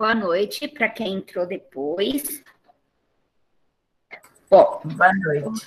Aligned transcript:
Boa 0.00 0.14
noite 0.14 0.66
para 0.66 0.88
quem 0.88 1.16
entrou 1.16 1.46
depois. 1.46 2.42
Bom, 4.50 4.80
boa 4.82 5.12
noite. 5.12 5.66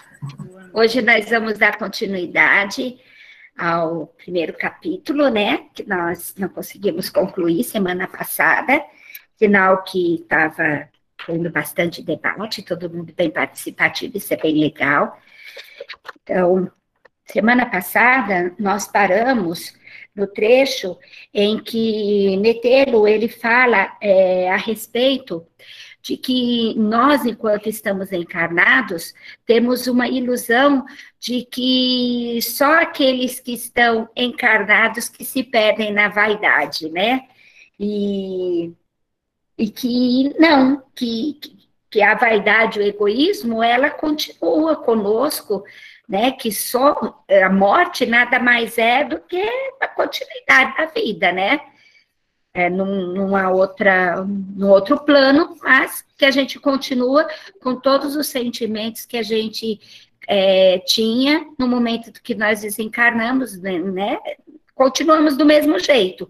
Hoje 0.73 1.03
nós 1.03 1.29
vamos 1.29 1.59
dar 1.59 1.77
continuidade 1.77 2.99
ao 3.55 4.07
primeiro 4.07 4.53
capítulo, 4.53 5.29
né? 5.29 5.69
Que 5.75 5.87
nós 5.87 6.33
não 6.35 6.49
conseguimos 6.49 7.11
concluir 7.11 7.63
semana 7.63 8.07
passada, 8.07 8.83
sinal 9.37 9.83
que 9.83 10.15
estava 10.15 10.89
tendo 11.27 11.51
bastante 11.51 12.01
debate, 12.01 12.63
todo 12.63 12.89
mundo 12.89 13.13
bem 13.15 13.29
participativo, 13.29 14.17
isso 14.17 14.33
é 14.33 14.37
bem 14.37 14.59
legal. 14.59 15.15
Então, 16.23 16.71
semana 17.23 17.67
passada 17.67 18.51
nós 18.57 18.87
paramos 18.87 19.77
no 20.15 20.27
trecho 20.27 20.97
em 21.33 21.57
que 21.61 22.37
Metelo 22.37 23.07
ele 23.07 23.27
fala 23.27 23.97
é, 24.01 24.49
a 24.49 24.57
respeito 24.57 25.45
de 26.03 26.17
que 26.17 26.75
nós, 26.77 27.25
enquanto 27.25 27.69
estamos 27.69 28.11
encarnados, 28.11 29.13
temos 29.45 29.87
uma 29.87 30.07
ilusão 30.07 30.85
de 31.17 31.45
que 31.45 32.39
só 32.41 32.81
aqueles 32.81 33.39
que 33.39 33.53
estão 33.53 34.09
encarnados 34.15 35.07
que 35.07 35.23
se 35.23 35.41
perdem 35.43 35.93
na 35.93 36.09
vaidade, 36.09 36.89
né? 36.89 37.21
E, 37.79 38.73
e 39.57 39.69
que 39.69 40.35
não, 40.37 40.83
que, 40.93 41.39
que 41.89 42.01
a 42.01 42.15
vaidade, 42.15 42.79
o 42.79 42.83
egoísmo, 42.83 43.63
ela 43.63 43.89
continua 43.89 44.75
conosco, 44.75 45.63
né? 46.13 46.31
Que 46.31 46.51
só 46.51 47.25
a 47.27 47.49
morte 47.49 48.05
nada 48.05 48.37
mais 48.37 48.77
é 48.77 49.03
do 49.03 49.19
que 49.21 49.41
a 49.81 49.87
continuidade 49.87 50.77
da 50.77 50.85
vida, 50.85 51.31
né? 51.31 51.59
É, 52.53 52.69
num, 52.69 53.13
numa 53.13 53.49
outra, 53.49 54.23
num 54.23 54.69
outro 54.69 55.03
plano, 55.03 55.57
mas 55.63 56.05
que 56.15 56.23
a 56.23 56.29
gente 56.29 56.59
continua 56.59 57.27
com 57.59 57.75
todos 57.75 58.15
os 58.15 58.27
sentimentos 58.27 59.07
que 59.07 59.17
a 59.17 59.23
gente 59.23 59.79
é, 60.27 60.77
tinha 60.85 61.47
no 61.57 61.67
momento 61.67 62.13
que 62.21 62.35
nós 62.35 62.61
desencarnamos, 62.61 63.59
né, 63.59 63.79
né? 63.79 64.19
Continuamos 64.75 65.35
do 65.35 65.47
mesmo 65.47 65.79
jeito. 65.79 66.29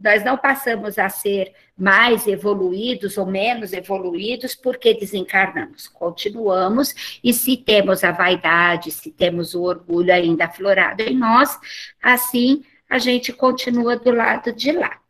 Nós 0.00 0.24
não 0.24 0.36
passamos 0.36 0.98
a 0.98 1.08
ser 1.08 1.54
mais 1.80 2.26
evoluídos 2.26 3.16
ou 3.16 3.24
menos 3.24 3.72
evoluídos 3.72 4.54
porque 4.54 4.92
desencarnamos. 4.92 5.88
Continuamos, 5.88 7.18
e 7.24 7.32
se 7.32 7.56
temos 7.56 8.04
a 8.04 8.12
vaidade, 8.12 8.90
se 8.90 9.10
temos 9.10 9.54
o 9.54 9.62
orgulho 9.62 10.12
ainda 10.12 10.44
aflorado 10.44 11.02
em 11.02 11.16
nós, 11.16 11.58
assim 12.02 12.62
a 12.88 12.98
gente 12.98 13.32
continua 13.32 13.96
do 13.96 14.10
lado 14.10 14.52
de 14.52 14.72
lá. 14.72 15.00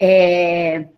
É... 0.00 0.88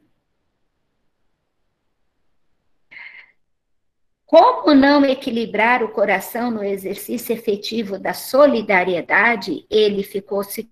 Como 4.24 4.74
não 4.74 5.04
equilibrar 5.04 5.82
o 5.82 5.88
coração 5.88 6.50
no 6.52 6.62
exercício 6.62 7.32
efetivo 7.32 7.98
da 7.98 8.14
solidariedade? 8.14 9.66
Ele 9.68 10.04
ficou 10.04 10.44
se 10.44 10.70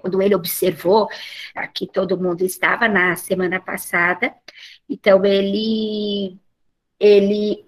quando 0.00 0.22
ele 0.22 0.34
observou, 0.34 1.08
aqui 1.54 1.86
todo 1.86 2.18
mundo 2.18 2.44
estava 2.44 2.88
na 2.88 3.16
semana 3.16 3.60
passada, 3.60 4.34
então 4.88 5.24
ele, 5.24 6.38
ele 6.98 7.64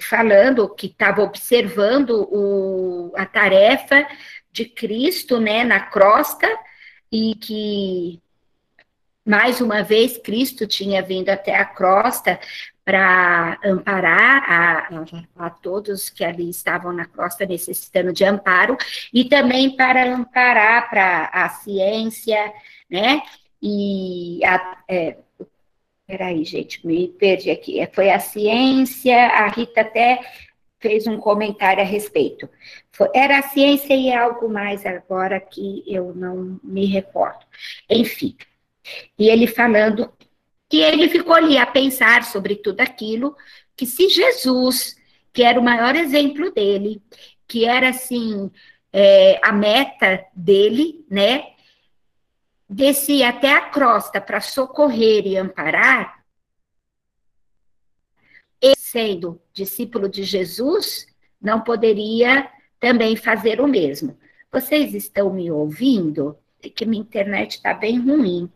falando 0.00 0.68
que 0.74 0.86
estava 0.86 1.22
observando 1.22 2.26
o, 2.30 3.12
a 3.16 3.26
tarefa 3.26 4.06
de 4.50 4.66
Cristo, 4.66 5.40
né, 5.40 5.64
na 5.64 5.80
crosta, 5.80 6.48
e 7.10 7.34
que 7.34 8.20
mais 9.24 9.60
uma 9.60 9.82
vez 9.82 10.18
Cristo 10.18 10.66
tinha 10.66 11.02
vindo 11.02 11.28
até 11.28 11.54
a 11.54 11.64
crosta 11.64 12.40
para 12.84 13.58
amparar 13.64 14.44
a, 14.50 15.46
a, 15.46 15.50
todos 15.50 16.10
que 16.10 16.24
ali 16.24 16.50
estavam 16.50 16.92
na 16.92 17.06
costa 17.06 17.46
necessitando 17.46 18.12
de 18.12 18.24
amparo, 18.24 18.76
e 19.12 19.24
também 19.24 19.76
para 19.76 20.04
amparar 20.12 20.90
para 20.90 21.30
a 21.32 21.48
ciência, 21.48 22.52
né? 22.90 23.22
E 23.60 24.44
a, 24.44 24.78
é, 24.88 25.16
peraí, 26.06 26.44
gente, 26.44 26.84
me 26.86 27.08
perdi 27.08 27.50
aqui. 27.50 27.80
É, 27.80 27.86
foi 27.86 28.10
a 28.10 28.18
ciência, 28.18 29.16
a 29.16 29.48
Rita 29.48 29.82
até 29.82 30.20
fez 30.80 31.06
um 31.06 31.18
comentário 31.18 31.80
a 31.82 31.86
respeito. 31.86 32.48
Foi, 32.90 33.08
era 33.14 33.38
a 33.38 33.42
ciência 33.42 33.94
e 33.94 34.12
algo 34.12 34.48
mais 34.48 34.84
agora 34.84 35.40
que 35.40 35.84
eu 35.86 36.12
não 36.14 36.60
me 36.62 36.86
recordo. 36.86 37.46
Enfim, 37.88 38.36
e 39.18 39.28
ele 39.28 39.46
falando 39.46 40.12
que 40.72 40.80
ele 40.80 41.06
ficou 41.06 41.34
ali 41.34 41.58
a 41.58 41.66
pensar 41.66 42.24
sobre 42.24 42.56
tudo 42.56 42.80
aquilo, 42.80 43.36
que 43.76 43.84
se 43.84 44.08
Jesus, 44.08 44.96
que 45.30 45.42
era 45.42 45.60
o 45.60 45.62
maior 45.62 45.94
exemplo 45.94 46.50
dele, 46.50 47.02
que 47.46 47.66
era 47.66 47.90
assim, 47.90 48.50
é, 48.90 49.38
a 49.44 49.52
meta 49.52 50.24
dele, 50.34 51.04
né, 51.10 51.52
descia 52.66 53.28
até 53.28 53.52
a 53.52 53.68
crosta 53.68 54.18
para 54.18 54.40
socorrer 54.40 55.26
e 55.26 55.36
amparar, 55.36 56.24
e 58.58 58.74
sendo 58.74 59.42
discípulo 59.52 60.08
de 60.08 60.22
Jesus, 60.22 61.06
não 61.38 61.60
poderia 61.60 62.50
também 62.80 63.14
fazer 63.14 63.60
o 63.60 63.68
mesmo. 63.68 64.18
Vocês 64.50 64.94
estão 64.94 65.34
me 65.34 65.50
ouvindo? 65.50 66.34
É 66.62 66.70
que 66.70 66.86
minha 66.86 67.02
internet 67.02 67.56
está 67.56 67.74
bem 67.74 68.00
ruim. 68.00 68.50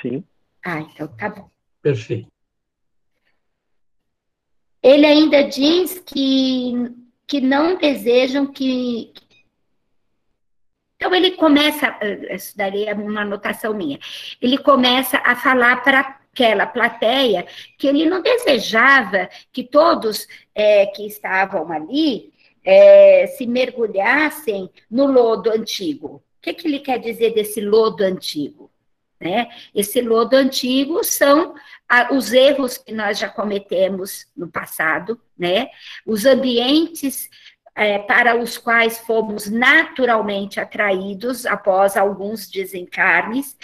Sim. 0.00 0.24
Ah, 0.64 0.80
então 0.80 1.08
tá 1.08 1.28
bom. 1.28 1.50
Perfeito. 1.82 2.28
Ele 4.82 5.06
ainda 5.06 5.42
diz 5.42 5.98
que, 6.00 6.72
que 7.26 7.40
não 7.40 7.76
desejam 7.76 8.46
que. 8.46 9.12
Então 10.96 11.14
ele 11.14 11.32
começa, 11.32 11.98
isso 12.30 12.56
daria 12.56 12.94
uma 12.94 13.22
anotação 13.22 13.74
minha, 13.74 13.98
ele 14.40 14.56
começa 14.58 15.18
a 15.18 15.36
falar 15.36 15.82
para 15.82 16.20
aquela 16.32 16.66
plateia 16.66 17.46
que 17.78 17.86
ele 17.86 18.04
não 18.06 18.22
desejava 18.22 19.28
que 19.52 19.64
todos 19.64 20.26
é, 20.54 20.86
que 20.86 21.06
estavam 21.06 21.72
ali 21.72 22.32
é, 22.64 23.26
se 23.26 23.46
mergulhassem 23.46 24.70
no 24.90 25.06
lodo 25.06 25.50
antigo. 25.50 26.16
O 26.16 26.22
que, 26.42 26.54
que 26.54 26.68
ele 26.68 26.80
quer 26.80 26.98
dizer 26.98 27.34
desse 27.34 27.60
lodo 27.60 28.04
antigo? 28.04 28.65
Né? 29.20 29.48
Esse 29.74 30.00
lodo 30.00 30.36
antigo 30.36 31.02
são 31.02 31.54
a, 31.88 32.12
os 32.14 32.32
erros 32.32 32.76
que 32.76 32.92
nós 32.92 33.18
já 33.18 33.28
cometemos 33.28 34.26
no 34.36 34.48
passado, 34.48 35.20
né? 35.38 35.68
os 36.04 36.26
ambientes 36.26 37.30
é, 37.76 37.98
para 37.98 38.34
os 38.34 38.56
quais 38.56 38.98
fomos 39.00 39.50
naturalmente 39.50 40.58
atraídos 40.58 41.44
após 41.44 41.94
alguns 41.94 42.48
desencarnes, 42.48 43.54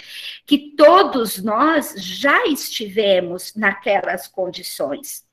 que 0.44 0.74
todos 0.76 1.42
nós 1.42 1.94
já 1.96 2.46
estivemos 2.46 3.54
naquelas 3.54 4.28
condições 4.28 5.24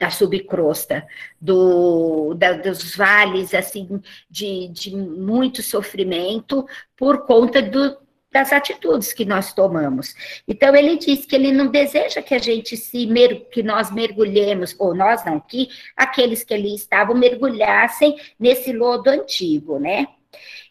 da 0.00 0.10
subcrosta, 0.10 1.06
do, 1.40 2.34
da, 2.34 2.54
dos 2.54 2.96
vales 2.96 3.54
assim 3.54 4.00
de, 4.28 4.66
de 4.68 4.96
muito 4.96 5.62
sofrimento 5.62 6.66
por 6.96 7.26
conta 7.26 7.60
do, 7.60 7.98
das 8.32 8.52
atitudes 8.52 9.12
que 9.12 9.24
nós 9.24 9.52
tomamos. 9.52 10.14
Então 10.46 10.74
ele 10.74 10.96
diz 10.96 11.26
que 11.26 11.34
ele 11.34 11.52
não 11.52 11.66
deseja 11.66 12.22
que 12.22 12.34
a 12.34 12.38
gente 12.38 12.76
se 12.76 13.08
que 13.50 13.62
nós 13.62 13.90
mergulhemos 13.90 14.74
ou 14.78 14.94
nós 14.94 15.24
não 15.24 15.40
que 15.40 15.68
aqueles 15.96 16.44
que 16.44 16.54
ali 16.54 16.74
estavam 16.74 17.14
mergulhassem 17.14 18.16
nesse 18.38 18.72
lodo 18.72 19.10
antigo, 19.10 19.78
né? 19.78 20.06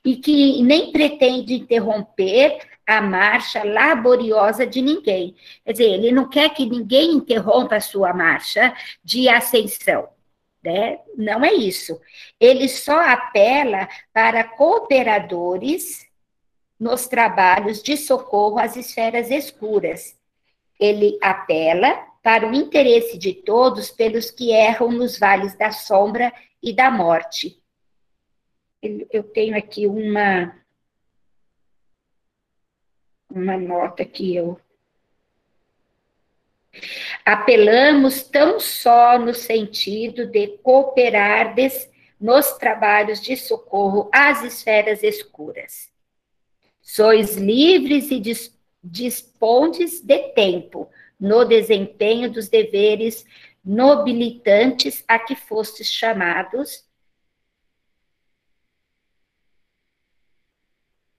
E 0.06 0.16
que 0.16 0.64
nem 0.64 0.92
pretende 0.92 1.54
interromper 1.54 2.60
a 2.88 3.02
marcha 3.02 3.64
laboriosa 3.64 4.66
de 4.66 4.82
ninguém. 4.82 5.36
Quer 5.64 5.72
dizer, 5.74 5.90
ele 5.92 6.12
não 6.12 6.28
quer 6.28 6.50
que 6.50 6.66
ninguém 6.66 7.12
interrompa 7.12 7.76
a 7.76 7.82
sua 7.82 8.14
marcha 8.14 8.74
de 9.04 9.30
ascensão. 9.30 10.10
Né? 10.64 10.98
Não 11.16 11.46
é 11.46 11.54
isso. 11.54 12.00
Ele 12.40 12.68
só 12.68 13.00
apela 13.00 13.88
para 14.12 14.44
cooperadores 14.44 16.09
nos 16.80 17.08
trabalhos 17.08 17.84
de 17.84 17.98
socorro 17.98 18.58
às 18.58 18.78
esferas 18.78 19.30
escuras. 19.30 20.18
Ele 20.80 21.20
apela 21.22 22.08
para 22.24 22.48
o 22.48 22.54
interesse 22.54 23.18
de 23.18 23.34
todos 23.34 23.92
pelos 23.92 24.32
que 24.32 24.52
erram 24.52 24.92
nos 24.92 25.20
vales 25.20 25.56
da 25.58 25.72
sombra 25.72 26.32
e 26.64 26.72
da 26.72 26.90
morte. 26.90 27.62
Eu 28.82 29.24
tenho 29.24 29.58
aqui 29.58 29.86
uma 29.86 30.58
uma 33.30 33.58
nota 33.58 34.04
que 34.06 34.36
eu 34.36 34.60
apelamos 37.24 38.24
tão 38.24 38.60
só 38.60 39.20
no 39.20 39.36
sentido 39.36 40.26
de 40.26 40.58
cooperar 40.60 41.54
nos 42.20 42.54
trabalhos 42.54 43.22
de 43.22 43.38
socorro 43.38 44.10
às 44.12 44.44
esferas 44.44 45.04
escuras 45.04 45.89
Sois 46.82 47.36
livres 47.36 48.10
e 48.12 48.22
dispondes 48.84 50.02
de 50.02 50.18
tempo 50.34 50.90
no 51.20 51.44
desempenho 51.44 52.32
dos 52.32 52.48
deveres 52.48 53.26
nobilitantes 53.64 55.04
a 55.08 55.20
que 55.20 55.36
fostes 55.36 55.88
chamados 55.88 56.88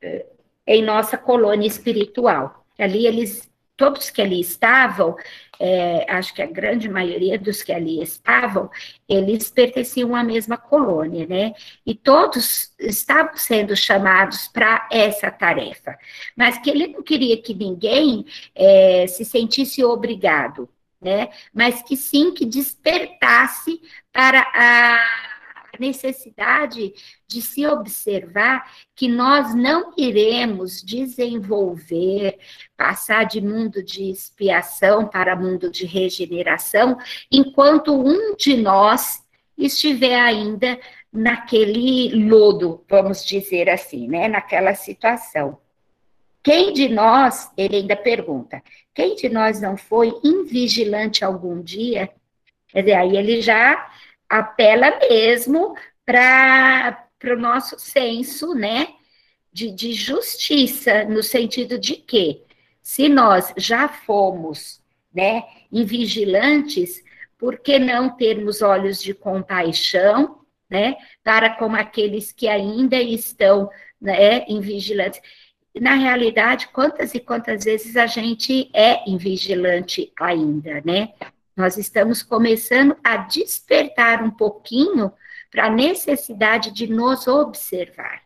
eh, 0.01 0.27
em 0.67 0.83
nossa 0.83 1.19
colônia 1.19 1.67
espiritual. 1.67 2.65
Ali 2.79 3.07
eles 3.07 3.50
todos 3.81 4.11
que 4.11 4.21
ali 4.21 4.39
estavam, 4.43 5.17
é, 5.59 6.05
acho 6.13 6.35
que 6.35 6.43
a 6.43 6.47
grande 6.47 6.87
maioria 6.87 7.39
dos 7.39 7.63
que 7.63 7.73
ali 7.73 8.03
estavam, 8.03 8.71
eles 9.09 9.51
pertenciam 9.51 10.15
à 10.15 10.23
mesma 10.23 10.59
colônia, 10.59 11.27
né? 11.27 11.55
E 11.87 11.95
todos 11.95 12.75
estavam 12.79 13.39
sendo 13.39 13.75
chamados 13.75 14.49
para 14.49 14.87
essa 14.93 15.31
tarefa, 15.31 15.99
mas 16.37 16.59
que 16.59 16.69
ele 16.69 16.89
não 16.89 17.03
queria 17.03 17.41
que 17.41 17.55
ninguém 17.55 18.27
é, 18.55 19.07
se 19.07 19.25
sentisse 19.25 19.83
obrigado, 19.83 20.69
né? 21.01 21.31
Mas 21.51 21.81
que 21.83 21.97
sim 21.97 22.35
que 22.35 22.45
despertasse 22.45 23.81
para 24.13 24.43
a 24.55 25.30
necessidade 25.81 26.93
de 27.27 27.43
se 27.43 27.67
observar 27.67 28.71
que 28.95 29.09
nós 29.09 29.55
não 29.55 29.93
iremos 29.97 30.83
desenvolver, 30.83 32.39
passar 32.77 33.25
de 33.25 33.41
mundo 33.41 33.83
de 33.83 34.11
expiação 34.11 35.09
para 35.09 35.35
mundo 35.35 35.71
de 35.71 35.87
regeneração, 35.87 36.97
enquanto 37.33 37.93
um 37.93 38.37
de 38.37 38.57
nós 38.57 39.25
estiver 39.57 40.21
ainda 40.21 40.79
naquele 41.13 42.29
lodo, 42.29 42.85
vamos 42.89 43.25
dizer 43.25 43.69
assim, 43.69 44.07
né, 44.07 44.29
naquela 44.29 44.75
situação. 44.75 45.59
Quem 46.43 46.73
de 46.73 46.89
nós, 46.89 47.51
ele 47.57 47.77
ainda 47.77 47.97
pergunta, 47.97 48.63
quem 48.95 49.15
de 49.15 49.29
nós 49.29 49.61
não 49.61 49.77
foi 49.77 50.13
invigilante 50.25 51.25
algum 51.25 51.61
dia? 51.61 52.11
Quer 52.69 52.81
dizer, 52.83 52.95
aí 52.95 53.17
ele 53.17 53.43
já 53.43 53.91
apela 54.31 54.97
mesmo 55.01 55.75
para 56.07 57.09
o 57.25 57.37
nosso 57.37 57.79
senso, 57.79 58.55
né, 58.55 58.87
de, 59.53 59.73
de 59.73 59.93
justiça, 59.93 61.05
no 61.05 61.23
sentido 61.23 61.77
de 61.77 61.97
que, 61.97 62.43
se 62.81 63.09
nós 63.09 63.53
já 63.57 63.89
fomos, 63.89 64.81
né, 65.13 65.43
invigilantes, 65.73 67.03
por 67.37 67.59
que 67.59 67.79
não 67.79 68.17
termos 68.17 68.63
olhos 68.63 69.03
de 69.03 69.13
compaixão, 69.13 70.41
né, 70.71 70.97
para 71.25 71.51
com 71.51 71.75
aqueles 71.75 72.31
que 72.31 72.47
ainda 72.47 72.97
estão, 72.97 73.69
né, 74.01 74.45
invigilantes? 74.49 75.21
Na 75.75 75.95
realidade, 75.95 76.69
quantas 76.69 77.15
e 77.15 77.21
quantas 77.21 77.65
vezes 77.65 77.97
a 77.97 78.07
gente 78.07 78.71
é 78.73 79.09
invigilante 79.09 80.13
ainda, 80.19 80.81
né? 80.85 81.13
Nós 81.57 81.77
estamos 81.77 82.23
começando 82.23 82.97
a 83.03 83.17
despertar 83.17 84.23
um 84.23 84.31
pouquinho 84.31 85.13
para 85.51 85.67
a 85.67 85.71
necessidade 85.71 86.71
de 86.71 86.87
nos 86.87 87.27
observar, 87.27 88.23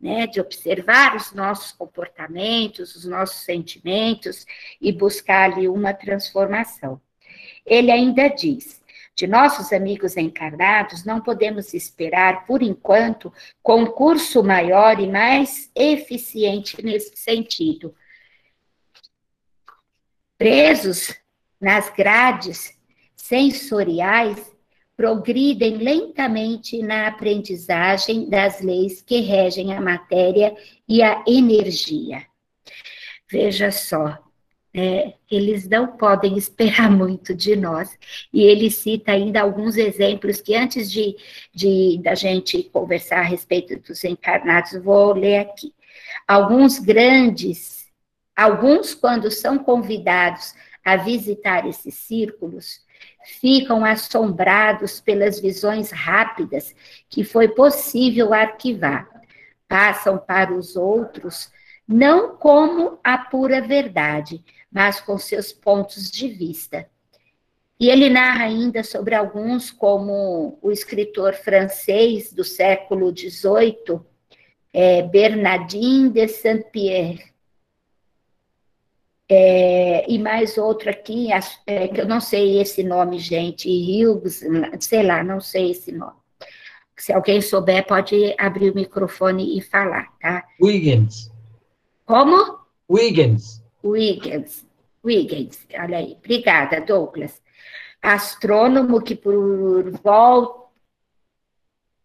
né? 0.00 0.26
De 0.26 0.40
observar 0.40 1.16
os 1.16 1.32
nossos 1.32 1.72
comportamentos, 1.72 2.94
os 2.94 3.04
nossos 3.04 3.44
sentimentos 3.44 4.46
e 4.80 4.92
buscar 4.92 5.52
ali 5.52 5.68
uma 5.68 5.92
transformação. 5.92 7.00
Ele 7.66 7.90
ainda 7.90 8.28
diz: 8.28 8.80
de 9.18 9.26
nossos 9.26 9.72
amigos 9.72 10.16
encarnados, 10.16 11.04
não 11.04 11.20
podemos 11.20 11.74
esperar, 11.74 12.46
por 12.46 12.62
enquanto, 12.62 13.32
concurso 13.60 14.44
maior 14.44 15.00
e 15.00 15.08
mais 15.08 15.68
eficiente 15.74 16.80
nesse 16.80 17.16
sentido. 17.16 17.92
Presos 20.38 21.12
nas 21.60 21.90
grades 21.90 22.76
sensoriais 23.16 24.56
progridem 24.96 25.76
lentamente 25.76 26.82
na 26.82 27.06
aprendizagem 27.06 28.28
das 28.28 28.60
leis 28.60 29.00
que 29.00 29.20
regem 29.20 29.72
a 29.72 29.80
matéria 29.80 30.56
e 30.88 31.02
a 31.02 31.22
energia. 31.26 32.26
Veja 33.30 33.70
só, 33.70 34.18
é, 34.74 35.14
eles 35.30 35.68
não 35.68 35.96
podem 35.96 36.36
esperar 36.36 36.90
muito 36.94 37.34
de 37.34 37.56
nós. 37.56 37.96
E 38.32 38.42
ele 38.42 38.70
cita 38.70 39.12
ainda 39.12 39.40
alguns 39.40 39.76
exemplos 39.76 40.40
que 40.40 40.54
antes 40.54 40.90
de, 40.90 41.16
de 41.54 42.00
da 42.02 42.14
gente 42.14 42.62
conversar 42.64 43.20
a 43.20 43.22
respeito 43.22 43.78
dos 43.80 44.02
encarnados, 44.04 44.72
vou 44.82 45.12
ler 45.12 45.38
aqui. 45.38 45.72
Alguns 46.26 46.78
grandes, 46.78 47.86
alguns 48.36 48.94
quando 48.94 49.30
são 49.30 49.58
convidados 49.58 50.54
a 50.92 50.96
visitar 50.96 51.66
esses 51.66 51.94
círculos, 51.94 52.80
ficam 53.40 53.84
assombrados 53.84 55.00
pelas 55.00 55.40
visões 55.40 55.90
rápidas 55.90 56.74
que 57.08 57.24
foi 57.24 57.48
possível 57.48 58.32
arquivar. 58.32 59.08
Passam 59.68 60.18
para 60.18 60.52
os 60.52 60.76
outros 60.76 61.50
não 61.86 62.36
como 62.36 62.98
a 63.02 63.16
pura 63.16 63.62
verdade, 63.62 64.44
mas 64.70 65.00
com 65.00 65.16
seus 65.16 65.52
pontos 65.52 66.10
de 66.10 66.28
vista. 66.28 66.86
E 67.80 67.88
ele 67.88 68.10
narra 68.10 68.44
ainda 68.44 68.82
sobre 68.82 69.14
alguns, 69.14 69.70
como 69.70 70.58
o 70.60 70.70
escritor 70.70 71.34
francês 71.34 72.32
do 72.32 72.44
século 72.44 73.16
XVIII, 73.16 74.00
é, 74.72 75.02
Bernardin 75.02 76.10
de 76.10 76.28
Saint-Pierre, 76.28 77.24
é, 79.28 80.10
e 80.10 80.18
mais 80.18 80.56
outro 80.56 80.88
aqui, 80.88 81.28
é, 81.66 81.88
que 81.88 82.00
eu 82.00 82.06
não 82.06 82.20
sei 82.20 82.60
esse 82.60 82.82
nome, 82.82 83.18
gente, 83.18 83.68
Hughes, 83.68 84.42
sei 84.80 85.02
lá, 85.02 85.22
não 85.22 85.40
sei 85.40 85.72
esse 85.72 85.92
nome. 85.92 86.16
Se 86.96 87.12
alguém 87.12 87.40
souber, 87.40 87.86
pode 87.86 88.34
abrir 88.38 88.70
o 88.70 88.74
microfone 88.74 89.56
e 89.56 89.60
falar, 89.60 90.08
tá? 90.20 90.44
Wiggins. 90.60 91.30
Como? 92.06 92.58
Wiggins. 92.90 93.62
Wiggins. 93.84 94.66
Wiggins, 95.04 95.66
olha 95.78 95.98
aí. 95.98 96.16
Obrigada, 96.18 96.80
Douglas. 96.80 97.40
Astrônomo 98.02 99.00
que 99.00 99.14
por 99.14 99.90
volta 100.02 100.67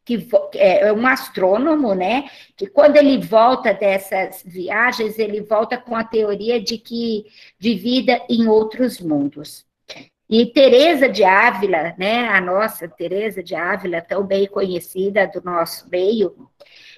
que 0.05 0.27
é, 0.55 0.87
é 0.87 0.93
um 0.93 1.07
astrônomo, 1.07 1.93
né? 1.93 2.29
Que 2.57 2.67
quando 2.67 2.97
ele 2.97 3.17
volta 3.19 3.73
dessas 3.73 4.43
viagens, 4.45 5.17
ele 5.17 5.41
volta 5.41 5.77
com 5.77 5.95
a 5.95 6.03
teoria 6.03 6.61
de 6.61 6.77
que 6.77 7.25
de 7.57 7.75
vida 7.75 8.21
em 8.29 8.47
outros 8.47 8.99
mundos. 8.99 9.65
E 10.29 10.45
Teresa 10.47 11.07
de 11.07 11.23
Ávila, 11.23 11.93
né? 11.97 12.27
A 12.29 12.41
nossa 12.41 12.87
Teresa 12.87 13.43
de 13.43 13.55
Ávila, 13.55 14.01
tão 14.01 14.25
bem 14.25 14.47
conhecida 14.47 15.27
do 15.27 15.41
nosso 15.43 15.89
meio, 15.89 16.49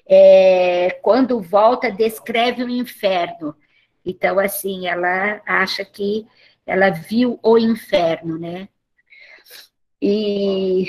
é, 0.08 0.92
quando 1.02 1.42
volta 1.42 1.92
descreve 1.92 2.64
o 2.64 2.70
inferno. 2.70 3.56
Então, 4.06 4.40
assim, 4.40 4.88
ela 4.88 5.42
acha 5.46 5.84
que 5.84 6.26
ela 6.66 6.90
viu 6.90 7.40
o 7.44 7.58
inferno, 7.58 8.38
né? 8.38 8.70
E 10.02 10.88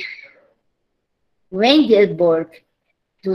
Wendelborg, 1.52 2.50
do 3.22 3.32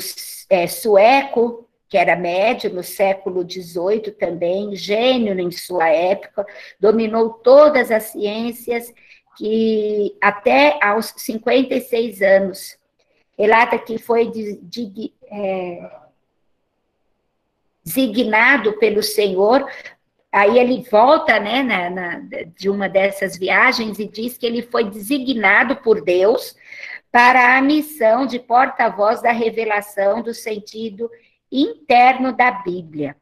é, 0.50 0.68
sueco, 0.68 1.68
que 1.90 1.98
era 1.98 2.16
médio 2.16 2.74
no 2.74 2.84
século 2.84 3.44
XVIII 3.44 4.12
também, 4.12 4.76
gênio 4.76 5.38
em 5.38 5.52
sua 5.52 5.90
época, 5.90 6.46
dominou 6.80 7.30
todas 7.30 7.92
as 7.92 8.04
ciências 8.04 8.94
que 9.38 10.16
até 10.22 10.80
aos 10.82 11.14
56 11.18 12.22
anos, 12.22 12.78
relata 13.38 13.78
que 13.78 13.98
foi 13.98 14.30
de, 14.30 14.58
de, 14.62 15.14
é, 15.30 15.92
designado 17.84 18.78
pelo 18.78 19.04
Senhor. 19.04 19.70
Aí 20.32 20.60
ele 20.60 20.86
volta, 20.90 21.40
né, 21.40 21.62
na, 21.62 21.90
na, 21.90 22.22
de 22.56 22.70
uma 22.70 22.88
dessas 22.88 23.38
viagens 23.38 24.00
e 24.00 24.08
diz 24.08 24.38
que 24.38 24.46
ele 24.46 24.62
foi 24.62 24.86
designado 24.86 25.76
por 25.78 26.02
Deus 26.02 26.56
para 27.12 27.58
a 27.58 27.62
missão 27.62 28.26
de 28.26 28.40
porta-voz 28.40 29.22
da 29.22 29.32
revelação 29.32 30.22
do 30.22 30.34
sentido 30.34 31.10
interno 31.52 32.32
da 32.32 32.52
Bíblia. 32.52 33.18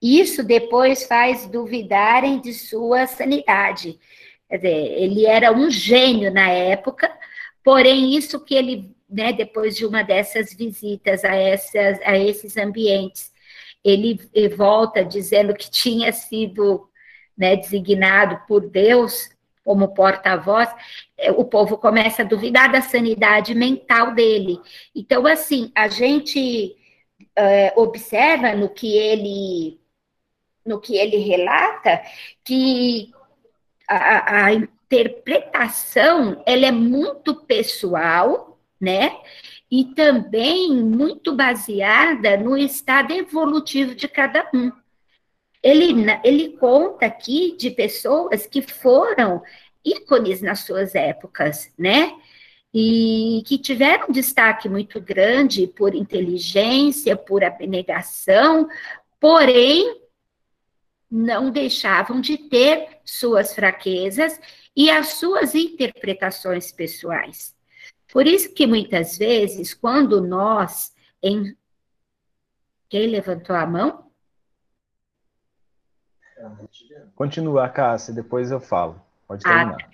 Isso 0.00 0.42
depois 0.42 1.06
faz 1.06 1.46
duvidarem 1.46 2.40
de 2.40 2.52
sua 2.52 3.06
sanidade. 3.06 3.98
Quer 4.48 4.56
dizer, 4.56 4.92
ele 5.00 5.24
era 5.24 5.52
um 5.52 5.70
gênio 5.70 6.32
na 6.32 6.50
época, 6.50 7.10
porém, 7.64 8.14
isso 8.14 8.44
que 8.44 8.54
ele, 8.54 8.94
né, 9.08 9.32
depois 9.32 9.76
de 9.76 9.86
uma 9.86 10.02
dessas 10.02 10.52
visitas 10.52 11.24
a, 11.24 11.34
essas, 11.34 12.00
a 12.02 12.18
esses 12.18 12.56
ambientes, 12.56 13.32
ele 13.82 14.18
volta 14.56 15.04
dizendo 15.04 15.54
que 15.54 15.70
tinha 15.70 16.12
sido 16.12 16.88
né, 17.36 17.56
designado 17.56 18.42
por 18.46 18.68
Deus 18.68 19.30
como 19.64 19.94
porta-voz, 19.94 20.68
é, 21.16 21.30
o 21.30 21.44
povo 21.44 21.78
começa 21.78 22.22
a 22.22 22.26
duvidar 22.26 22.70
da 22.70 22.82
sanidade 22.82 23.54
mental 23.54 24.12
dele. 24.12 24.58
Então, 24.94 25.26
assim, 25.26 25.70
a 25.74 25.88
gente 25.88 26.76
é, 27.36 27.72
observa 27.76 28.54
no 28.54 28.68
que 28.68 28.96
ele 28.96 29.80
no 30.64 30.80
que 30.80 30.96
ele 30.96 31.16
relata 31.16 32.00
que 32.44 33.10
a, 33.88 34.44
a 34.46 34.54
interpretação 34.54 36.40
ela 36.46 36.66
é 36.66 36.70
muito 36.70 37.34
pessoal, 37.34 38.60
né? 38.80 39.16
E 39.70 39.86
também 39.86 40.72
muito 40.72 41.34
baseada 41.34 42.36
no 42.36 42.56
estado 42.56 43.12
evolutivo 43.12 43.94
de 43.94 44.06
cada 44.06 44.48
um. 44.54 44.70
Ele, 45.62 45.94
ele 46.24 46.56
conta 46.56 47.06
aqui 47.06 47.56
de 47.56 47.70
pessoas 47.70 48.46
que 48.46 48.60
foram 48.60 49.42
ícones 49.84 50.42
nas 50.42 50.60
suas 50.60 50.94
épocas, 50.94 51.72
né? 51.78 52.12
E 52.74 53.42
que 53.46 53.58
tiveram 53.58 54.08
destaque 54.10 54.68
muito 54.68 55.00
grande 55.00 55.66
por 55.66 55.94
inteligência, 55.94 57.16
por 57.16 57.44
abnegação, 57.44 58.68
porém 59.20 60.00
não 61.10 61.50
deixavam 61.50 62.20
de 62.20 62.38
ter 62.38 63.00
suas 63.04 63.54
fraquezas 63.54 64.40
e 64.74 64.90
as 64.90 65.08
suas 65.14 65.54
interpretações 65.54 66.72
pessoais. 66.72 67.54
Por 68.10 68.26
isso 68.26 68.52
que 68.54 68.66
muitas 68.66 69.18
vezes, 69.18 69.74
quando 69.74 70.20
nós 70.20 70.92
em 71.22 71.56
quem 72.88 73.06
levantou 73.06 73.56
a 73.56 73.66
mão? 73.66 74.11
Continua, 77.14 77.68
Cássia, 77.68 78.12
depois 78.12 78.50
eu 78.50 78.60
falo. 78.60 79.00
Pode 79.26 79.42
terminar. 79.42 79.76
Ah, 79.80 79.92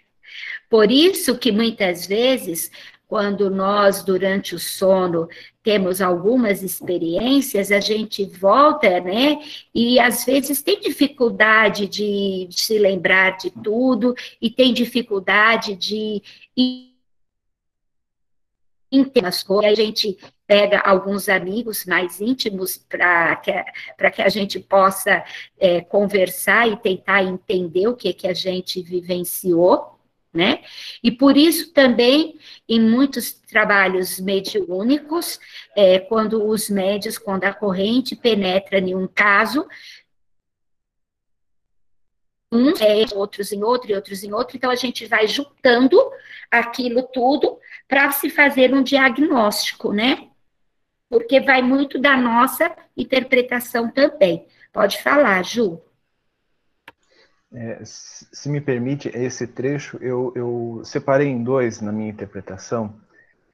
por 0.69 0.91
isso 0.91 1.39
que 1.39 1.51
muitas 1.51 2.07
vezes, 2.07 2.71
quando 3.07 3.51
nós, 3.51 4.03
durante 4.03 4.55
o 4.55 4.59
sono, 4.59 5.29
temos 5.63 6.01
algumas 6.01 6.63
experiências, 6.63 7.73
a 7.73 7.81
gente 7.81 8.25
volta, 8.25 9.01
né? 9.01 9.39
E 9.75 9.99
às 9.99 10.25
vezes 10.25 10.63
tem 10.63 10.81
dificuldade 10.81 11.87
de, 11.87 12.47
de 12.49 12.61
se 12.61 12.79
lembrar 12.79 13.37
de 13.37 13.51
tudo, 13.51 14.15
e 14.41 14.51
tem 14.51 14.75
dificuldade 14.75 15.75
de 15.75 16.23
entender 18.91 19.27
as 19.27 19.43
coisas. 19.43 19.73
A 19.73 19.75
gente 19.75 20.19
pega 20.47 20.81
alguns 20.81 21.29
amigos 21.29 21.85
mais 21.85 22.21
íntimos 22.21 22.77
para 22.77 23.37
que, 23.37 23.53
que 24.13 24.23
a 24.23 24.29
gente 24.29 24.59
possa 24.59 25.25
é, 25.59 25.81
conversar 25.81 26.69
e 26.69 26.77
tentar 26.77 27.23
entender 27.23 27.87
o 27.87 27.97
que, 27.97 28.13
que 28.13 28.27
a 28.27 28.35
gente 28.35 28.83
vivenciou, 28.83 29.99
né? 30.33 30.61
E 31.03 31.11
por 31.11 31.37
isso 31.37 31.73
também, 31.73 32.39
em 32.69 32.81
muitos 32.81 33.33
trabalhos 33.33 34.21
mediúnicos, 34.21 35.39
é, 35.77 35.99
quando 35.99 36.47
os 36.47 36.69
médios, 36.71 37.19
quando 37.19 37.45
a 37.45 37.53
corrente 37.53 38.15
penetra 38.15 38.79
em 38.79 38.95
um 38.95 39.07
caso, 39.07 39.67
uns 42.51 42.81
é, 42.81 43.05
outros 43.15 43.53
em 43.53 43.63
outro, 43.63 43.91
e 43.91 43.95
outros 43.95 44.25
em 44.25 44.33
outro, 44.33 44.57
então 44.57 44.71
a 44.71 44.77
gente 44.77 45.07
vai 45.07 45.27
juntando 45.27 45.99
aquilo 46.51 47.03
tudo 47.03 47.59
para 47.87 48.11
se 48.13 48.31
fazer 48.31 48.73
um 48.73 48.83
diagnóstico, 48.83 49.93
né? 49.93 50.29
porque 51.09 51.41
vai 51.41 51.63
muito 51.63 51.99
da 51.99 52.17
nossa 52.17 52.75
interpretação 52.97 53.91
também. 53.91 54.47
Pode 54.73 55.03
falar, 55.03 55.43
Ju. 55.43 55.81
É, 57.53 57.81
se 57.83 58.49
me 58.49 58.61
permite, 58.61 59.09
esse 59.09 59.47
trecho 59.47 59.97
eu, 60.03 60.33
eu, 60.37 60.83
separei 60.85 61.29
em 61.29 61.43
dois 61.43 61.81
na 61.81 61.91
minha 61.91 62.11
interpretação, 62.11 63.01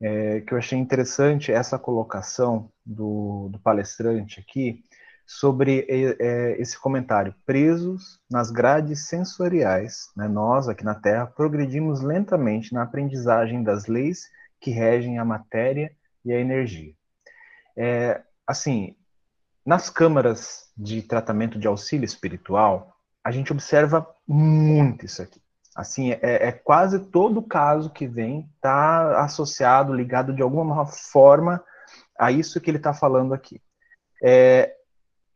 é, 0.01 0.41
que 0.41 0.53
eu 0.53 0.59
achei 0.59 0.77
interessante 0.77 1.53
essa 1.53 1.79
colocação 1.79 2.69
do, 2.85 3.49
do 3.51 3.59
palestrante 3.61 4.41
aqui 4.41 4.83
sobre 5.27 5.87
é, 5.89 6.61
esse 6.61 6.79
comentário. 6.79 7.35
Presos 7.47 8.21
nas 8.31 8.51
grades 8.51 9.07
sensoriais, 9.07 10.11
né, 10.17 10.29
nós 10.29 10.69
aqui 10.69 10.85
na 10.85 10.95
Terra 10.95 11.27
progredimos 11.27 12.01
lentamente 12.01 12.73
na 12.73 12.83
aprendizagem 12.83 13.63
das 13.63 13.87
leis 13.87 14.29
que 14.61 14.71
regem 14.71 15.19
a 15.19 15.25
matéria 15.25 15.93
e 16.25 16.33
a 16.33 16.39
energia. 16.39 16.95
É, 17.77 18.23
assim, 18.47 18.97
nas 19.65 19.91
câmaras 19.91 20.71
de 20.77 21.03
tratamento 21.03 21.59
de 21.59 21.67
auxílio 21.67 22.05
espiritual, 22.05 22.95
a 23.23 23.31
gente 23.31 23.53
observa 23.53 24.07
muito 24.27 25.07
isso 25.07 25.23
aqui. 25.23 25.41
Assim, 25.75 26.13
é, 26.13 26.49
é 26.49 26.53
quase 26.53 26.99
todo 27.11 27.43
caso 27.43 27.91
que 27.91 28.07
vem 28.07 28.49
está 28.55 29.25
associado, 29.25 29.93
ligado 29.93 30.33
de 30.33 30.43
alguma 30.43 30.87
forma 30.87 31.63
a 32.19 32.31
isso 32.31 32.61
que 32.61 32.71
ele 32.71 32.79
está 32.79 32.95
falando 32.95 33.35
aqui. 33.35 33.61
É, 34.23 34.73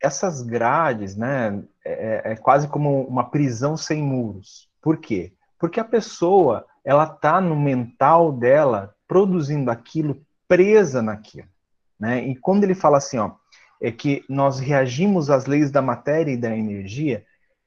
essas 0.01 0.41
grades, 0.41 1.15
né, 1.15 1.61
é, 1.85 2.31
é, 2.31 2.35
quase 2.35 2.67
como 2.67 3.03
uma 3.03 3.29
prisão 3.29 3.75
sem 3.75 4.01
muros. 4.01 4.69
Por 4.81 4.97
quê? 4.97 5.33
Porque 5.57 5.79
a 5.79 5.85
pessoa, 5.85 6.65
ela 6.83 7.03
está 7.03 7.41
no 7.41 7.59
mental 7.59 8.31
dela 8.31 8.95
produzindo 9.07 9.69
aquilo, 9.69 10.21
presa 10.47 11.01
naquilo. 11.01 11.47
Né? 11.99 12.27
E 12.27 12.35
quando 12.35 12.63
ele 12.63 12.75
fala 12.75 12.97
assim, 12.97 13.17
ó, 13.17 13.31
é 13.81 13.91
que 13.91 14.23
nós 14.29 14.59
reagimos 14.59 15.29
às 15.29 15.45
leis 15.45 15.71
da 15.71 15.81
matéria 15.81 16.31
e 16.31 16.37
da 16.37 16.55
energia, 16.55 17.25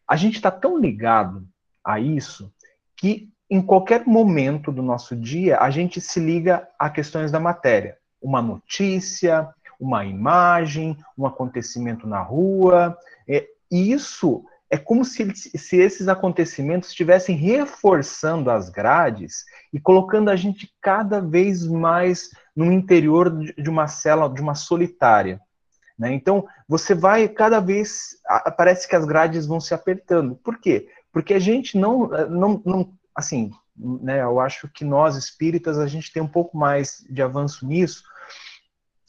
a 0.09 0.17
gente 0.17 0.37
está 0.37 0.51
tão 0.51 0.79
ligado 0.79 1.47
a 1.85 1.99
isso 1.99 2.53
que 2.97 3.31
em 3.51 3.61
qualquer 3.61 4.07
momento 4.07 4.73
do 4.73 4.83
nosso 4.83 5.15
dia 5.15 5.59
a 5.59 5.71
gente 5.71 6.01
se 6.01 6.21
liga 6.21 6.67
a 6.79 6.89
questões 6.89 7.31
da 7.31 7.41
matéria. 7.41 7.99
Uma 8.21 8.41
notícia, 8.41 9.49
uma 9.83 10.05
imagem, 10.05 10.97
um 11.19 11.27
acontecimento 11.27 12.07
na 12.07 12.23
rua. 12.23 12.97
É, 13.29 13.49
isso 13.69 14.45
é 14.71 14.79
como 14.79 15.05
se, 15.05 15.35
se 15.35 15.77
esses 15.77 16.07
acontecimentos 16.07 16.91
estivessem 16.91 17.37
reforçando 17.37 18.49
as 18.49 18.71
grades 18.71 19.45
e 19.73 19.81
colocando 19.81 20.31
a 20.31 20.37
gente 20.37 20.73
cada 20.81 21.21
vez 21.21 21.67
mais 21.67 22.31
no 22.55 22.71
interior 22.71 23.29
de 23.31 23.69
uma 23.69 23.89
cela, 23.89 24.29
de 24.29 24.41
uma 24.41 24.55
solitária. 24.55 25.41
Né? 25.99 26.12
Então, 26.12 26.47
você 26.69 26.95
vai 26.95 27.29
cada 27.29 27.59
vez, 27.59 28.17
parece 28.57 28.89
que 28.89 28.95
as 28.95 29.05
grades 29.05 29.47
vão 29.47 29.61
se 29.61 29.75
apertando. 29.75 30.37
Por 30.37 30.59
quê? 30.59 30.89
Porque 31.12 31.35
a 31.35 31.41
gente 31.41 31.77
não, 31.77 32.07
não, 32.31 32.62
não 32.65 32.93
assim, 33.15 33.51
né, 33.77 34.23
eu 34.23 34.39
acho 34.39 34.69
que 34.69 34.85
nós 34.85 35.17
espíritas, 35.17 35.79
a 35.79 35.89
gente 35.89 36.12
tem 36.12 36.23
um 36.23 36.29
pouco 36.29 36.57
mais 36.57 37.05
de 37.11 37.21
avanço 37.21 37.67
nisso, 37.67 38.05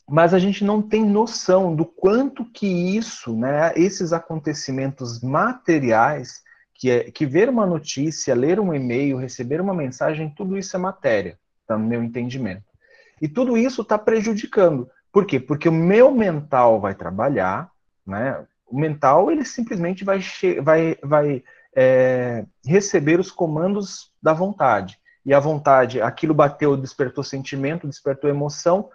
mas 0.10 0.34
a 0.34 0.40
gente 0.40 0.64
não 0.64 0.82
tem 0.82 1.06
noção 1.06 1.76
do 1.76 1.86
quanto 1.86 2.46
que 2.46 2.68
isso, 2.68 3.36
né, 3.36 3.72
esses 3.76 4.12
acontecimentos 4.12 5.22
materiais, 5.22 6.42
que, 6.76 6.90
é, 6.90 7.12
que 7.12 7.26
ver 7.26 7.50
uma 7.50 7.66
notícia, 7.66 8.36
ler 8.36 8.60
um 8.60 8.74
e-mail, 8.74 9.18
receber 9.18 9.62
uma 9.62 9.74
mensagem, 9.74 10.34
tudo 10.36 10.58
isso 10.58 10.76
é 10.76 10.80
matéria, 10.80 11.40
tá, 11.66 11.78
no 11.78 11.88
meu 11.88 12.04
entendimento. 12.04 12.66
E 13.22 13.28
tudo 13.28 13.58
isso 13.58 13.84
está 13.84 13.98
prejudicando. 13.98 14.90
Por 15.12 15.26
quê? 15.26 15.40
Porque 15.40 15.70
o 15.70 15.74
meu 15.74 16.12
mental 16.12 16.82
vai 16.82 16.94
trabalhar, 16.94 17.70
né? 18.06 18.46
O 18.68 18.78
mental 18.78 19.32
ele 19.32 19.46
simplesmente 19.46 20.04
vai, 20.04 20.20
vai, 20.62 20.98
vai 21.02 21.44
é, 21.76 22.46
receber 22.66 23.20
os 23.20 23.32
comandos 23.32 24.12
da 24.22 24.34
vontade. 24.34 24.98
E 25.26 25.34
a 25.34 25.40
vontade, 25.40 26.02
aquilo 26.02 26.34
bateu, 26.34 26.76
despertou 26.76 27.24
sentimento, 27.24 27.88
despertou 27.88 28.30
emoção, 28.30 28.90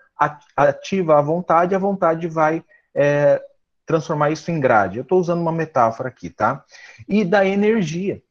ativa 0.56 1.18
a 1.18 1.22
vontade, 1.22 1.74
a 1.74 1.78
vontade 1.78 2.26
vai 2.26 2.64
é, 2.94 3.40
transformar 3.86 4.30
isso 4.30 4.50
em 4.50 4.60
grade. 4.60 4.98
Eu 4.98 5.02
estou 5.02 5.18
usando 5.18 5.40
uma 5.40 5.52
metáfora 5.52 6.08
aqui, 6.08 6.28
tá? 6.28 6.64
E 7.08 7.24
da 7.24 7.46
energia. 7.46 8.22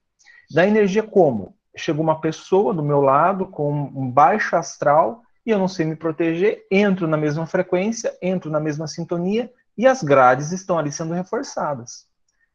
Da 0.51 0.65
energia 0.67 1.03
como? 1.03 1.56
Chegou 1.75 2.03
uma 2.03 2.20
pessoa 2.20 2.74
do 2.74 2.84
meu 2.84 3.01
lado 3.01 3.48
com 3.48 3.72
um 3.72 4.10
baixo 4.10 4.56
astral 4.56 5.22
e 5.46 5.51
eu 5.51 5.58
não 5.58 5.67
sei 5.67 5.86
me 5.86 5.96
proteger, 5.96 6.65
entro 6.70 7.08
na 7.08 7.15
mesma 7.15 7.46
frequência, 7.46 8.13
entro 8.22 8.51
na 8.51 8.60
mesma 8.60 8.86
sintonia 8.86 9.50
e 9.77 9.88
as 9.88 10.03
grades 10.03 10.51
estão 10.51 10.77
ali 10.77 10.91
sendo 10.91 11.13
reforçadas. 11.13 12.06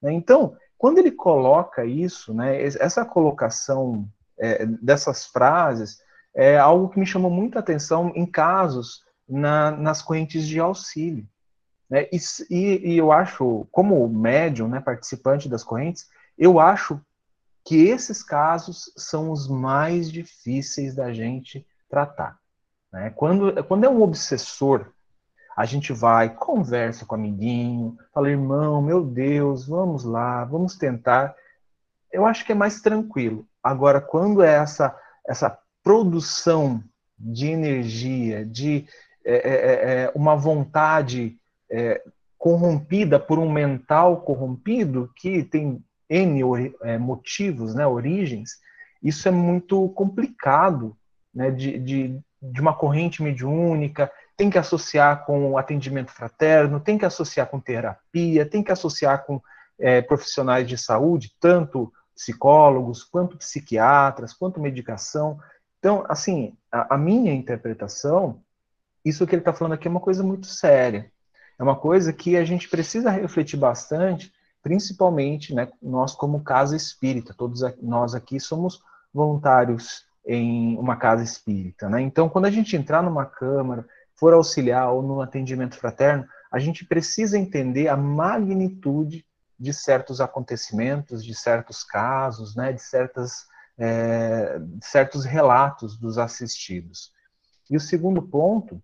Né? 0.00 0.12
Então, 0.12 0.54
quando 0.76 0.98
ele 0.98 1.12
coloca 1.12 1.84
isso, 1.84 2.34
né, 2.34 2.62
essa 2.62 3.04
colocação 3.04 4.06
é, 4.38 4.66
dessas 4.66 5.24
frases 5.26 5.98
é 6.34 6.58
algo 6.58 6.88
que 6.88 6.98
me 6.98 7.06
chamou 7.06 7.30
muita 7.30 7.60
atenção 7.60 8.12
em 8.14 8.26
casos 8.26 9.02
na, 9.32 9.70
nas 9.70 10.02
correntes 10.02 10.46
de 10.46 10.60
auxílio. 10.60 11.26
Né? 11.88 12.06
E, 12.12 12.92
e, 12.92 12.96
eu 12.98 13.10
acho, 13.10 13.66
como 13.70 14.06
médium, 14.08 14.68
né, 14.68 14.80
participante 14.80 15.48
das 15.48 15.64
correntes, 15.64 16.08
eu 16.36 16.60
acho 16.60 17.00
que 17.64 17.88
esses 17.88 18.22
casos 18.22 18.92
são 18.96 19.30
os 19.30 19.48
mais 19.48 20.10
difíceis 20.10 20.94
da 20.94 21.12
gente 21.12 21.66
tratar. 21.88 22.38
Né? 22.92 23.10
Quando, 23.10 23.64
quando 23.64 23.84
é 23.84 23.88
um 23.88 24.02
obsessor, 24.02 24.86
a 25.56 25.64
gente 25.64 25.92
vai, 25.92 26.34
conversa 26.34 27.04
com 27.04 27.14
o 27.14 27.18
amiguinho, 27.18 27.96
fala, 28.12 28.30
irmão, 28.30 28.82
meu 28.82 29.04
Deus, 29.04 29.66
vamos 29.66 30.02
lá, 30.02 30.44
vamos 30.44 30.76
tentar. 30.76 31.34
Eu 32.10 32.26
acho 32.26 32.44
que 32.44 32.52
é 32.52 32.54
mais 32.54 32.80
tranquilo. 32.80 33.46
Agora, 33.62 34.00
quando 34.00 34.42
é 34.42 34.54
essa, 34.54 34.98
essa 35.26 35.58
produção 35.82 36.82
de 37.18 37.48
energia, 37.48 38.44
de 38.44 38.86
é, 39.24 39.34
é, 39.34 39.54
é, 39.54 40.02
é 40.02 40.12
uma 40.14 40.36
vontade 40.36 41.36
é, 41.70 42.02
corrompida 42.38 43.18
por 43.18 43.38
um 43.38 43.50
mental 43.50 44.22
corrompido 44.22 45.10
que 45.16 45.44
tem 45.44 45.82
N 46.08 46.42
motivos, 46.98 47.74
né, 47.74 47.86
origens, 47.86 48.58
isso 49.02 49.26
é 49.26 49.30
muito 49.30 49.88
complicado 49.90 50.96
né, 51.34 51.50
de, 51.50 51.78
de, 51.78 52.20
de 52.40 52.60
uma 52.60 52.74
corrente 52.74 53.22
mediúnica, 53.22 54.10
tem 54.36 54.50
que 54.50 54.58
associar 54.58 55.24
com 55.24 55.56
atendimento 55.56 56.10
fraterno, 56.10 56.80
tem 56.80 56.98
que 56.98 57.04
associar 57.04 57.46
com 57.46 57.60
terapia, 57.60 58.44
tem 58.44 58.62
que 58.62 58.72
associar 58.72 59.24
com 59.24 59.40
é, 59.78 60.02
profissionais 60.02 60.66
de 60.66 60.76
saúde, 60.76 61.32
tanto 61.40 61.92
psicólogos, 62.14 63.04
quanto 63.04 63.36
psiquiatras, 63.36 64.32
quanto 64.32 64.60
medicação. 64.60 65.38
Então, 65.78 66.04
assim, 66.08 66.56
a, 66.70 66.94
a 66.94 66.98
minha 66.98 67.32
interpretação, 67.32 68.41
isso 69.04 69.26
que 69.26 69.34
ele 69.34 69.40
está 69.42 69.52
falando 69.52 69.74
aqui 69.74 69.88
é 69.88 69.90
uma 69.90 70.00
coisa 70.00 70.22
muito 70.22 70.46
séria. 70.46 71.10
É 71.58 71.62
uma 71.62 71.76
coisa 71.76 72.12
que 72.12 72.36
a 72.36 72.44
gente 72.44 72.68
precisa 72.68 73.10
refletir 73.10 73.56
bastante, 73.56 74.32
principalmente 74.62 75.54
né, 75.54 75.68
nós 75.82 76.14
como 76.14 76.42
casa 76.42 76.76
espírita. 76.76 77.34
Todos 77.34 77.62
nós 77.80 78.14
aqui 78.14 78.40
somos 78.40 78.80
voluntários 79.12 80.06
em 80.26 80.76
uma 80.78 80.96
casa 80.96 81.22
espírita. 81.22 81.88
Né? 81.88 82.00
Então, 82.00 82.28
quando 82.28 82.46
a 82.46 82.50
gente 82.50 82.76
entrar 82.76 83.02
numa 83.02 83.26
câmara, 83.26 83.86
for 84.14 84.32
auxiliar 84.32 84.92
ou 84.92 85.02
no 85.02 85.20
atendimento 85.20 85.76
fraterno, 85.76 86.26
a 86.50 86.58
gente 86.58 86.84
precisa 86.84 87.38
entender 87.38 87.88
a 87.88 87.96
magnitude 87.96 89.26
de 89.58 89.72
certos 89.72 90.20
acontecimentos, 90.20 91.24
de 91.24 91.34
certos 91.34 91.82
casos, 91.82 92.54
né, 92.54 92.72
de 92.72 92.82
certas, 92.82 93.46
é, 93.78 94.60
certos 94.80 95.24
relatos 95.24 95.96
dos 95.96 96.18
assistidos. 96.18 97.12
E 97.70 97.76
o 97.76 97.80
segundo 97.80 98.20
ponto, 98.22 98.82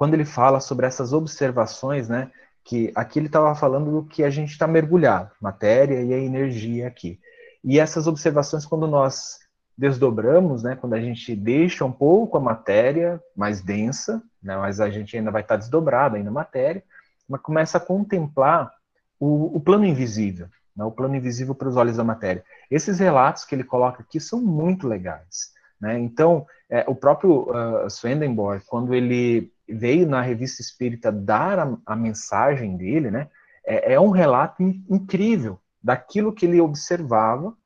quando 0.00 0.14
ele 0.14 0.24
fala 0.24 0.60
sobre 0.60 0.86
essas 0.86 1.12
observações, 1.12 2.08
né, 2.08 2.30
que 2.64 2.90
aqui 2.94 3.18
ele 3.18 3.26
estava 3.26 3.54
falando 3.54 3.90
do 3.90 4.08
que 4.08 4.24
a 4.24 4.30
gente 4.30 4.48
está 4.48 4.66
mergulhado, 4.66 5.30
matéria 5.38 6.00
e 6.00 6.14
a 6.14 6.16
energia 6.16 6.88
aqui. 6.88 7.20
E 7.62 7.78
essas 7.78 8.06
observações, 8.06 8.64
quando 8.64 8.86
nós 8.86 9.40
desdobramos, 9.76 10.62
né, 10.62 10.74
quando 10.74 10.94
a 10.94 11.00
gente 11.02 11.36
deixa 11.36 11.84
um 11.84 11.92
pouco 11.92 12.38
a 12.38 12.40
matéria 12.40 13.20
mais 13.36 13.60
densa, 13.60 14.22
né, 14.42 14.56
mas 14.56 14.80
a 14.80 14.88
gente 14.88 15.14
ainda 15.18 15.30
vai 15.30 15.42
estar 15.42 15.56
desdobrado 15.56 16.16
ainda 16.16 16.30
a 16.30 16.32
matéria, 16.32 16.82
mas 17.28 17.42
começa 17.42 17.76
a 17.76 17.80
contemplar 17.80 18.72
o, 19.18 19.54
o 19.54 19.60
plano 19.60 19.84
invisível, 19.84 20.48
né, 20.74 20.82
o 20.82 20.90
plano 20.90 21.14
invisível 21.14 21.54
para 21.54 21.68
os 21.68 21.76
olhos 21.76 21.98
da 21.98 22.04
matéria. 22.04 22.42
Esses 22.70 22.98
relatos 22.98 23.44
que 23.44 23.54
ele 23.54 23.64
coloca 23.64 24.00
aqui 24.00 24.18
são 24.18 24.40
muito 24.40 24.88
legais. 24.88 25.52
Né? 25.78 25.98
Então, 25.98 26.46
é, 26.70 26.86
o 26.88 26.94
próprio 26.94 27.50
uh, 27.50 27.90
Swedenborg, 27.90 28.64
quando 28.66 28.94
ele 28.94 29.52
veio 29.72 30.06
na 30.06 30.20
revista 30.20 30.62
Espírita 30.62 31.10
dar 31.10 31.58
a, 31.58 31.76
a 31.86 31.96
mensagem 31.96 32.76
dele, 32.76 33.10
né, 33.10 33.28
é, 33.64 33.94
é 33.94 34.00
um 34.00 34.10
relato 34.10 34.62
in, 34.62 34.84
incrível 34.88 35.58
daquilo 35.82 36.32
que 36.32 36.46
ele 36.46 36.60
observava 36.60 37.56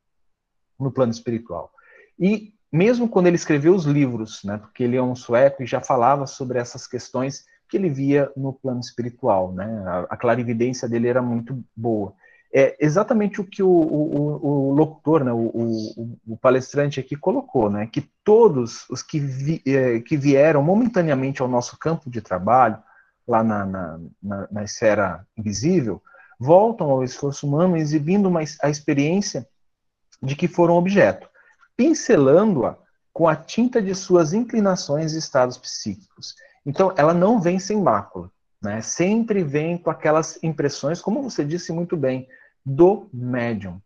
no 0.78 0.90
plano 0.90 1.12
espiritual. 1.12 1.73
E 2.18 2.52
mesmo 2.70 3.08
quando 3.08 3.26
ele 3.26 3.37
escreveu 3.37 3.75
os 3.75 3.84
livros, 3.84 4.42
né, 4.44 4.58
porque 4.58 4.82
ele 4.82 4.96
é 4.96 5.02
um 5.02 5.14
sueco 5.14 5.62
e 5.62 5.66
já 5.66 5.80
falava 5.80 6.26
sobre 6.26 6.58
essas 6.58 6.87
questões 6.87 7.44
que 7.68 7.76
ele 7.76 7.88
via 7.88 8.30
no 8.37 8.52
plano 8.52 8.80
espiritual, 8.80 9.52
né? 9.52 9.66
A, 9.87 10.00
a 10.11 10.16
clarividência 10.16 10.88
dele 10.88 11.08
era 11.08 11.23
muito 11.23 11.64
boa. 11.75 12.14
É 12.56 12.76
exatamente 12.78 13.40
o 13.40 13.44
que 13.44 13.64
o, 13.64 13.68
o, 13.68 14.68
o 14.70 14.73
locutor, 14.75 15.25
né, 15.25 15.32
o, 15.32 16.16
o, 16.25 16.37
palestrante 16.37 17.00
aqui 17.00 17.16
colocou, 17.16 17.68
né? 17.68 17.88
Que 17.88 18.08
todos 18.23 18.88
os 18.88 19.02
que, 19.02 19.18
vi, 19.18 19.61
é, 19.66 19.99
que 19.99 20.16
vieram 20.16 20.62
momentaneamente 20.62 21.42
ao 21.42 21.49
nosso 21.49 21.76
campo 21.76 22.09
de 22.09 22.20
trabalho, 22.20 22.81
lá 23.26 23.42
na, 23.42 23.66
na, 23.66 24.00
na, 24.22 24.48
na 24.52 24.62
esfera 24.62 25.26
invisível, 25.37 26.00
voltam 26.38 26.88
ao 26.90 27.02
esforço 27.02 27.44
humano 27.44 27.76
exibindo 27.76 28.26
uma, 28.26 28.40
a 28.62 28.70
experiência 28.70 29.48
de 30.22 30.37
que 30.37 30.46
foram 30.46 30.76
objeto, 30.76 31.28
pincelando-a 31.76 32.76
com 33.12 33.26
a 33.26 33.35
tinta 33.35 33.83
de 33.83 33.96
suas 33.96 34.33
inclinações 34.33 35.12
e 35.12 35.18
estados 35.18 35.59
psíquicos. 35.59 36.37
Então, 36.64 36.94
ela 36.96 37.12
não 37.12 37.40
vem 37.40 37.59
sem 37.59 37.81
mácula, 37.81 38.31
né? 38.62 38.81
Sempre 38.81 39.42
vem 39.42 39.76
com 39.76 39.90
aquelas 39.90 40.38
impressões, 40.40 41.00
como 41.00 41.20
você 41.20 41.44
disse 41.44 41.72
muito 41.72 41.96
bem, 41.96 42.28
do 42.64 43.09
médium. 43.12 43.81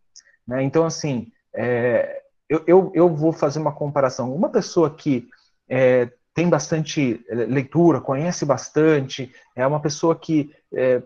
Né? 0.47 0.62
Então, 0.62 0.85
assim, 0.85 1.31
é, 1.55 2.23
eu, 2.49 2.62
eu, 2.67 2.93
eu, 2.95 3.14
vou 3.14 3.33
fazer 3.33 3.59
uma 3.59 3.73
comparação. 3.73 4.35
Uma 4.35 4.49
pessoa 4.49 4.91
que 4.91 5.29
é, 5.69 6.11
tem 6.35 6.49
bastante 6.49 7.25
leitura, 7.29 8.01
conhece 8.01 8.45
bastante, 8.45 9.33
é 9.57 9.67
uma 9.67 9.81
pessoa 9.81 10.14
que 10.14 10.55
é, 10.73 11.03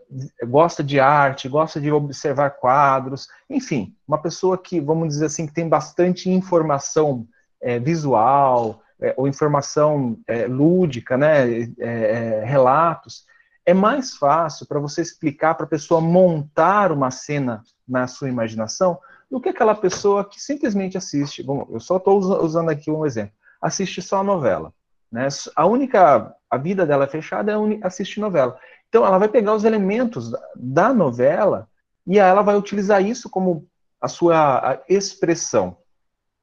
gosta 0.46 0.84
de 0.84 1.00
arte, 1.00 1.48
gosta 1.48 1.80
de 1.80 1.90
observar 1.90 2.50
quadros, 2.50 3.28
enfim, 3.48 3.94
uma 4.06 4.18
pessoa 4.18 4.58
que, 4.58 4.78
vamos 4.78 5.08
dizer 5.08 5.26
assim, 5.26 5.46
que 5.46 5.54
tem 5.54 5.68
bastante 5.68 6.28
informação 6.28 7.26
é, 7.62 7.78
visual, 7.78 8.82
é, 9.00 9.14
ou 9.16 9.26
informação 9.26 10.18
é, 10.26 10.46
lúdica, 10.46 11.16
né, 11.16 11.48
é, 11.48 11.70
é, 11.80 12.44
relatos, 12.44 13.24
é 13.64 13.72
mais 13.72 14.16
fácil 14.16 14.66
para 14.66 14.80
você 14.80 15.00
explicar 15.00 15.54
para 15.54 15.66
a 15.66 15.68
pessoa 15.68 16.00
montar 16.00 16.90
uma 16.92 17.10
cena 17.10 17.62
na 17.86 18.06
sua 18.06 18.28
imaginação 18.28 18.98
do 19.30 19.40
que 19.40 19.48
aquela 19.48 19.74
pessoa 19.74 20.24
que 20.24 20.40
simplesmente 20.40 20.98
assiste. 20.98 21.42
Bom, 21.42 21.66
eu 21.70 21.80
só 21.80 21.96
estou 21.96 22.18
usando 22.42 22.70
aqui 22.70 22.90
um 22.90 23.06
exemplo. 23.06 23.32
Assiste 23.60 24.02
só 24.02 24.18
a 24.18 24.24
novela. 24.24 24.72
Né? 25.10 25.28
A 25.56 25.66
única. 25.66 26.34
A 26.50 26.56
vida 26.58 26.84
dela 26.84 27.04
é 27.04 27.08
fechada 27.08 27.52
é 27.52 27.56
assistir 27.82 28.20
novela. 28.20 28.58
Então, 28.88 29.06
ela 29.06 29.16
vai 29.16 29.28
pegar 29.28 29.54
os 29.54 29.64
elementos 29.64 30.30
da 30.54 30.92
novela 30.92 31.66
e 32.06 32.18
ela 32.18 32.42
vai 32.42 32.56
utilizar 32.56 33.02
isso 33.02 33.30
como 33.30 33.66
a 33.98 34.06
sua 34.06 34.82
expressão. 34.86 35.78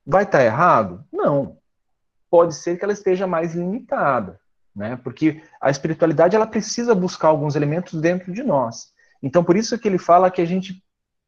Vai 0.03 0.23
estar 0.23 0.39
tá 0.39 0.43
errado? 0.43 1.05
Não 1.11 1.59
pode 2.29 2.55
ser 2.55 2.77
que 2.77 2.83
ela 2.83 2.93
esteja 2.93 3.25
mais 3.25 3.55
limitada, 3.55 4.39
né? 4.75 4.99
Porque 5.03 5.41
a 5.61 5.69
espiritualidade 5.69 6.35
ela 6.35 6.47
precisa 6.47 6.95
buscar 6.95 7.29
alguns 7.29 7.55
elementos 7.55 7.99
dentro 7.99 8.31
de 8.31 8.43
nós. 8.43 8.93
Então, 9.21 9.43
por 9.43 9.57
isso 9.57 9.77
que 9.77 9.87
ele 9.87 9.97
fala 9.97 10.31
que 10.31 10.41
a 10.41 10.45
gente 10.45 10.83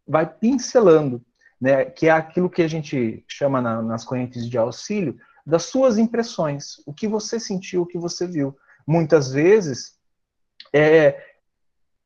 vai 0.08 0.26
pincelando, 0.26 1.24
né? 1.60 1.86
Que 1.86 2.08
é 2.08 2.12
aquilo 2.12 2.50
que 2.50 2.62
a 2.62 2.68
gente 2.68 3.24
chama 3.28 3.62
na, 3.62 3.82
nas 3.82 4.04
correntes 4.04 4.50
de 4.50 4.58
auxílio 4.58 5.18
das 5.46 5.64
suas 5.64 5.98
impressões, 5.98 6.76
o 6.86 6.94
que 6.94 7.08
você 7.08 7.40
sentiu, 7.40 7.82
o 7.82 7.86
que 7.86 7.98
você 7.98 8.28
viu. 8.28 8.56
Muitas 8.88 9.32
vezes 9.32 9.98
é, 10.74 11.20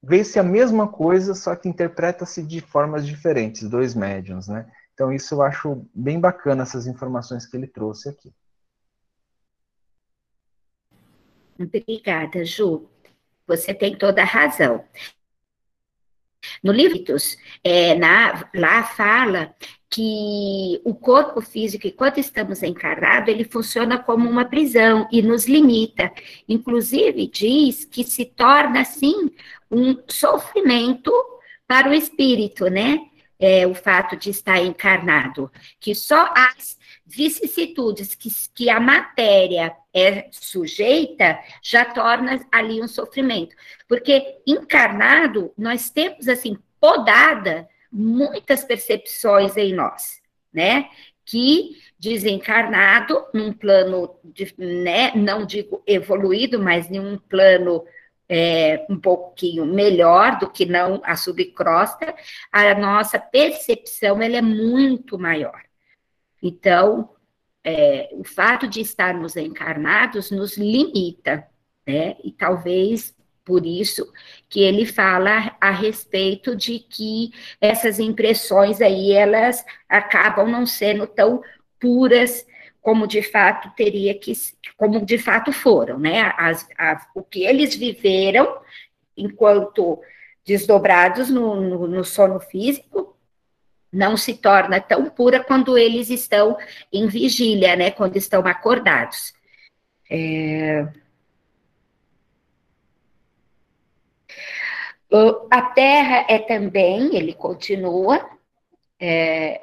vê-se 0.01 0.39
a 0.39 0.43
mesma 0.43 0.87
coisa, 0.87 1.33
só 1.33 1.55
que 1.55 1.67
interpreta-se 1.67 2.41
de 2.43 2.61
formas 2.61 3.05
diferentes, 3.05 3.69
dois 3.69 3.93
médiums, 3.93 4.47
né? 4.47 4.65
Então, 4.93 5.11
isso 5.11 5.35
eu 5.35 5.41
acho 5.41 5.85
bem 5.93 6.19
bacana, 6.19 6.63
essas 6.63 6.87
informações 6.87 7.45
que 7.45 7.57
ele 7.57 7.67
trouxe 7.67 8.07
aqui. 8.07 8.33
Obrigada, 11.59 12.43
Ju. 12.43 12.89
Você 13.47 13.73
tem 13.73 13.97
toda 13.97 14.21
a 14.21 14.25
razão. 14.25 14.83
No 16.63 16.71
livro, 16.71 17.03
é, 17.63 17.95
na, 17.95 18.49
lá 18.53 18.83
fala 18.83 19.55
que 19.89 20.81
o 20.83 20.93
corpo 20.93 21.41
físico, 21.41 21.87
enquanto 21.87 22.19
estamos 22.19 22.61
encarnados, 22.61 23.29
ele 23.29 23.45
funciona 23.45 23.97
como 23.97 24.29
uma 24.29 24.45
prisão 24.45 25.07
e 25.11 25.21
nos 25.21 25.47
limita. 25.47 26.11
Inclusive, 26.47 27.27
diz 27.27 27.85
que 27.85 28.03
se 28.03 28.25
torna, 28.25 28.81
assim, 28.81 29.31
um 29.71 29.95
sofrimento 30.07 31.11
para 31.67 31.89
o 31.89 31.93
espírito, 31.93 32.65
né? 32.67 32.99
É, 33.37 33.67
o 33.67 33.75
fato 33.75 34.15
de 34.15 34.29
estar 34.29 34.59
encarnado, 34.59 35.51
que 35.79 35.93
só 35.93 36.33
as 36.33 36.77
vicissitudes 37.05 38.15
que, 38.15 38.29
que 38.53 38.69
a 38.69 38.79
matéria 38.79 39.75
é 39.93 40.27
sujeita 40.31 41.37
já 41.61 41.85
torna 41.85 42.45
ali 42.51 42.81
um 42.81 42.87
sofrimento. 42.87 43.55
Porque 43.87 44.37
encarnado, 44.47 45.51
nós 45.57 45.89
temos, 45.89 46.27
assim, 46.27 46.57
podada 46.79 47.67
muitas 47.91 48.63
percepções 48.63 49.55
em 49.57 49.73
nós, 49.73 50.21
né? 50.53 50.89
Que 51.25 51.77
desencarnado, 51.97 53.25
num 53.33 53.51
plano, 53.51 54.19
de, 54.23 54.53
né, 54.57 55.11
não 55.15 55.45
digo 55.45 55.81
evoluído, 55.87 56.59
mas 56.59 56.91
em 56.91 56.99
um 56.99 57.17
plano 57.17 57.83
é, 58.27 58.85
um 58.89 58.99
pouquinho 58.99 59.65
melhor 59.65 60.39
do 60.39 60.49
que 60.49 60.65
não 60.65 61.01
a 61.03 61.15
subcrosta, 61.15 62.15
a 62.51 62.73
nossa 62.75 63.19
percepção 63.19 64.21
ela 64.21 64.37
é 64.37 64.41
muito 64.41 65.17
maior. 65.17 65.61
Então, 66.41 67.09
é, 67.63 68.09
o 68.13 68.23
fato 68.23 68.67
de 68.67 68.81
estarmos 68.81 69.35
encarnados 69.35 70.31
nos 70.31 70.57
limita, 70.57 71.47
né? 71.85 72.15
E 72.23 72.31
talvez 72.31 73.15
por 73.43 73.65
isso 73.65 74.11
que 74.49 74.59
ele 74.59 74.85
fala 74.85 75.55
a 75.61 75.69
respeito 75.69 76.55
de 76.55 76.79
que 76.79 77.31
essas 77.61 77.99
impressões 77.99 78.81
aí, 78.81 79.11
elas 79.11 79.63
acabam 79.87 80.49
não 80.49 80.65
sendo 80.65 81.05
tão 81.05 81.41
puras 81.79 82.45
como 82.85 83.07
de 83.07 83.23
fato 83.23 83.71
teria 83.75 84.13
que, 84.13 84.31
como 84.77 85.03
de 85.03 85.17
fato 85.17 85.51
foram, 85.51 85.97
né? 85.97 86.31
As, 86.37 86.67
as, 86.77 87.07
o 87.15 87.23
que 87.23 87.43
eles 87.43 87.75
viveram 87.75 88.61
enquanto 89.17 89.99
desdobrados 90.45 91.31
no, 91.31 91.59
no, 91.59 91.87
no 91.87 92.03
sono 92.05 92.39
físico, 92.39 93.17
não 93.91 94.15
se 94.15 94.35
torna 94.35 94.79
tão 94.79 95.09
pura 95.09 95.43
quando 95.43 95.75
eles 95.75 96.11
estão 96.11 96.55
em 96.93 97.07
vigília, 97.07 97.75
né? 97.75 97.89
Quando 97.89 98.17
estão 98.17 98.45
acordados. 98.45 99.33
É... 100.07 100.87
A 105.49 105.61
Terra 105.73 106.27
é 106.29 106.37
também, 106.37 107.15
ele 107.15 107.33
continua, 107.33 108.29
é, 108.99 109.61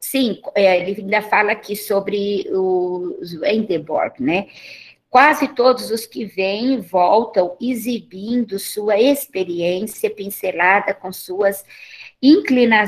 sim, 0.00 0.40
é, 0.54 0.80
ele 0.80 1.00
ainda 1.00 1.22
fala 1.22 1.52
aqui 1.52 1.74
sobre 1.74 2.46
os 2.50 3.32
Endeborg, 3.42 4.20
né? 4.20 4.48
Quase 5.08 5.48
todos 5.54 5.90
os 5.90 6.04
que 6.04 6.24
vêm 6.24 6.80
voltam 6.80 7.56
exibindo 7.60 8.58
sua 8.58 8.98
experiência 8.98 10.10
pincelada 10.10 10.92
com 10.92 11.12
suas 11.12 11.64
inclina 12.20 12.84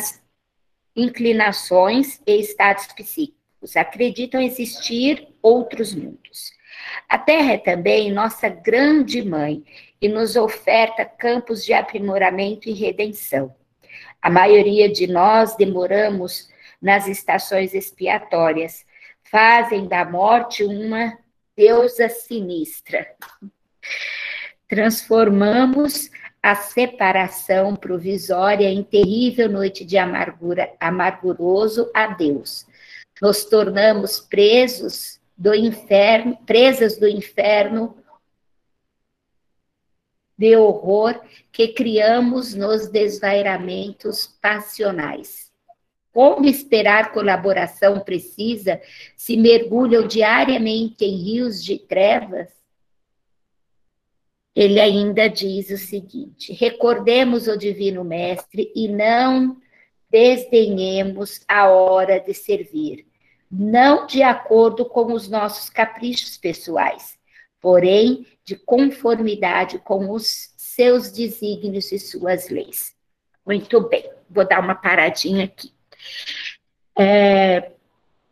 inclinações 0.94 2.20
e 2.26 2.40
estados 2.40 2.86
psíquicos. 2.88 3.76
Acreditam 3.76 4.40
existir 4.40 5.28
outros 5.40 5.94
mundos. 5.94 6.52
A 7.08 7.16
Terra 7.18 7.52
é 7.52 7.58
também 7.58 8.12
nossa 8.12 8.48
grande 8.48 9.22
mãe 9.22 9.64
e 10.00 10.08
nos 10.08 10.36
oferta 10.36 11.04
campos 11.04 11.64
de 11.64 11.72
aprimoramento 11.72 12.68
e 12.68 12.72
redenção. 12.72 13.54
A 14.20 14.28
maioria 14.28 14.88
de 14.88 15.06
nós 15.06 15.56
demoramos 15.56 16.48
nas 16.80 17.06
estações 17.06 17.74
expiatórias, 17.74 18.84
fazem 19.30 19.86
da 19.86 20.04
morte 20.04 20.64
uma 20.64 21.18
deusa 21.56 22.08
sinistra. 22.08 23.06
Transformamos 24.68 26.10
a 26.42 26.54
separação 26.54 27.74
provisória 27.74 28.68
em 28.68 28.82
terrível 28.82 29.48
noite 29.48 29.84
de 29.84 29.98
amargura, 29.98 30.72
amarguroso 30.78 31.90
a 31.92 32.06
Deus. 32.06 32.66
Nos 33.20 33.44
tornamos 33.44 34.20
presos 34.20 35.20
do 35.36 35.54
inferno, 35.54 36.36
presas 36.46 36.96
do 36.96 37.08
inferno 37.08 37.96
de 40.36 40.56
horror 40.56 41.20
que 41.50 41.68
criamos 41.68 42.54
nos 42.54 42.86
desvairamentos 42.86 44.26
passionais. 44.40 45.47
Como 46.12 46.46
esperar 46.46 47.12
colaboração 47.12 48.00
precisa 48.00 48.80
se 49.16 49.36
mergulham 49.36 50.06
diariamente 50.06 51.04
em 51.04 51.16
rios 51.16 51.62
de 51.62 51.78
trevas? 51.78 52.48
Ele 54.54 54.80
ainda 54.80 55.28
diz 55.28 55.70
o 55.70 55.78
seguinte: 55.78 56.52
recordemos 56.52 57.46
o 57.46 57.56
Divino 57.56 58.02
Mestre 58.02 58.72
e 58.74 58.88
não 58.88 59.56
desdenhemos 60.10 61.42
a 61.46 61.68
hora 61.68 62.18
de 62.18 62.34
servir, 62.34 63.06
não 63.48 64.06
de 64.06 64.22
acordo 64.22 64.84
com 64.84 65.12
os 65.12 65.28
nossos 65.28 65.70
caprichos 65.70 66.36
pessoais, 66.36 67.16
porém 67.60 68.26
de 68.44 68.56
conformidade 68.56 69.78
com 69.78 70.10
os 70.10 70.52
seus 70.56 71.12
desígnios 71.12 71.92
e 71.92 71.98
suas 71.98 72.48
leis. 72.48 72.96
Muito 73.46 73.80
bem, 73.88 74.10
vou 74.28 74.46
dar 74.46 74.60
uma 74.60 74.74
paradinha 74.74 75.44
aqui. 75.44 75.77
É, 76.98 77.72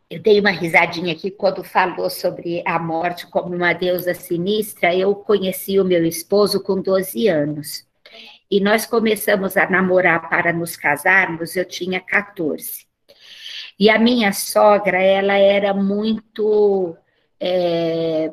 eu 0.09 0.21
dei 0.21 0.39
uma 0.39 0.51
risadinha 0.51 1.13
aqui 1.13 1.29
quando 1.29 1.63
falou 1.63 2.09
sobre 2.09 2.63
a 2.65 2.79
morte 2.79 3.27
como 3.27 3.55
uma 3.55 3.73
deusa 3.73 4.13
sinistra. 4.13 4.95
Eu 4.95 5.15
conheci 5.15 5.79
o 5.79 5.85
meu 5.85 6.05
esposo 6.05 6.61
com 6.61 6.81
12 6.81 7.27
anos. 7.27 7.85
E 8.49 8.59
nós 8.61 8.85
começamos 8.85 9.57
a 9.57 9.69
namorar 9.69 10.29
para 10.29 10.53
nos 10.53 10.77
casarmos, 10.77 11.55
eu 11.55 11.65
tinha 11.65 11.99
14. 11.99 12.85
E 13.77 13.89
a 13.89 13.99
minha 13.99 14.31
sogra, 14.31 15.01
ela 15.01 15.37
era 15.37 15.73
muito, 15.73 16.95
é, 17.39 18.31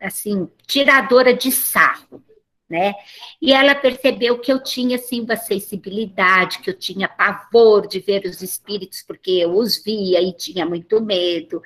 assim, 0.00 0.48
tiradora 0.66 1.32
de 1.34 1.50
sarro 1.50 2.22
né? 2.68 2.94
E 3.40 3.52
ela 3.52 3.74
percebeu 3.74 4.38
que 4.38 4.52
eu 4.52 4.62
tinha, 4.62 4.96
assim, 4.96 5.22
uma 5.22 5.36
sensibilidade, 5.36 6.58
que 6.58 6.68
eu 6.68 6.78
tinha 6.78 7.08
pavor 7.08 7.86
de 7.86 8.00
ver 8.00 8.24
os 8.26 8.42
espíritos, 8.42 9.02
porque 9.02 9.30
eu 9.30 9.56
os 9.56 9.82
via 9.82 10.20
e 10.20 10.32
tinha 10.32 10.66
muito 10.66 11.00
medo. 11.00 11.62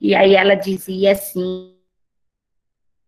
E 0.00 0.14
aí 0.14 0.34
ela 0.34 0.54
dizia 0.54 1.12
assim, 1.12 1.74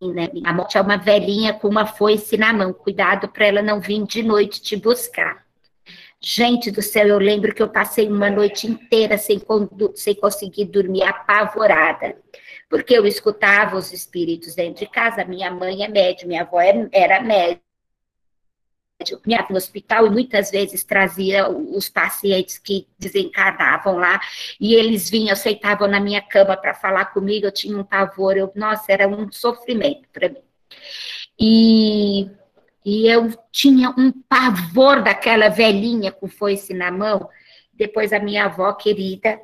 né? 0.00 0.28
A 0.44 0.52
morte 0.52 0.78
é 0.78 0.80
uma 0.80 0.96
velhinha 0.96 1.54
com 1.54 1.68
uma 1.68 1.86
foice 1.86 2.36
na 2.36 2.52
mão, 2.52 2.72
cuidado 2.72 3.28
para 3.28 3.46
ela 3.46 3.62
não 3.62 3.80
vir 3.80 4.02
de 4.04 4.22
noite 4.22 4.62
te 4.62 4.76
buscar. 4.76 5.44
Gente 6.18 6.70
do 6.70 6.80
céu, 6.80 7.06
eu 7.06 7.18
lembro 7.18 7.54
que 7.54 7.62
eu 7.62 7.68
passei 7.68 8.08
uma 8.08 8.30
noite 8.30 8.66
inteira 8.66 9.18
sem, 9.18 9.40
sem 9.94 10.14
conseguir 10.14 10.64
dormir, 10.66 11.02
apavorada 11.02 12.16
porque 12.68 12.94
eu 12.94 13.06
escutava 13.06 13.76
os 13.76 13.92
espíritos 13.92 14.54
dentro 14.54 14.84
de 14.84 14.90
casa. 14.90 15.24
Minha 15.24 15.50
mãe 15.50 15.84
é 15.84 15.88
médium, 15.88 16.28
minha 16.28 16.42
avó 16.42 16.60
é, 16.60 16.88
era 16.92 17.20
médium. 17.20 17.60
Minha 19.26 19.46
no 19.50 19.56
hospital 19.56 20.06
e 20.06 20.10
muitas 20.10 20.50
vezes 20.50 20.82
trazia 20.82 21.50
os 21.50 21.86
pacientes 21.86 22.56
que 22.56 22.88
desencarnavam 22.98 23.98
lá 23.98 24.18
e 24.58 24.74
eles 24.74 25.10
vinham, 25.10 25.34
aceitavam 25.34 25.86
na 25.86 26.00
minha 26.00 26.22
cama 26.22 26.56
para 26.56 26.72
falar 26.72 27.06
comigo. 27.06 27.46
Eu 27.46 27.52
tinha 27.52 27.76
um 27.76 27.84
pavor, 27.84 28.36
eu, 28.36 28.50
nossa, 28.54 28.90
era 28.90 29.06
um 29.06 29.30
sofrimento 29.30 30.08
para 30.12 30.30
mim. 30.30 30.42
E, 31.38 32.30
e 32.84 33.06
eu 33.06 33.30
tinha 33.52 33.90
um 33.90 34.10
pavor 34.10 35.02
daquela 35.02 35.50
velhinha 35.50 36.10
com 36.10 36.26
foice 36.26 36.72
na 36.72 36.90
mão. 36.90 37.28
Depois 37.74 38.14
a 38.14 38.18
minha 38.18 38.46
avó 38.46 38.72
querida 38.72 39.38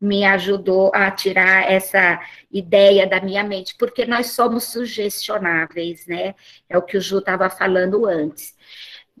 me 0.00 0.24
ajudou 0.24 0.92
a 0.94 1.10
tirar 1.10 1.70
essa 1.70 2.20
ideia 2.50 3.06
da 3.06 3.20
minha 3.20 3.42
mente, 3.42 3.74
porque 3.76 4.06
nós 4.06 4.30
somos 4.32 4.64
sugestionáveis, 4.64 6.06
né? 6.06 6.34
É 6.68 6.78
o 6.78 6.82
que 6.82 6.96
o 6.96 7.00
Ju 7.00 7.18
estava 7.18 7.50
falando 7.50 8.06
antes. 8.06 8.56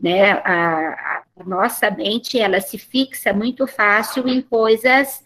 Né? 0.00 0.30
A, 0.32 1.24
a, 1.36 1.44
nossa 1.44 1.90
mente, 1.90 2.38
ela 2.38 2.60
se 2.60 2.78
fixa 2.78 3.32
muito 3.32 3.66
fácil 3.66 4.28
em 4.28 4.40
coisas 4.40 5.24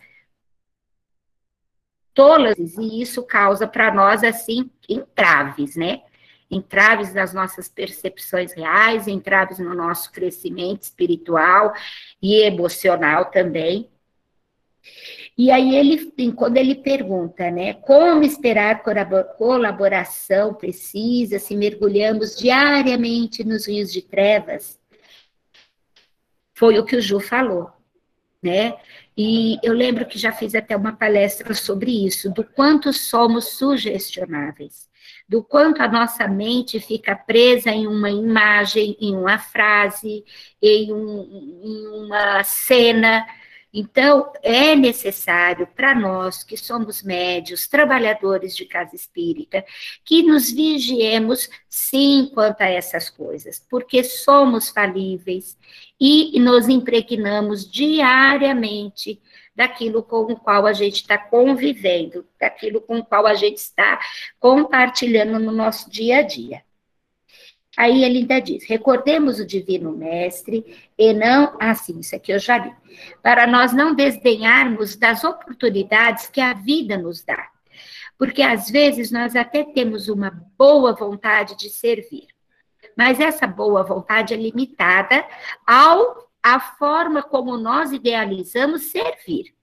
tolas, 2.15 2.59
e 2.59 3.03
isso 3.03 3.23
causa 3.23 3.67
para 3.67 3.93
nós, 3.93 4.23
assim, 4.25 4.71
entraves, 4.89 5.77
né? 5.77 6.03
Entraves 6.51 7.15
nas 7.15 7.33
nossas 7.33 7.69
percepções 7.69 8.53
reais, 8.53 9.09
entraves 9.09 9.59
no 9.59 9.75
nosso 9.75 10.13
crescimento 10.13 10.83
espiritual 10.83 11.73
e 12.21 12.43
emocional 12.43 13.27
também. 13.27 13.91
E 15.37 15.51
aí 15.51 15.75
ele, 15.75 16.13
quando 16.33 16.57
ele 16.57 16.75
pergunta, 16.75 17.51
né, 17.51 17.75
como 17.75 18.23
esperar 18.23 18.83
colaboração 19.39 20.55
precisa 20.55 21.39
se 21.39 21.57
mergulhamos 21.57 22.37
diariamente 22.37 23.43
nos 23.45 23.67
rios 23.67 23.93
de 23.93 24.03
trevas? 24.03 24.79
Foi 26.55 26.79
o 26.79 26.85
que 26.85 26.97
o 26.97 27.01
Ju 27.01 27.19
falou, 27.19 27.71
né? 28.43 28.77
E 29.17 29.59
eu 29.63 29.73
lembro 29.73 30.07
que 30.07 30.19
já 30.19 30.33
fiz 30.33 30.55
até 30.55 30.77
uma 30.77 30.93
palestra 30.93 31.55
sobre 31.55 32.07
isso, 32.07 32.31
do 32.31 32.45
quanto 32.45 32.93
somos 32.93 33.57
sugestionáveis, 33.57 34.89
do 35.29 35.43
quanto 35.43 35.83
a 35.83 35.89
nossa 35.89 36.29
mente 36.29 36.79
fica 36.79 37.17
presa 37.17 37.71
em 37.71 37.87
uma 37.87 38.11
imagem, 38.11 38.97
em 39.01 39.17
uma 39.17 39.39
frase, 39.39 40.25
em, 40.61 40.93
um, 40.93 41.61
em 41.63 41.87
uma 41.89 42.45
cena, 42.45 43.27
então, 43.73 44.31
é 44.43 44.77
necessário 44.77 45.67
para 45.67 45.95
nós, 45.95 46.45
que 46.45 46.59
somos 46.59 47.03
médios, 47.03 47.67
trabalhadores 47.67 48.55
de 48.55 48.67
casa 48.67 48.95
espírita, 48.95 49.65
que 50.05 50.23
nos 50.23 50.51
vigiemos 50.51 51.49
sim 51.71 52.31
quanto 52.35 52.61
a 52.61 52.67
essas 52.69 53.09
coisas, 53.09 53.65
porque 53.71 54.05
somos 54.05 54.69
falíveis 54.69 55.57
e 55.99 56.39
nos 56.39 56.69
impregnamos 56.69 57.71
diariamente 57.71 59.19
daquilo 59.55 60.03
com 60.03 60.33
o 60.33 60.37
qual 60.37 60.67
a 60.67 60.73
gente 60.75 60.97
está 60.97 61.17
convivendo, 61.17 62.27
daquilo 62.39 62.81
com 62.81 62.99
o 62.99 63.05
qual 63.05 63.27
a 63.27 63.35
gente 63.35 63.59
está 63.59 63.99
compartilhando 64.39 65.39
no 65.39 65.53
nosso 65.53 65.91
dia 65.91 66.19
a 66.19 66.23
dia. 66.23 66.63
Aí 67.77 68.05
ele 68.05 68.19
ainda 68.19 68.41
diz: 68.41 68.65
recordemos 68.65 69.39
o 69.39 69.47
Divino 69.47 69.93
Mestre 69.93 70.91
e 70.99 71.13
não. 71.13 71.57
Ah, 71.59 71.75
sim, 71.75 72.01
isso 72.01 72.15
aqui 72.15 72.33
eu 72.33 72.39
já 72.39 72.59
li. 72.59 72.73
Para 73.23 73.47
nós 73.47 73.73
não 73.73 73.95
desdenharmos 73.95 74.97
das 74.97 75.25
oportunidades 75.25 76.27
que 76.29 76.41
a 76.41 76.53
vida 76.53 76.99
nos 76.99 77.25
dá. 77.25 77.51
Porque 78.19 78.43
às 78.43 78.71
vezes 78.71 79.11
nós 79.11 79.35
até 79.35 79.65
temos 79.65 80.09
uma 80.09 80.31
boa 80.57 80.93
vontade 80.93 81.57
de 81.57 81.71
servir, 81.71 82.29
mas 82.97 83.19
essa 83.19 83.47
boa 83.47 83.83
vontade 83.83 84.35
é 84.35 84.37
limitada 84.37 85.27
ao 85.67 86.31
a 86.43 86.61
forma 86.61 87.23
como 87.23 87.57
nós 87.57 87.93
idealizamos 87.93 88.83
servir. 88.83 89.55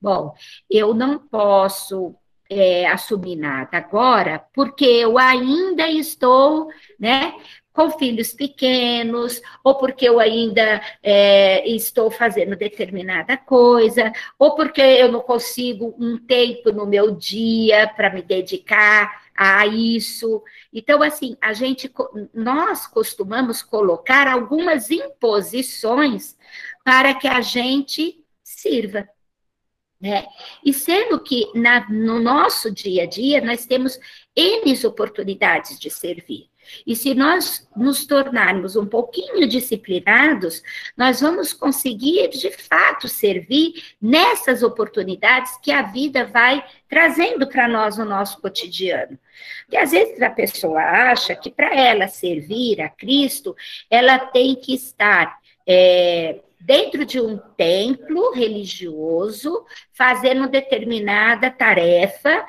Bom, 0.00 0.34
eu 0.70 0.92
não 0.92 1.18
posso 1.18 2.14
é, 2.50 2.86
assumir 2.86 3.36
nada 3.36 3.76
agora, 3.78 4.44
porque 4.54 4.84
eu 4.84 5.18
ainda 5.18 5.88
estou, 5.88 6.68
né, 6.98 7.34
com 7.72 7.90
filhos 7.90 8.32
pequenos, 8.32 9.40
ou 9.62 9.74
porque 9.74 10.08
eu 10.08 10.18
ainda 10.18 10.80
é, 11.02 11.68
estou 11.68 12.10
fazendo 12.10 12.56
determinada 12.56 13.36
coisa, 13.36 14.10
ou 14.38 14.54
porque 14.54 14.80
eu 14.80 15.12
não 15.12 15.20
consigo 15.20 15.94
um 15.98 16.16
tempo 16.16 16.72
no 16.72 16.86
meu 16.86 17.14
dia 17.14 17.86
para 17.94 18.10
me 18.10 18.22
dedicar 18.22 19.26
a 19.36 19.66
isso. 19.66 20.42
Então, 20.72 21.02
assim, 21.02 21.36
a 21.40 21.52
gente, 21.52 21.92
nós 22.32 22.86
costumamos 22.86 23.62
colocar 23.62 24.26
algumas 24.26 24.90
imposições 24.90 26.34
para 26.82 27.14
que 27.14 27.28
a 27.28 27.42
gente 27.42 28.24
sirva. 28.42 29.06
Né? 30.00 30.26
E 30.64 30.74
sendo 30.74 31.18
que 31.18 31.50
na, 31.54 31.88
no 31.88 32.20
nosso 32.20 32.70
dia 32.70 33.04
a 33.04 33.06
dia 33.06 33.40
nós 33.40 33.64
temos 33.64 33.98
N 34.36 34.86
oportunidades 34.86 35.78
de 35.78 35.90
servir. 35.90 36.50
E 36.86 36.94
se 36.96 37.14
nós 37.14 37.68
nos 37.76 38.04
tornarmos 38.06 38.76
um 38.76 38.86
pouquinho 38.86 39.46
disciplinados, 39.48 40.62
nós 40.96 41.20
vamos 41.20 41.52
conseguir, 41.52 42.28
de 42.28 42.50
fato, 42.50 43.08
servir 43.08 43.74
nessas 44.00 44.62
oportunidades 44.62 45.56
que 45.58 45.70
a 45.70 45.82
vida 45.82 46.24
vai 46.24 46.64
trazendo 46.88 47.46
para 47.46 47.68
nós 47.68 47.96
no 47.96 48.04
nosso 48.04 48.40
cotidiano. 48.40 49.18
E 49.70 49.76
às 49.76 49.90
vezes 49.90 50.20
a 50.22 50.30
pessoa 50.30 50.80
acha 50.80 51.34
que 51.34 51.50
para 51.50 51.74
ela 51.74 52.08
servir 52.08 52.80
a 52.80 52.88
Cristo, 52.88 53.54
ela 53.90 54.18
tem 54.18 54.56
que 54.56 54.74
estar 54.74 55.38
é, 55.66 56.40
dentro 56.66 57.06
de 57.06 57.20
um 57.20 57.38
templo 57.56 58.32
religioso, 58.32 59.64
fazendo 59.92 60.48
determinada 60.48 61.48
tarefa, 61.48 62.44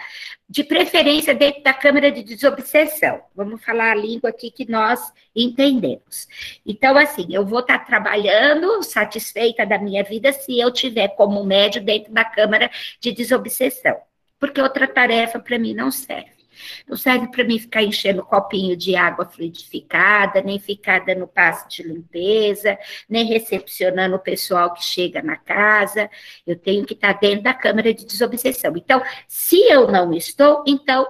de 0.50 0.64
preferência 0.64 1.36
dentro 1.36 1.62
da 1.62 1.72
Câmara 1.72 2.12
de 2.12 2.24
Desobsessão. 2.24 3.22
Vamos 3.36 3.64
falar 3.64 3.92
a 3.92 3.96
língua 3.96 4.32
aqui 4.32 4.50
que 4.50 4.68
nós 4.68 5.00
entendemos. 5.36 6.28
Então, 6.66 6.98
assim, 6.98 7.28
eu 7.30 7.46
vou 7.46 7.60
estar 7.60 7.78
trabalhando 7.86 8.82
satisfeita 8.82 9.68
da 9.68 9.78
minha 9.78 10.04
vida 10.04 10.34
se 10.34 10.60
eu 10.60 10.72
tiver 10.72 11.10
como 11.10 11.44
médio 11.44 11.84
dentro 11.84 12.12
da 12.12 12.26
Câmara 12.26 12.72
de 13.00 13.12
Desobsessão, 13.12 13.98
porque 14.40 14.60
outra 14.60 14.88
tarefa 14.88 15.38
para 15.38 15.60
mim 15.60 15.76
não 15.76 15.92
serve. 15.92 16.37
Não 16.88 16.98
serve 16.98 17.30
para 17.30 17.44
mim 17.44 17.60
ficar 17.60 17.84
enchendo 17.84 18.24
copinho 18.24 18.76
de 18.76 18.96
água 18.96 19.26
fluidificada, 19.26 20.42
nem 20.42 20.60
ficar 20.60 21.06
dando 21.06 21.28
passe 21.28 21.68
de 21.70 21.84
limpeza, 21.84 22.78
nem 23.10 23.26
recepcionando 23.26 24.16
o 24.16 24.20
pessoal 24.20 24.74
que 24.74 24.84
chega 24.84 25.22
na 25.22 25.38
casa. 25.38 26.10
Eu 26.46 26.56
tenho 26.56 26.86
que 26.86 26.94
estar 26.94 27.14
dentro 27.14 27.44
da 27.44 27.54
câmara 27.54 27.94
de 27.94 28.06
desobsessão. 28.06 28.74
Então, 28.76 29.02
se 29.28 29.60
eu 29.70 29.92
não 29.92 30.14
estou, 30.14 30.64
então 30.68 31.08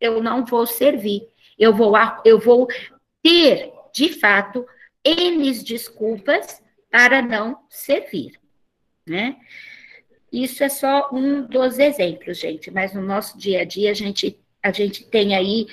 eu 0.00 0.22
não 0.22 0.44
vou 0.44 0.66
servir. 0.66 1.28
Eu 1.58 1.74
vou, 1.74 1.92
eu 2.24 2.38
vou 2.38 2.68
ter, 3.22 3.72
de 3.92 4.08
fato, 4.20 4.66
N 5.04 5.52
desculpas 5.62 6.62
para 6.90 7.20
não 7.22 7.58
servir, 7.68 8.38
né? 9.06 9.36
Isso 10.32 10.62
é 10.62 10.68
só 10.68 11.08
um 11.12 11.46
dos 11.46 11.78
exemplos, 11.78 12.38
gente, 12.38 12.70
mas 12.70 12.92
no 12.92 13.00
nosso 13.00 13.38
dia 13.38 13.62
a 13.62 13.64
dia 13.64 13.90
a 13.90 13.94
gente 13.94 14.38
a 14.62 14.70
gente 14.70 15.04
tem 15.04 15.34
aí 15.34 15.66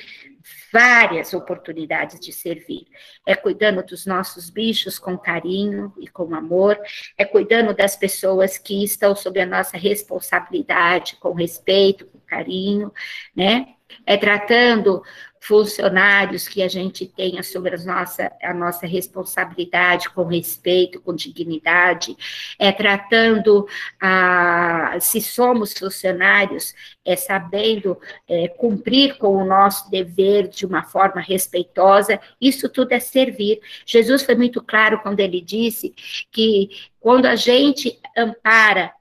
várias 0.71 1.33
oportunidades 1.33 2.19
de 2.19 2.31
servir. 2.31 2.85
É 3.25 3.33
cuidando 3.33 3.83
dos 3.83 4.05
nossos 4.05 4.49
bichos 4.49 4.99
com 4.99 5.17
carinho 5.17 5.93
e 5.97 6.07
com 6.07 6.35
amor, 6.35 6.77
é 7.17 7.23
cuidando 7.23 7.73
das 7.73 7.95
pessoas 7.95 8.57
que 8.57 8.83
estão 8.83 9.15
sob 9.15 9.39
a 9.39 9.45
nossa 9.45 9.77
responsabilidade, 9.77 11.15
com 11.15 11.33
respeito, 11.33 12.05
com 12.05 12.19
carinho, 12.19 12.91
né? 13.35 13.67
É 14.05 14.17
tratando 14.17 15.01
funcionários 15.47 16.47
que 16.47 16.63
a 16.63 16.67
gente 16.67 17.05
tenha 17.05 17.43
sobre 17.43 17.75
a 17.75 17.77
nossa, 17.77 18.31
a 18.41 18.51
nossa 18.51 18.87
responsabilidade 18.87 20.09
com 20.09 20.23
respeito, 20.23 20.99
com 20.99 21.13
dignidade, 21.13 22.17
é 22.57 22.71
tratando, 22.71 23.67
a, 24.01 24.97
se 24.99 25.21
somos 25.21 25.71
funcionários, 25.73 26.73
é 27.05 27.15
sabendo 27.15 27.99
é, 28.27 28.47
cumprir 28.47 29.19
com 29.19 29.35
o 29.35 29.45
nosso 29.45 29.89
dever 29.91 30.47
de 30.47 30.65
uma 30.65 30.81
forma 30.81 31.21
respeitosa, 31.21 32.19
isso 32.41 32.67
tudo 32.67 32.93
é 32.93 32.99
servir. 32.99 33.61
Jesus 33.85 34.23
foi 34.23 34.33
muito 34.33 34.63
claro 34.63 34.99
quando 34.99 35.19
ele 35.19 35.41
disse 35.41 35.93
que 36.31 36.69
quando 36.99 37.27
a 37.27 37.35
gente 37.35 37.99
ampara 38.17 38.91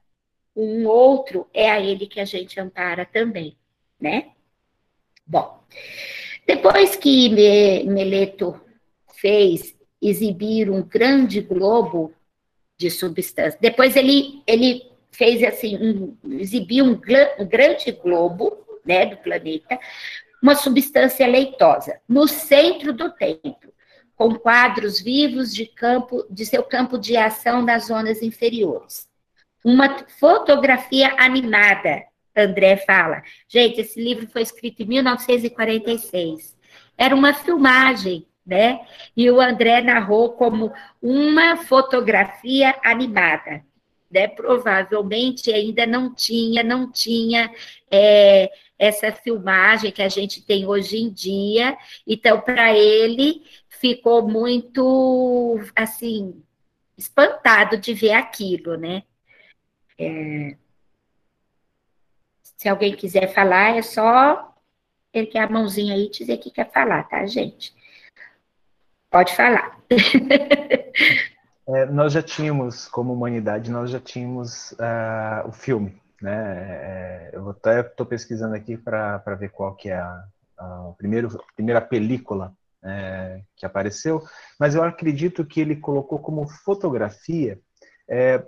um 0.55 0.85
outro, 0.85 1.49
é 1.51 1.71
a 1.71 1.79
ele 1.79 2.05
que 2.05 2.19
a 2.19 2.25
gente 2.25 2.59
ampara 2.59 3.03
também, 3.03 3.57
né? 3.99 4.29
Bom, 5.25 5.65
depois 6.45 6.95
que 6.95 7.29
Meleto 7.85 8.59
fez 9.15 9.75
exibir 10.01 10.69
um 10.69 10.83
grande 10.83 11.41
globo 11.41 12.13
de 12.77 12.91
substância, 12.91 13.57
depois 13.59 13.95
ele, 13.95 14.43
ele 14.45 14.83
fez 15.11 15.41
assim, 15.43 15.77
um, 15.77 16.17
exibiu 16.39 16.85
um, 16.85 16.99
um 17.39 17.45
grande 17.45 17.91
globo 17.91 18.65
né, 18.85 19.05
do 19.05 19.17
planeta, 19.17 19.79
uma 20.41 20.53
substância 20.53 21.25
leitosa, 21.25 21.99
no 22.07 22.27
centro 22.27 22.93
do 22.93 23.09
templo, 23.09 23.73
com 24.15 24.35
quadros 24.35 25.01
vivos 25.01 25.53
de 25.53 25.65
campo, 25.65 26.25
de 26.29 26.45
seu 26.45 26.63
campo 26.63 26.97
de 26.97 27.17
ação 27.17 27.61
nas 27.61 27.87
zonas 27.87 28.21
inferiores. 28.21 29.09
Uma 29.63 30.05
fotografia 30.19 31.15
animada 31.17 32.03
André 32.35 32.77
fala. 32.77 33.23
Gente, 33.47 33.81
esse 33.81 34.01
livro 34.01 34.27
foi 34.27 34.41
escrito 34.41 34.81
em 34.83 34.85
1946. 34.85 36.55
Era 36.97 37.15
uma 37.15 37.33
filmagem, 37.33 38.27
né? 38.45 38.85
E 39.15 39.29
o 39.29 39.39
André 39.39 39.81
narrou 39.81 40.33
como 40.33 40.71
uma 41.01 41.57
fotografia 41.57 42.75
animada. 42.83 43.63
Né? 44.11 44.27
Provavelmente 44.27 45.51
ainda 45.51 45.85
não 45.85 46.13
tinha, 46.13 46.63
não 46.63 46.91
tinha 46.91 47.51
é, 47.89 48.49
essa 48.77 49.11
filmagem 49.11 49.91
que 49.91 50.01
a 50.01 50.09
gente 50.09 50.45
tem 50.45 50.65
hoje 50.65 50.97
em 50.97 51.11
dia. 51.11 51.77
Então, 52.05 52.39
para 52.39 52.73
ele, 52.73 53.43
ficou 53.67 54.27
muito, 54.27 55.59
assim, 55.75 56.41
espantado 56.97 57.77
de 57.77 57.93
ver 57.93 58.11
aquilo, 58.13 58.77
né? 58.77 59.03
É, 59.97 60.55
se 62.65 62.69
alguém 62.69 62.95
quiser 62.95 63.31
falar, 63.31 63.77
é 63.77 63.83
só 63.83 64.51
erguer 65.13 65.37
a 65.37 65.47
mãozinha 65.47 65.93
aí 65.93 66.07
e 66.07 66.09
dizer 66.09 66.37
que 66.37 66.49
quer 66.49 66.71
falar, 66.71 67.03
tá, 67.03 67.23
gente? 67.27 67.71
Pode 69.11 69.35
falar. 69.35 69.79
É, 71.67 71.83
nós 71.87 72.13
já 72.13 72.21
tínhamos, 72.21 72.87
como 72.87 73.11
humanidade, 73.11 73.71
nós 73.71 73.89
já 73.89 73.99
tínhamos 73.99 74.73
uh, 74.73 75.47
o 75.47 75.51
filme, 75.51 75.99
né? 76.21 76.31
É, 76.31 77.29
eu 77.33 77.49
até 77.49 77.81
estou 77.81 78.05
pesquisando 78.05 78.53
aqui 78.53 78.77
para 78.77 79.17
ver 79.33 79.49
qual 79.49 79.75
que 79.75 79.89
é 79.89 79.97
a, 79.97 80.23
a 80.59 80.93
primeiro, 80.95 81.43
primeira 81.55 81.81
película 81.81 82.53
é, 82.83 83.41
que 83.55 83.65
apareceu, 83.65 84.21
mas 84.59 84.75
eu 84.75 84.83
acredito 84.83 85.43
que 85.43 85.59
ele 85.59 85.75
colocou 85.75 86.19
como 86.19 86.47
fotografia 86.47 87.59
é, 88.07 88.45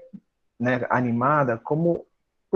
né, 0.59 0.85
animada 0.87 1.57
como 1.57 2.05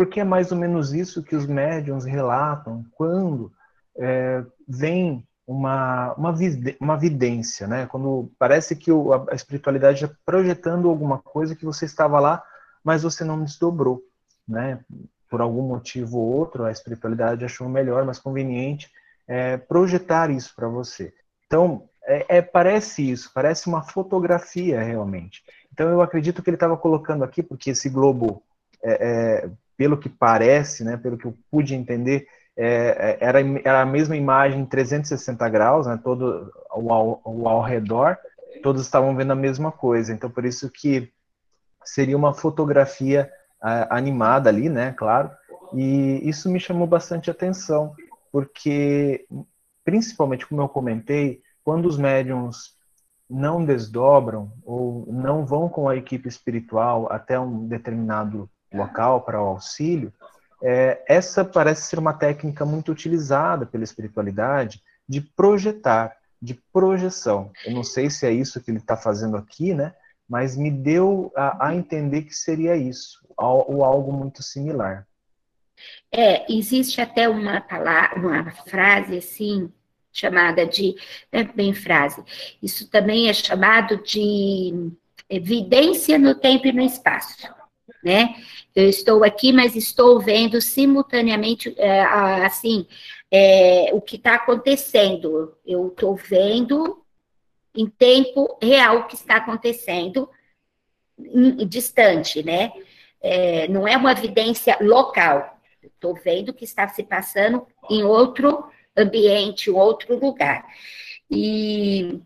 porque 0.01 0.19
é 0.19 0.23
mais 0.23 0.51
ou 0.51 0.57
menos 0.57 0.93
isso 0.93 1.21
que 1.21 1.35
os 1.35 1.45
médiums 1.45 2.05
relatam 2.05 2.83
quando 2.93 3.53
é, 3.95 4.43
vem 4.67 5.23
uma, 5.45 6.15
uma, 6.15 6.33
uma 6.79 6.97
vidência, 6.97 7.67
né? 7.67 7.85
Quando 7.85 8.31
parece 8.39 8.75
que 8.75 8.91
o, 8.91 9.13
a 9.13 9.35
espiritualidade 9.35 10.03
está 10.03 10.15
projetando 10.25 10.89
alguma 10.89 11.19
coisa 11.19 11.55
que 11.55 11.63
você 11.65 11.85
estava 11.85 12.19
lá, 12.19 12.43
mas 12.83 13.03
você 13.03 13.23
não 13.23 13.43
desdobrou, 13.43 14.01
né? 14.47 14.83
Por 15.29 15.39
algum 15.39 15.61
motivo 15.61 16.17
ou 16.17 16.33
outro, 16.33 16.65
a 16.65 16.71
espiritualidade 16.71 17.45
achou 17.45 17.69
melhor, 17.69 18.03
mais 18.03 18.17
conveniente 18.17 18.89
é, 19.27 19.55
projetar 19.55 20.31
isso 20.31 20.51
para 20.55 20.67
você. 20.67 21.13
Então, 21.45 21.87
é, 22.05 22.37
é, 22.37 22.41
parece 22.41 23.07
isso, 23.07 23.29
parece 23.31 23.67
uma 23.67 23.83
fotografia 23.83 24.81
realmente. 24.81 25.43
Então, 25.71 25.87
eu 25.89 26.01
acredito 26.01 26.41
que 26.41 26.49
ele 26.49 26.55
estava 26.55 26.75
colocando 26.75 27.23
aqui, 27.23 27.43
porque 27.43 27.69
esse 27.69 27.87
globo 27.87 28.41
é, 28.83 29.43
é 29.45 29.51
pelo 29.77 29.97
que 29.97 30.09
parece, 30.09 30.83
né, 30.83 30.97
pelo 30.97 31.17
que 31.17 31.25
eu 31.25 31.37
pude 31.49 31.75
entender, 31.75 32.27
é, 32.55 33.17
é 33.21 33.27
era, 33.27 33.39
era 33.63 33.81
a 33.81 33.85
mesma 33.85 34.15
imagem 34.15 34.65
360 34.65 35.49
graus, 35.49 35.87
né, 35.87 35.99
todo 36.03 36.51
o 36.73 36.93
ao, 36.93 37.21
o 37.25 37.47
ao 37.47 37.61
redor, 37.61 38.17
todos 38.61 38.81
estavam 38.81 39.15
vendo 39.15 39.31
a 39.31 39.35
mesma 39.35 39.71
coisa. 39.71 40.13
Então, 40.13 40.29
por 40.29 40.45
isso 40.45 40.69
que 40.69 41.11
seria 41.83 42.15
uma 42.15 42.33
fotografia 42.33 43.31
uh, 43.63 43.87
animada 43.89 44.49
ali, 44.49 44.69
né, 44.69 44.93
claro, 44.97 45.31
e 45.73 46.27
isso 46.27 46.49
me 46.49 46.59
chamou 46.59 46.85
bastante 46.85 47.31
atenção, 47.31 47.95
porque, 48.31 49.25
principalmente, 49.83 50.45
como 50.45 50.61
eu 50.61 50.69
comentei, 50.69 51.41
quando 51.63 51.85
os 51.85 51.97
médiums 51.97 52.75
não 53.29 53.63
desdobram 53.63 54.51
ou 54.63 55.05
não 55.11 55.45
vão 55.45 55.69
com 55.69 55.87
a 55.87 55.95
equipe 55.95 56.27
espiritual 56.27 57.07
até 57.11 57.39
um 57.39 57.65
determinado 57.65 58.49
local 58.73 59.21
para 59.21 59.41
o 59.41 59.47
auxílio, 59.47 60.13
é, 60.63 61.03
essa 61.07 61.43
parece 61.43 61.89
ser 61.89 61.99
uma 61.99 62.13
técnica 62.13 62.65
muito 62.65 62.91
utilizada 62.91 63.65
pela 63.65 63.83
espiritualidade 63.83 64.81
de 65.07 65.21
projetar. 65.21 66.15
de 66.41 66.55
projeção. 66.73 67.51
Eu 67.63 67.73
não 67.73 67.83
sei 67.83 68.09
se 68.09 68.25
é 68.25 68.31
isso 68.31 68.59
que 68.59 68.71
ele 68.71 68.79
está 68.79 68.97
fazendo 68.97 69.37
aqui, 69.37 69.75
né? 69.75 69.93
Mas 70.27 70.57
me 70.57 70.71
deu 70.71 71.31
a, 71.35 71.67
a 71.67 71.75
entender 71.75 72.23
que 72.23 72.33
seria 72.33 72.75
isso, 72.75 73.19
ou 73.37 73.83
algo 73.85 74.11
muito 74.11 74.41
similar. 74.41 75.05
É, 76.11 76.51
existe 76.51 76.99
até 76.99 77.29
uma 77.29 77.61
palavra, 77.61 78.17
uma 78.19 78.51
frase 78.67 79.17
assim, 79.17 79.71
chamada 80.11 80.65
de, 80.65 80.95
não 81.31 81.41
é 81.41 81.43
bem 81.43 81.73
frase, 81.73 82.23
isso 82.61 82.89
também 82.89 83.29
é 83.29 83.33
chamado 83.33 84.01
de 84.03 84.91
evidência 85.29 86.17
no 86.17 86.33
tempo 86.33 86.67
e 86.67 86.71
no 86.71 86.81
espaço, 86.81 87.47
né? 88.03 88.35
Eu 88.75 88.89
estou 88.89 89.23
aqui, 89.23 89.51
mas 89.51 89.75
estou 89.75 90.19
vendo 90.19 90.61
simultaneamente, 90.61 91.73
é, 91.77 92.01
assim, 92.45 92.87
é, 93.29 93.89
o 93.93 94.01
que 94.01 94.15
está 94.15 94.35
acontecendo. 94.35 95.55
Eu 95.65 95.87
estou 95.87 96.15
vendo 96.15 97.03
em 97.75 97.87
tempo 97.87 98.57
real 98.61 98.99
o 98.99 99.07
que 99.07 99.15
está 99.15 99.37
acontecendo, 99.37 100.29
em, 101.17 101.67
distante, 101.67 102.43
né? 102.43 102.71
É, 103.21 103.67
não 103.67 103.87
é 103.87 103.95
uma 103.95 104.11
evidência 104.11 104.77
local. 104.81 105.59
Estou 105.83 106.15
vendo 106.15 106.49
o 106.49 106.53
que 106.53 106.65
está 106.65 106.87
se 106.87 107.03
passando 107.03 107.65
em 107.89 108.03
outro 108.03 108.65
ambiente, 108.97 109.69
outro 109.69 110.19
lugar. 110.19 110.65
E 111.29 112.19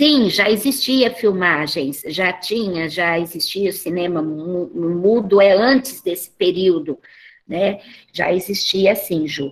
sim, 0.00 0.30
já 0.30 0.48
existia 0.48 1.14
filmagens, 1.14 2.02
já 2.06 2.32
tinha, 2.32 2.88
já 2.88 3.18
existia 3.18 3.68
o 3.68 3.72
cinema 3.72 4.22
mudo, 4.22 5.42
é 5.42 5.52
antes 5.52 6.00
desse 6.00 6.30
período, 6.30 6.98
né? 7.46 7.80
Já 8.10 8.32
existia 8.32 8.92
assim, 8.92 9.28
Ju. 9.28 9.48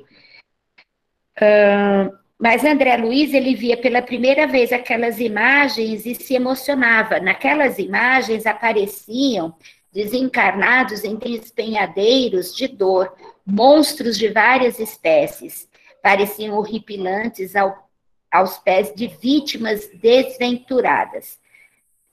Uh, 1.37 2.17
mas 2.39 2.65
André 2.65 2.97
Luiz, 2.97 3.35
ele 3.35 3.55
via 3.55 3.77
pela 3.77 4.01
primeira 4.01 4.47
vez 4.47 4.73
aquelas 4.73 5.21
imagens 5.21 6.07
e 6.07 6.15
se 6.15 6.35
emocionava. 6.35 7.21
Naquelas 7.21 7.79
imagens 7.79 8.47
apareciam 8.47 9.55
desencarnados 9.93 11.05
em 11.05 11.17
despenhadeiros 11.17 12.57
de 12.57 12.69
dor, 12.69 13.15
monstros 13.45 14.17
de 14.17 14.29
várias 14.29 14.81
espécies, 14.81 15.69
pareciam 16.03 16.57
horripilantes 16.57 17.55
ao, 17.55 17.88
aos 18.31 18.59
pés 18.59 18.93
de 18.95 19.07
vítimas 19.07 19.89
desventuradas. 19.95 21.39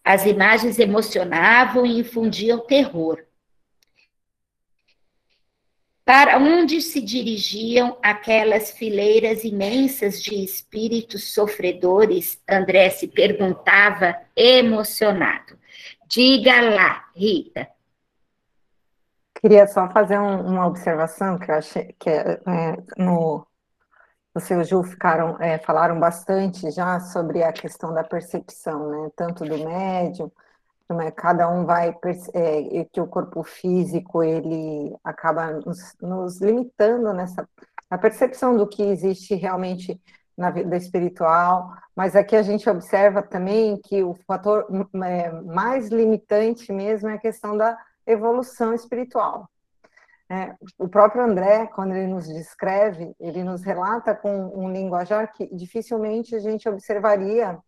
As 0.04 0.26
imagens 0.26 0.80
emocionavam 0.80 1.86
e 1.86 2.00
infundiam 2.00 2.60
terror. 2.60 3.24
Para 6.06 6.38
onde 6.38 6.82
se 6.82 7.02
dirigiam 7.02 7.98
aquelas 8.04 8.70
fileiras 8.70 9.44
imensas 9.44 10.22
de 10.22 10.36
espíritos 10.44 11.34
sofredores? 11.34 12.40
André 12.48 12.92
se 12.92 13.08
perguntava 13.08 14.16
emocionado. 14.36 15.58
Diga 16.08 16.62
lá, 16.62 17.10
Rita. 17.16 17.68
Queria 19.42 19.66
só 19.66 19.90
fazer 19.90 20.20
um, 20.20 20.42
uma 20.42 20.68
observação 20.68 21.40
que 21.40 21.50
eu 21.50 21.56
achei 21.56 21.96
que 22.00 22.10
é, 22.10 22.40
é, 22.48 22.78
no 22.98 23.46
você 24.36 24.54
e 24.54 24.58
o 24.58 24.64
Ju 24.66 24.84
ficaram, 24.84 25.38
é, 25.40 25.58
falaram 25.60 25.98
bastante 25.98 26.70
já 26.70 27.00
sobre 27.00 27.42
a 27.42 27.54
questão 27.54 27.94
da 27.94 28.04
percepção, 28.04 28.90
né? 28.90 29.10
Tanto 29.16 29.46
do 29.46 29.58
médium, 29.58 30.30
é, 31.02 31.10
cada 31.10 31.50
um 31.50 31.66
vai 31.66 31.96
é, 32.34 32.86
que 32.92 33.00
o 33.00 33.08
corpo 33.08 33.44
físico 33.44 34.22
ele 34.22 34.94
acaba 35.04 35.52
nos, 35.54 35.96
nos 36.02 36.42
limitando 36.42 37.14
nessa 37.14 37.48
na 37.90 37.98
percepção 37.98 38.58
do 38.58 38.68
que 38.68 38.84
existe 38.84 39.36
realmente 39.36 40.02
na 40.38 40.50
vida 40.50 40.76
espiritual, 40.76 41.74
mas 41.96 42.16
aqui 42.16 42.36
a 42.36 42.42
gente 42.42 42.70
observa 42.70 43.22
também 43.22 43.80
que 43.80 44.04
o 44.04 44.16
fator 44.28 44.68
é, 45.06 45.32
mais 45.44 45.88
limitante 45.90 46.74
mesmo 46.74 47.08
é 47.08 47.14
a 47.14 47.20
questão 47.20 47.56
da 47.56 47.78
evolução 48.06 48.74
espiritual. 48.74 49.50
É, 50.30 50.56
o 50.80 50.88
próprio 50.88 51.24
André, 51.24 51.68
quando 51.68 51.94
ele 51.94 52.08
nos 52.08 52.28
descreve, 52.28 53.16
ele 53.20 53.44
nos 53.44 53.64
relata 53.64 54.16
com 54.16 54.48
um 54.56 54.72
linguajar 54.72 55.32
que 55.32 55.48
dificilmente 55.56 56.36
a 56.36 56.40
gente 56.40 56.68
observaria 56.68 57.60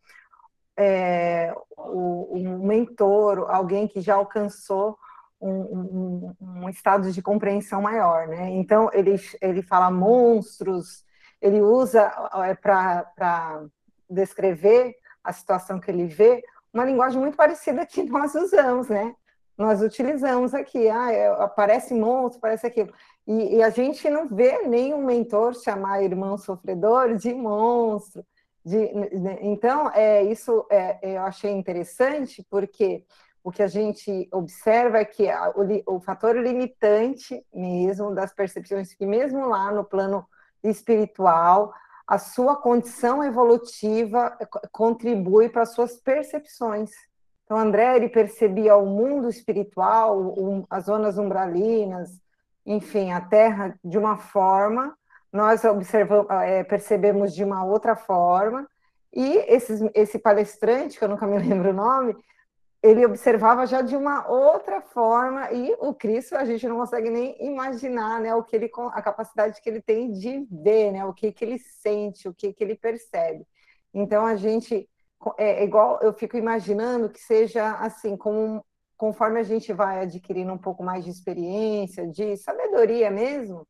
é, 0.75 1.53
o, 1.77 2.35
um 2.35 2.65
mentor, 2.65 3.45
alguém 3.49 3.87
que 3.87 4.01
já 4.01 4.15
alcançou 4.15 4.97
um, 5.39 5.51
um, 5.51 6.35
um, 6.41 6.69
estado 6.69 7.11
de 7.11 7.21
compreensão 7.21 7.79
maior, 7.81 8.27
né? 8.27 8.49
Então 8.49 8.89
ele 8.91 9.15
ele 9.39 9.61
fala 9.61 9.91
monstros, 9.91 11.05
ele 11.39 11.61
usa 11.61 12.11
é, 12.43 12.55
para 12.55 13.65
descrever 14.09 14.95
a 15.23 15.31
situação 15.31 15.79
que 15.79 15.91
ele 15.91 16.07
vê 16.07 16.43
uma 16.73 16.85
linguagem 16.85 17.19
muito 17.19 17.37
parecida 17.37 17.85
que 17.85 18.01
nós 18.09 18.33
usamos, 18.33 18.87
né? 18.87 19.15
Nós 19.57 19.81
utilizamos 19.81 20.53
aqui, 20.53 20.87
ah, 20.87 21.11
é, 21.11 21.27
aparece 21.41 21.93
monstro, 21.93 22.39
parece 22.39 22.67
aquilo. 22.67 22.93
E, 23.25 23.57
e, 23.57 23.63
a 23.63 23.69
gente 23.69 24.09
não 24.09 24.27
vê 24.27 24.67
nenhum 24.67 25.03
mentor 25.03 25.55
chamar 25.55 26.03
irmão 26.03 26.37
sofredor 26.37 27.15
de 27.15 27.33
monstro. 27.33 28.23
De, 28.63 28.87
de, 28.87 29.37
então, 29.41 29.89
é, 29.93 30.23
isso 30.23 30.65
é, 30.69 31.15
eu 31.15 31.21
achei 31.23 31.51
interessante, 31.51 32.45
porque 32.49 33.03
o 33.43 33.51
que 33.51 33.63
a 33.63 33.67
gente 33.67 34.27
observa 34.31 34.99
é 34.99 35.05
que 35.05 35.29
a, 35.29 35.51
o, 35.51 35.95
o 35.95 35.99
fator 35.99 36.35
limitante 36.35 37.43
mesmo 37.53 38.13
das 38.13 38.33
percepções, 38.33 38.93
que 38.93 39.05
mesmo 39.05 39.47
lá 39.47 39.71
no 39.71 39.83
plano 39.83 40.27
espiritual, 40.63 41.73
a 42.07 42.17
sua 42.17 42.55
condição 42.55 43.23
evolutiva 43.23 44.35
eh, 44.39 44.47
contribui 44.71 45.49
para 45.49 45.63
as 45.63 45.73
suas 45.73 45.97
percepções. 45.97 46.91
Então, 47.47 47.57
André, 47.57 47.95
ele 47.95 48.09
percebia 48.09 48.75
o 48.75 48.85
mundo 48.85 49.29
espiritual, 49.29 50.35
as 50.69 50.83
zonas 50.83 51.17
umbralinas, 51.17 52.19
enfim, 52.65 53.13
a 53.13 53.21
Terra 53.21 53.79
de 53.81 53.97
uma 53.97 54.17
forma, 54.17 54.93
nós 55.31 55.63
observamos, 55.63 56.29
é, 56.29 56.61
percebemos 56.65 57.33
de 57.33 57.45
uma 57.45 57.63
outra 57.63 57.95
forma, 57.95 58.67
e 59.13 59.37
esses, 59.47 59.79
esse 59.95 60.19
palestrante, 60.19 60.99
que 60.99 61.05
eu 61.05 61.07
nunca 61.07 61.25
me 61.25 61.39
lembro 61.39 61.69
o 61.69 61.73
nome, 61.73 62.17
ele 62.83 63.05
observava 63.05 63.65
já 63.65 63.81
de 63.81 63.95
uma 63.95 64.27
outra 64.27 64.81
forma 64.81 65.49
e 65.53 65.73
o 65.79 65.93
Cristo 65.93 66.35
a 66.35 66.43
gente 66.43 66.67
não 66.67 66.77
consegue 66.77 67.09
nem 67.09 67.35
imaginar, 67.39 68.19
né, 68.19 68.35
o 68.35 68.43
que 68.43 68.57
ele 68.57 68.69
a 68.91 69.01
capacidade 69.01 69.61
que 69.61 69.69
ele 69.69 69.81
tem 69.81 70.11
de 70.11 70.45
ver, 70.51 70.91
né, 70.91 71.05
o 71.05 71.13
que 71.13 71.31
que 71.31 71.45
ele 71.45 71.59
sente, 71.59 72.27
o 72.27 72.33
que 72.33 72.51
que 72.51 72.61
ele 72.61 72.75
percebe. 72.75 73.47
Então 73.93 74.25
a 74.25 74.35
gente 74.35 74.87
é, 75.37 75.61
é 75.61 75.63
igual 75.63 75.99
eu 76.01 76.13
fico 76.13 76.37
imaginando 76.37 77.09
que 77.09 77.19
seja 77.19 77.71
assim, 77.77 78.17
conforme 78.97 79.39
a 79.39 79.43
gente 79.43 79.73
vai 79.73 80.01
adquirindo 80.01 80.53
um 80.53 80.57
pouco 80.57 80.83
mais 80.83 81.05
de 81.05 81.11
experiência, 81.11 82.07
de 82.07 82.37
sabedoria 82.37 83.09
mesmo, 83.11 83.67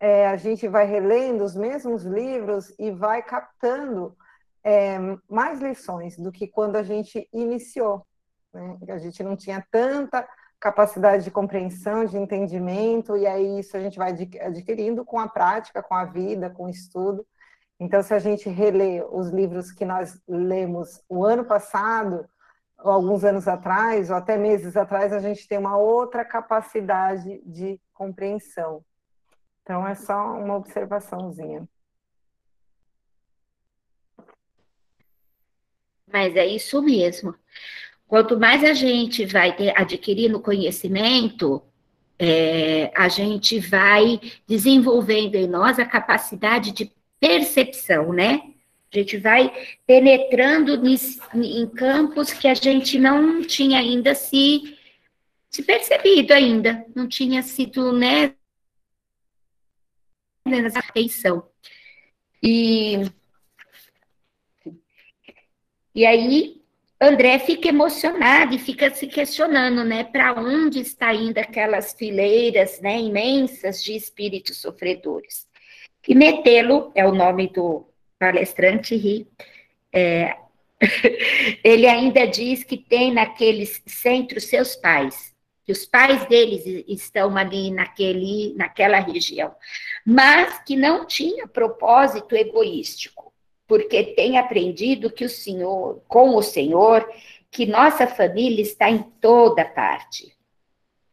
é, 0.00 0.26
a 0.26 0.36
gente 0.36 0.68
vai 0.68 0.84
relendo 0.86 1.44
os 1.44 1.54
mesmos 1.54 2.04
livros 2.04 2.74
e 2.78 2.90
vai 2.90 3.22
captando 3.22 4.16
é, 4.64 4.98
mais 5.28 5.60
lições 5.60 6.16
do 6.16 6.32
que 6.32 6.46
quando 6.46 6.76
a 6.76 6.82
gente 6.82 7.28
iniciou 7.32 8.04
né? 8.52 8.78
A 8.88 8.98
gente 8.98 9.22
não 9.22 9.36
tinha 9.36 9.64
tanta 9.70 10.26
capacidade 10.60 11.24
de 11.24 11.30
compreensão, 11.30 12.04
de 12.04 12.16
entendimento, 12.16 13.16
e 13.16 13.26
aí 13.26 13.58
isso 13.58 13.76
a 13.76 13.80
gente 13.80 13.98
vai 13.98 14.12
adquirindo 14.40 15.04
com 15.04 15.18
a 15.18 15.28
prática, 15.28 15.82
com 15.82 15.94
a 15.94 16.04
vida, 16.04 16.50
com 16.50 16.64
o 16.64 16.70
estudo. 16.70 17.26
Então, 17.82 18.00
se 18.00 18.14
a 18.14 18.18
gente 18.20 18.48
relê 18.48 19.02
os 19.10 19.30
livros 19.30 19.72
que 19.72 19.84
nós 19.84 20.16
lemos 20.28 21.02
o 21.08 21.24
ano 21.24 21.44
passado, 21.44 22.24
ou 22.78 22.92
alguns 22.92 23.24
anos 23.24 23.48
atrás, 23.48 24.08
ou 24.08 24.14
até 24.14 24.38
meses 24.38 24.76
atrás, 24.76 25.12
a 25.12 25.18
gente 25.18 25.48
tem 25.48 25.58
uma 25.58 25.76
outra 25.76 26.24
capacidade 26.24 27.42
de 27.44 27.80
compreensão. 27.92 28.84
Então, 29.62 29.84
é 29.84 29.96
só 29.96 30.14
uma 30.14 30.54
observaçãozinha. 30.54 31.68
Mas 36.06 36.36
é 36.36 36.46
isso 36.46 36.80
mesmo. 36.80 37.34
Quanto 38.06 38.38
mais 38.38 38.62
a 38.62 38.74
gente 38.74 39.26
vai 39.26 39.56
adquirindo 39.74 40.40
conhecimento, 40.40 41.60
é, 42.16 42.92
a 42.94 43.08
gente 43.08 43.58
vai 43.58 44.20
desenvolvendo 44.46 45.34
em 45.34 45.48
nós 45.48 45.80
a 45.80 45.84
capacidade 45.84 46.70
de 46.70 46.92
percepção, 47.22 48.12
né? 48.12 48.42
A 48.92 48.98
gente 48.98 49.16
vai 49.16 49.50
penetrando 49.86 50.82
em 51.32 51.68
campos 51.68 52.32
que 52.32 52.48
a 52.48 52.52
gente 52.52 52.98
não 52.98 53.42
tinha 53.42 53.78
ainda 53.78 54.12
se, 54.12 54.76
se 55.48 55.62
percebido 55.62 56.32
ainda, 56.32 56.84
não 56.94 57.06
tinha 57.06 57.40
sido, 57.42 57.92
né, 57.92 58.34
nessa 60.44 60.80
atenção. 60.80 61.48
E, 62.42 62.96
e 65.94 66.04
aí, 66.04 66.60
André 67.00 67.38
fica 67.38 67.68
emocionado 67.68 68.52
e 68.52 68.58
fica 68.58 68.92
se 68.92 69.06
questionando, 69.06 69.84
né, 69.84 70.02
para 70.02 70.34
onde 70.34 70.80
está 70.80 71.14
indo 71.14 71.38
aquelas 71.38 71.94
fileiras, 71.94 72.80
né, 72.80 72.98
imensas 72.98 73.82
de 73.82 73.94
espíritos 73.94 74.60
sofredores. 74.60 75.51
E 76.06 76.14
Metelo 76.14 76.90
é 76.94 77.06
o 77.06 77.14
nome 77.14 77.48
do 77.48 77.86
palestrante 78.18 78.96
ri. 78.96 79.28
É, 79.92 80.36
ele 81.62 81.86
ainda 81.86 82.26
diz 82.26 82.64
que 82.64 82.76
tem 82.76 83.12
naqueles 83.12 83.82
centros 83.86 84.44
seus 84.44 84.74
pais, 84.74 85.32
que 85.64 85.72
os 85.72 85.86
pais 85.86 86.26
deles 86.26 86.64
estão 86.88 87.36
ali 87.36 87.70
naquele, 87.70 88.52
naquela 88.56 88.98
região, 88.98 89.54
mas 90.04 90.58
que 90.64 90.74
não 90.74 91.06
tinha 91.06 91.46
propósito 91.46 92.34
egoístico, 92.34 93.32
porque 93.66 94.02
tem 94.14 94.38
aprendido 94.38 95.10
que 95.10 95.24
o 95.24 95.30
Senhor, 95.30 96.02
com 96.08 96.34
o 96.34 96.42
Senhor, 96.42 97.08
que 97.50 97.66
nossa 97.66 98.06
família 98.06 98.62
está 98.62 98.90
em 98.90 99.02
toda 99.20 99.64
parte. 99.64 100.32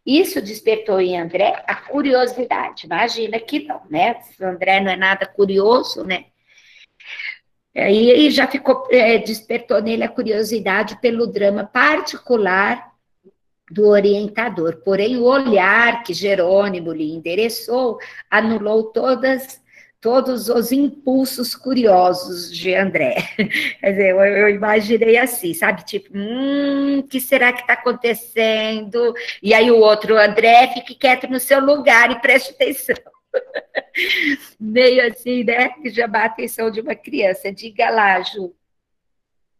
Isso 0.06 0.42
despertou 0.42 1.00
em 1.00 1.20
André 1.20 1.64
a 1.68 1.76
curiosidade. 1.76 2.86
Imagina 2.86 3.40
que 3.40 3.66
não, 3.66 3.82
né? 3.90 4.20
O 4.40 4.46
André 4.46 4.80
não 4.80 4.92
é 4.92 4.96
nada 4.96 5.26
curioso, 5.26 6.04
né? 6.04 6.26
E 7.76 8.30
já 8.32 8.48
ficou, 8.48 8.88
é, 8.92 9.18
despertou 9.20 9.82
nele 9.82 10.04
a 10.04 10.10
curiosidade 10.10 11.00
pelo 11.00 11.28
drama 11.28 11.64
particular 11.64 12.90
do 13.70 13.88
orientador. 13.88 14.78
Porém, 14.84 15.18
o 15.18 15.24
olhar 15.24 16.04
que 16.04 16.14
Jerônimo 16.14 16.92
lhe 16.92 17.14
endereçou 17.14 18.00
anulou 18.30 18.86
todas 18.86 19.62
todos 20.02 20.48
os 20.50 20.72
impulsos 20.72 21.56
curiosos 21.56 22.52
de 22.56 22.74
André. 22.74 23.16
Eu, 23.82 24.22
eu 24.22 24.50
imaginei 24.50 25.18
assim, 25.18 25.54
sabe? 25.54 25.84
Tipo, 25.84 26.10
hum, 26.16 27.00
o 27.00 27.04
que 27.04 27.20
será 27.20 27.52
que 27.52 27.62
está 27.62 27.74
acontecendo? 27.74 29.14
E 29.42 29.54
aí 29.54 29.72
o 29.72 29.80
outro, 29.80 30.18
André, 30.18 30.68
fique 30.74 30.96
quieto 30.96 31.28
no 31.28 31.40
seu 31.40 31.60
lugar 31.60 32.12
e 32.12 32.20
preste 32.20 32.52
atenção. 32.52 32.96
Meio 34.60 35.08
assim, 35.08 35.44
né? 35.44 35.70
Que 35.70 35.90
chama 35.90 36.20
a 36.20 36.26
atenção 36.26 36.70
de 36.70 36.82
uma 36.82 36.96
criança. 36.96 37.52
Diga 37.52 37.90
lá, 37.90 38.22
Ju. 38.22 38.54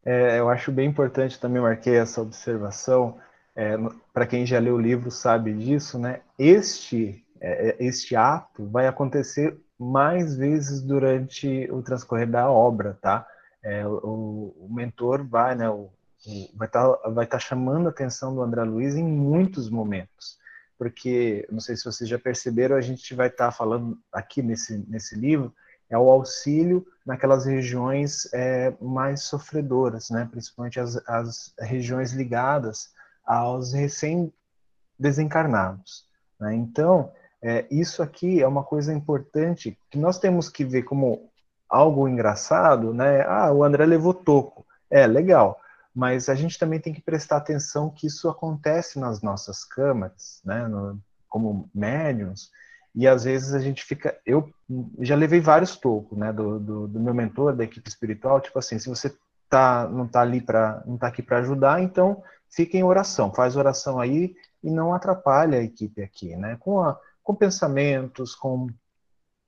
É, 0.06 0.40
eu 0.40 0.50
acho 0.50 0.72
bem 0.72 0.88
importante 0.88 1.40
também, 1.40 1.62
marquei 1.62 1.98
essa 1.98 2.22
observação. 2.22 3.18
É, 3.56 3.76
Para 4.14 4.28
quem 4.28 4.46
já 4.46 4.60
leu 4.60 4.76
o 4.76 4.82
livro 4.82 5.12
sabe 5.12 5.54
disso, 5.54 6.00
né? 6.00 6.22
Este, 6.38 7.24
é, 7.42 7.70
é, 7.70 7.76
este 7.80 8.16
ato 8.16 8.66
vai 8.68 8.88
acontecer 8.88 9.58
mais 9.80 10.36
vezes 10.36 10.82
durante 10.82 11.70
o 11.72 11.82
transcorrer 11.82 12.30
da 12.30 12.50
obra, 12.50 12.98
tá? 13.02 13.26
É, 13.64 13.86
o, 13.86 14.54
o, 14.58 14.68
mentor 14.70 15.26
vai, 15.26 15.56
né? 15.56 15.70
O, 15.70 15.90
o, 16.26 16.50
vai 16.56 16.68
estar 16.68 16.88
tá, 16.88 17.10
vai 17.10 17.26
tá 17.26 17.40
chamando 17.40 17.88
a 17.88 17.90
atenção 17.90 18.36
do 18.36 18.42
André 18.42 18.64
Luiz 18.64 18.96
em 18.96 19.04
muitos 19.04 19.70
momentos 19.70 20.40
porque 20.80 21.48
não 21.52 21.60
sei 21.60 21.76
se 21.76 21.84
vocês 21.84 22.10
já 22.10 22.18
perceberam, 22.18 22.78
a 22.78 22.82
gente 22.82 23.14
vai 23.14 23.28
estar 23.28 23.48
tá 23.48 23.52
falando 23.52 24.00
aqui 24.14 24.42
nesse, 24.42 24.78
nesse 24.88 25.14
livro, 25.14 25.54
é 25.90 25.98
o 25.98 26.10
auxílio 26.10 26.88
naquelas 27.06 27.46
regiões 27.46 28.34
é, 28.34 28.74
mais 28.80 29.24
sofredoras, 29.24 30.10
né? 30.10 30.26
principalmente 30.32 30.80
as, 30.80 30.96
as 31.06 31.54
regiões 31.60 32.14
ligadas 32.14 32.94
aos 33.26 33.74
recém-desencarnados. 33.74 36.08
Né? 36.40 36.56
Então, 36.56 37.12
é, 37.42 37.66
isso 37.72 38.04
aqui 38.04 38.42
é 38.42 38.48
uma 38.48 38.64
coisa 38.64 38.94
importante 38.94 39.78
que 39.90 39.98
nós 39.98 40.20
temos 40.20 40.50
que 40.50 40.66
ver 40.66 40.84
como 40.84 41.30
algo 41.70 42.08
engraçado, 42.08 42.94
né? 42.94 43.22
Ah, 43.28 43.52
o 43.52 43.64
André 43.64 43.86
levou 43.86 44.14
toco. 44.14 44.66
É, 44.90 45.06
legal. 45.06 45.60
Mas 45.94 46.30
a 46.30 46.36
gente 46.36 46.58
também 46.58 46.80
tem 46.80 46.94
que 46.94 47.02
prestar 47.02 47.38
atenção 47.38 47.90
que 47.90 48.08
isso 48.08 48.30
acontece 48.30 49.00
nas 49.00 49.22
nossas 49.22 49.64
câmaras, 49.64 50.42
né, 50.44 50.68
no, 50.68 51.00
como 51.28 51.70
médiums, 51.74 52.52
e 52.96 53.08
às 53.08 53.24
vezes 53.24 53.54
a 53.54 53.60
gente 53.60 53.84
fica, 53.84 54.18
eu 54.26 54.52
já 55.00 55.16
levei 55.16 55.40
vários 55.40 55.76
tocos, 55.78 56.18
né, 56.18 56.34
do, 56.34 56.60
do, 56.60 56.88
do, 56.88 57.00
meu 57.00 57.14
mentor, 57.14 57.56
da 57.56 57.64
equipe 57.64 57.88
espiritual, 57.88 58.42
tipo 58.42 58.58
assim, 58.58 58.80
se 58.80 58.90
você 58.90 59.16
tá, 59.50 59.88
não 59.88 60.08
tá 60.08 60.22
ali 60.22 60.42
para, 60.42 60.84
não 60.86 60.98
tá 60.98 61.08
aqui 61.08 61.22
para 61.22 61.40
ajudar, 61.40 61.82
então 61.82 62.24
fica 62.50 62.78
em 62.78 62.84
oração, 62.84 63.34
faz 63.34 63.56
oração 63.56 64.00
aí 64.00 64.36
e 64.64 64.70
não 64.70 64.94
atrapalha 64.94 65.60
a 65.60 65.64
equipe 65.64 66.02
aqui, 66.02 66.36
né, 66.36 66.58
com, 66.60 66.82
a, 66.82 67.00
com 67.30 67.36
pensamentos, 67.36 68.34
com 68.34 68.66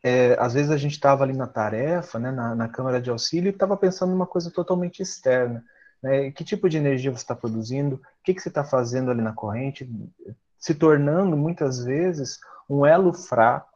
é, 0.04 0.38
às 0.40 0.54
vezes 0.54 0.70
a 0.70 0.78
gente 0.78 0.92
estava 0.92 1.24
ali 1.24 1.34
na 1.34 1.48
tarefa, 1.48 2.20
né, 2.20 2.30
na, 2.30 2.54
na 2.54 2.70
câmara 2.70 3.02
de 3.02 3.10
auxílio 3.10 3.50
e 3.50 3.54
estava 3.54 3.76
pensando 3.76 4.12
numa 4.12 4.28
coisa 4.28 4.52
totalmente 4.52 5.02
externa. 5.02 5.66
Né? 6.00 6.30
Que 6.30 6.44
tipo 6.44 6.70
de 6.70 6.78
energia 6.78 7.10
você 7.10 7.24
está 7.24 7.34
produzindo? 7.34 7.96
O 7.96 8.02
que, 8.24 8.36
que 8.36 8.40
você 8.40 8.50
está 8.50 8.64
fazendo 8.64 9.10
ali 9.10 9.24
na 9.24 9.34
corrente? 9.34 9.90
Se 10.60 10.76
tornando, 10.76 11.36
muitas 11.36 11.84
vezes, 11.84 12.40
um 12.70 12.86
elo 12.86 13.16
fraco. 13.16 13.72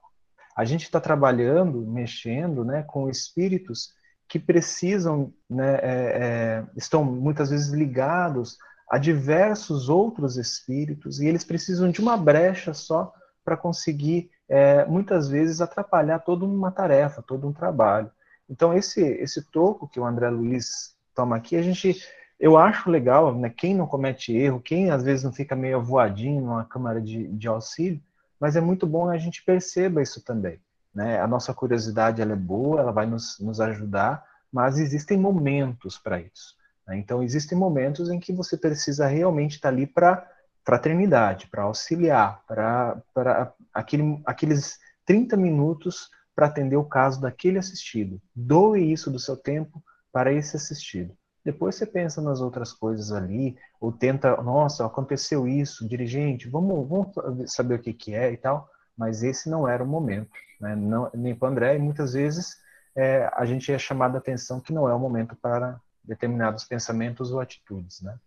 A 0.56 0.64
gente 0.66 0.84
está 0.84 1.02
trabalhando, 1.02 1.82
mexendo 1.82 2.64
né, 2.64 2.84
com 2.84 3.10
espíritos 3.10 3.92
que 4.30 4.38
precisam, 4.38 5.34
né, 5.50 5.80
é, 5.82 5.82
é, 5.82 6.66
estão 6.78 7.04
muitas 7.04 7.50
vezes 7.50 7.70
ligados 7.70 8.60
a 8.88 9.00
diversos 9.00 9.90
outros 9.90 10.38
espíritos 10.38 11.20
e 11.20 11.26
eles 11.26 11.44
precisam 11.44 11.90
de 11.90 12.00
uma 12.00 12.16
brecha 12.16 12.72
só 12.72 13.12
para 13.46 13.56
conseguir, 13.56 14.32
é, 14.50 14.84
muitas 14.86 15.30
vezes, 15.30 15.62
atrapalhar 15.62 16.20
toda 16.20 16.44
uma 16.44 16.72
tarefa, 16.72 17.22
todo 17.22 17.48
um 17.48 17.54
trabalho. 17.54 18.10
Então, 18.50 18.74
esse, 18.74 19.02
esse 19.02 19.44
toco 19.52 19.88
que 19.88 20.00
o 20.00 20.06
André 20.06 20.30
Luiz 20.30 20.96
toma 21.14 21.36
aqui, 21.36 21.56
a 21.56 21.62
gente, 21.62 22.04
eu 22.40 22.58
acho 22.58 22.90
legal, 22.90 23.34
né, 23.34 23.50
quem 23.50 23.76
não 23.76 23.86
comete 23.86 24.36
erro, 24.36 24.60
quem 24.60 24.90
às 24.90 25.04
vezes 25.04 25.24
não 25.24 25.32
fica 25.32 25.56
meio 25.56 25.78
avoadinho 25.78 26.42
numa 26.42 26.66
câmara 26.66 27.00
de, 27.00 27.28
de 27.28 27.48
auxílio, 27.48 28.02
mas 28.40 28.56
é 28.56 28.62
muito 28.62 28.86
bom 28.86 29.10
a 29.10 29.18
gente 29.18 29.44
perceba 29.44 30.02
isso 30.02 30.24
também. 30.24 30.60
Né? 30.94 31.20
A 31.20 31.28
nossa 31.28 31.54
curiosidade 31.54 32.22
ela 32.22 32.34
é 32.34 32.38
boa, 32.38 32.82
ela 32.82 32.92
vai 32.92 33.06
nos, 33.06 33.40
nos 33.40 33.62
ajudar, 33.62 34.26
mas 34.52 34.78
existem 34.78 35.18
momentos 35.18 35.98
para 35.98 36.20
isso. 36.20 36.56
Né? 36.88 36.98
Então, 36.98 37.24
existem 37.24 37.58
momentos 37.58 38.10
em 38.10 38.20
que 38.20 38.34
você 38.34 38.58
precisa 38.58 39.08
realmente 39.08 39.56
estar 39.56 39.70
ali 39.70 39.88
para 39.88 40.30
fraternidade, 40.66 41.48
para 41.48 41.64
auxiliar, 41.64 42.44
para 42.48 43.54
aquele, 43.74 44.22
aqueles 44.26 44.80
30 45.06 45.38
minutos 45.38 46.10
para 46.36 46.48
atender 46.48 46.76
o 46.76 46.84
caso 46.84 47.22
daquele 47.22 47.58
assistido. 47.58 48.22
Doe 48.36 48.92
isso 48.92 49.12
do 49.12 49.20
seu 49.20 49.38
tempo 49.38 49.82
para 50.12 50.34
esse 50.34 50.56
assistido. 50.58 51.16
Depois 51.44 51.76
você 51.76 51.86
pensa 51.86 52.22
nas 52.22 52.42
outras 52.42 52.74
coisas 52.74 53.12
ali, 53.12 53.56
ou 53.80 53.92
tenta, 53.92 54.36
nossa, 54.42 54.84
aconteceu 54.86 55.48
isso, 55.48 55.88
dirigente, 55.88 56.50
vamos, 56.50 56.90
vamos 56.90 57.54
saber 57.54 57.76
o 57.76 57.80
que, 57.80 57.94
que 57.94 58.16
é 58.16 58.32
e 58.32 58.38
tal, 58.38 58.68
mas 58.98 59.22
esse 59.22 59.48
não 59.48 59.68
era 59.68 59.84
o 59.84 59.88
momento, 59.88 60.32
né? 60.60 60.76
não, 60.76 61.12
nem 61.14 61.36
para 61.36 61.48
o 61.48 61.52
André, 61.52 61.76
e 61.76 61.80
muitas 61.80 62.14
vezes 62.14 62.58
é, 62.96 63.30
a 63.34 63.46
gente 63.46 63.72
é 63.72 63.78
chamado 63.78 64.16
a 64.16 64.18
atenção 64.18 64.60
que 64.60 64.74
não 64.74 64.90
é 64.90 64.94
o 64.94 65.00
momento 65.00 65.36
para 65.36 65.80
determinados 66.04 66.64
pensamentos 66.64 67.32
ou 67.32 67.40
atitudes, 67.40 68.02
né? 68.02 68.18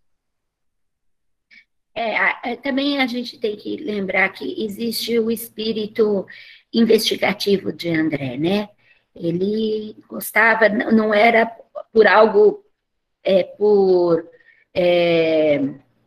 É, 2.01 2.55
também 2.55 3.01
a 3.01 3.07
gente 3.07 3.37
tem 3.37 3.57
que 3.57 3.75
lembrar 3.75 4.29
que 4.29 4.63
existe 4.63 5.19
o 5.19 5.29
espírito 5.29 6.25
investigativo 6.73 7.73
de 7.73 7.89
André, 7.89 8.37
né? 8.37 8.69
Ele 9.13 9.97
gostava, 10.07 10.69
não 10.69 11.13
era 11.13 11.45
por 11.91 12.07
algo, 12.07 12.63
é, 13.21 13.43
por 13.43 14.25
é, 14.73 15.59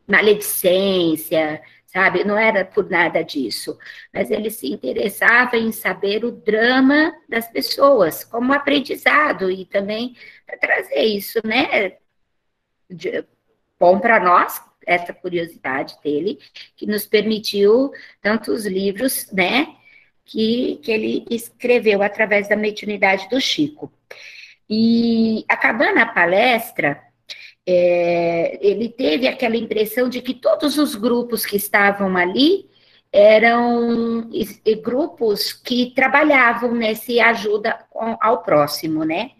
maledicência, 0.08 1.62
sabe? 1.84 2.24
Não 2.24 2.38
era 2.38 2.64
por 2.64 2.88
nada 2.88 3.22
disso. 3.22 3.78
Mas 4.14 4.30
ele 4.30 4.48
se 4.50 4.72
interessava 4.72 5.58
em 5.58 5.72
saber 5.72 6.24
o 6.24 6.32
drama 6.32 7.12
das 7.28 7.46
pessoas, 7.52 8.24
como 8.24 8.54
aprendizado, 8.54 9.50
e 9.50 9.66
também 9.66 10.16
para 10.46 10.56
trazer 10.56 11.02
isso, 11.02 11.38
né? 11.44 11.98
De, 12.88 13.26
bom 13.78 13.98
para 13.98 14.18
nós, 14.20 14.71
essa 14.86 15.12
curiosidade 15.12 15.96
dele, 16.02 16.38
que 16.76 16.86
nos 16.86 17.06
permitiu 17.06 17.90
tantos 18.20 18.66
livros, 18.66 19.30
né? 19.32 19.68
Que, 20.24 20.78
que 20.82 20.90
ele 20.90 21.24
escreveu 21.30 22.02
através 22.02 22.48
da 22.48 22.56
mediunidade 22.56 23.28
do 23.28 23.40
Chico. 23.40 23.92
E 24.68 25.44
acabando 25.48 25.98
a 25.98 26.06
palestra, 26.06 27.02
é, 27.66 28.58
ele 28.60 28.88
teve 28.88 29.28
aquela 29.28 29.56
impressão 29.56 30.08
de 30.08 30.22
que 30.22 30.34
todos 30.34 30.78
os 30.78 30.94
grupos 30.94 31.44
que 31.44 31.56
estavam 31.56 32.16
ali 32.16 32.70
eram 33.12 34.30
grupos 34.82 35.52
que 35.52 35.92
trabalhavam 35.94 36.74
nesse 36.74 37.20
ajuda 37.20 37.84
ao 38.20 38.42
próximo, 38.42 39.04
né? 39.04 39.32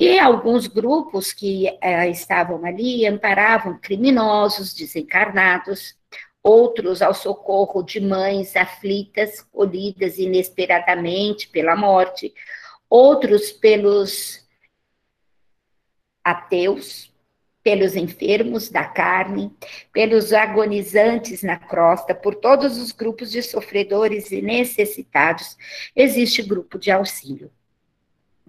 E 0.00 0.18
alguns 0.18 0.66
grupos 0.66 1.30
que 1.30 1.68
é, 1.78 2.08
estavam 2.08 2.64
ali 2.64 3.06
amparavam 3.06 3.78
criminosos 3.78 4.72
desencarnados, 4.72 5.94
outros 6.42 7.02
ao 7.02 7.12
socorro 7.12 7.82
de 7.82 8.00
mães 8.00 8.56
aflitas, 8.56 9.42
colhidas 9.52 10.16
inesperadamente 10.16 11.48
pela 11.48 11.76
morte, 11.76 12.32
outros 12.88 13.52
pelos 13.52 14.48
ateus, 16.24 17.12
pelos 17.62 17.94
enfermos 17.94 18.70
da 18.70 18.86
carne, 18.86 19.54
pelos 19.92 20.32
agonizantes 20.32 21.42
na 21.42 21.58
crosta, 21.58 22.14
por 22.14 22.36
todos 22.36 22.78
os 22.78 22.90
grupos 22.90 23.30
de 23.30 23.42
sofredores 23.42 24.32
e 24.32 24.40
necessitados, 24.40 25.58
existe 25.94 26.40
grupo 26.40 26.78
de 26.78 26.90
auxílio. 26.90 27.52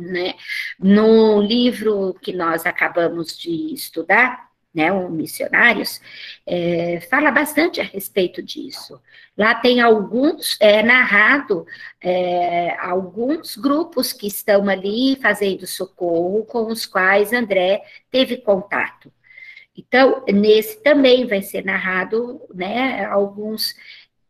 Né? 0.02 0.36
No 0.80 1.42
livro 1.42 2.16
que 2.22 2.34
nós 2.34 2.66
acabamos 2.66 3.38
de 3.38 3.74
estudar, 3.74 4.52
né, 4.74 4.92
o 4.92 5.10
Missionários, 5.10 6.02
é, 6.46 7.02
fala 7.10 7.30
bastante 7.30 7.82
a 7.82 7.84
respeito 7.84 8.42
disso. 8.42 9.02
Lá 9.38 9.54
tem 9.56 9.82
alguns, 9.82 10.58
é 10.62 10.82
narrado, 10.82 11.66
é, 12.02 12.76
alguns 12.80 13.58
grupos 13.58 14.14
que 14.14 14.28
estão 14.28 14.68
ali 14.70 15.18
fazendo 15.22 15.68
socorro, 15.68 16.46
com 16.46 16.68
os 16.68 16.86
quais 16.86 17.34
André 17.34 17.82
teve 18.10 18.38
contato. 18.38 19.12
Então, 19.78 20.24
nesse 20.28 20.82
também 20.82 21.26
vai 21.28 21.42
ser 21.42 21.64
narrado, 21.66 22.42
né, 22.54 23.06
alguns 23.06 23.76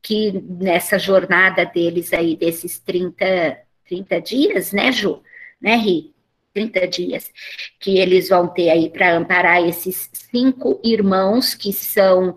que 0.02 0.32
nessa 0.32 0.98
jornada 0.98 1.66
deles 1.66 2.12
aí, 2.14 2.36
desses 2.36 2.80
30, 2.80 3.60
30 3.86 4.22
dias, 4.22 4.72
né, 4.72 4.92
Ju? 4.92 5.22
Né, 5.62 5.76
Ri? 5.76 6.14
30 6.54 6.88
dias, 6.88 7.32
que 7.80 7.98
eles 7.98 8.30
vão 8.30 8.48
ter 8.48 8.70
aí 8.70 8.90
para 8.90 9.16
amparar 9.16 9.66
esses 9.66 10.10
cinco 10.12 10.80
irmãos 10.84 11.54
que 11.56 11.72
são 11.72 12.36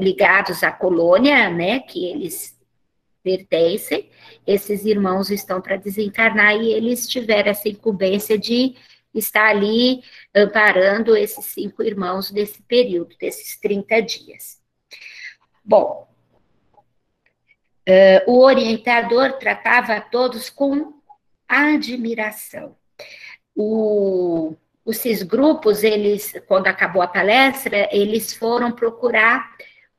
ligados 0.00 0.62
à 0.62 0.70
colônia, 0.70 1.48
né, 1.48 1.80
que 1.80 2.04
eles 2.04 2.58
pertencem, 3.22 4.10
esses 4.46 4.84
irmãos 4.84 5.30
estão 5.30 5.60
para 5.60 5.76
desencarnar 5.76 6.56
e 6.56 6.72
eles 6.72 7.08
tiveram 7.08 7.50
essa 7.50 7.68
incumbência 7.68 8.36
de 8.36 8.74
estar 9.14 9.48
ali 9.48 10.02
amparando 10.34 11.16
esses 11.16 11.46
cinco 11.46 11.82
irmãos 11.82 12.30
desse 12.30 12.60
período, 12.62 13.16
desses 13.18 13.56
30 13.58 14.02
dias. 14.02 14.60
Bom, 15.64 16.06
uh, 17.88 18.30
o 18.30 18.42
orientador 18.42 19.38
tratava 19.38 19.94
a 19.94 20.00
todos 20.00 20.50
com 20.50 20.92
admiração. 21.54 22.76
O, 23.54 24.54
esses 24.86 25.22
grupos, 25.22 25.82
eles, 25.82 26.34
quando 26.46 26.66
acabou 26.66 27.02
a 27.02 27.06
palestra, 27.06 27.88
eles 27.92 28.34
foram 28.34 28.72
procurar 28.72 29.50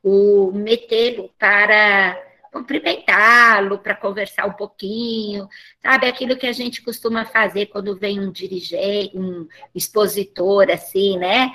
o 0.04 0.52
metê-lo 0.52 1.32
para 1.40 2.22
cumprimentá-lo, 2.52 3.80
para 3.80 3.94
conversar 3.94 4.46
um 4.46 4.54
pouquinho, 4.54 5.50
sabe, 5.82 6.08
aquilo 6.08 6.38
que 6.38 6.48
a 6.48 6.54
gente 6.54 6.82
costuma 6.82 7.26
fazer 7.26 7.66
quando 7.66 7.98
vem 7.98 8.18
um 8.18 8.32
dirigente, 8.32 9.18
um 9.18 9.46
expositor, 9.74 10.70
assim, 10.72 11.18
né, 11.18 11.52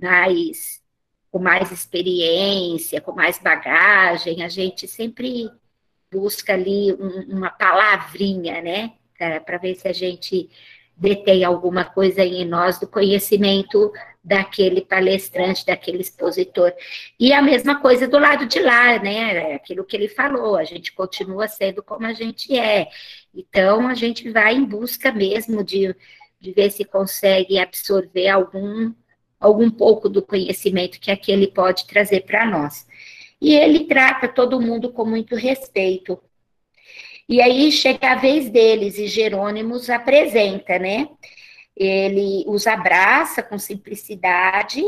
mais, 0.00 0.82
com 1.30 1.38
mais 1.38 1.70
experiência, 1.70 3.00
com 3.00 3.12
mais 3.12 3.38
bagagem, 3.38 4.42
a 4.42 4.48
gente 4.48 4.88
sempre 4.88 5.48
busca 6.10 6.54
ali 6.54 6.92
um, 6.94 7.36
uma 7.36 7.50
palavrinha, 7.50 8.60
né, 8.60 8.94
para 9.40 9.58
ver 9.58 9.74
se 9.74 9.86
a 9.86 9.92
gente 9.92 10.48
detém 11.00 11.44
alguma 11.44 11.82
coisa 11.84 12.22
em 12.22 12.44
nós 12.44 12.78
do 12.78 12.86
conhecimento 12.86 13.90
daquele 14.22 14.82
palestrante, 14.82 15.64
daquele 15.64 16.02
expositor. 16.02 16.72
E 17.18 17.32
a 17.32 17.40
mesma 17.40 17.80
coisa 17.80 18.06
do 18.06 18.18
lado 18.18 18.46
de 18.46 18.60
lá, 18.60 18.98
né? 18.98 19.54
Aquilo 19.54 19.84
que 19.84 19.96
ele 19.96 20.08
falou, 20.08 20.56
a 20.56 20.64
gente 20.64 20.92
continua 20.92 21.48
sendo 21.48 21.82
como 21.82 22.06
a 22.06 22.12
gente 22.12 22.56
é. 22.56 22.88
Então, 23.34 23.88
a 23.88 23.94
gente 23.94 24.30
vai 24.30 24.54
em 24.54 24.64
busca 24.64 25.10
mesmo 25.10 25.64
de, 25.64 25.94
de 26.38 26.52
ver 26.52 26.70
se 26.70 26.84
consegue 26.84 27.58
absorver 27.58 28.28
algum, 28.28 28.92
algum 29.38 29.70
pouco 29.70 30.06
do 30.06 30.20
conhecimento 30.20 31.00
que 31.00 31.10
aquele 31.10 31.46
pode 31.48 31.86
trazer 31.86 32.26
para 32.26 32.44
nós. 32.44 32.86
E 33.40 33.54
ele 33.54 33.86
trata 33.86 34.28
todo 34.28 34.60
mundo 34.60 34.92
com 34.92 35.06
muito 35.06 35.34
respeito. 35.34 36.20
E 37.30 37.40
aí 37.40 37.70
chega 37.70 38.10
a 38.10 38.16
vez 38.16 38.50
deles 38.50 38.98
e 38.98 39.06
Jerônimo 39.06 39.76
os 39.76 39.88
apresenta, 39.88 40.80
né? 40.80 41.08
Ele 41.76 42.44
os 42.48 42.66
abraça 42.66 43.40
com 43.40 43.56
simplicidade 43.56 44.82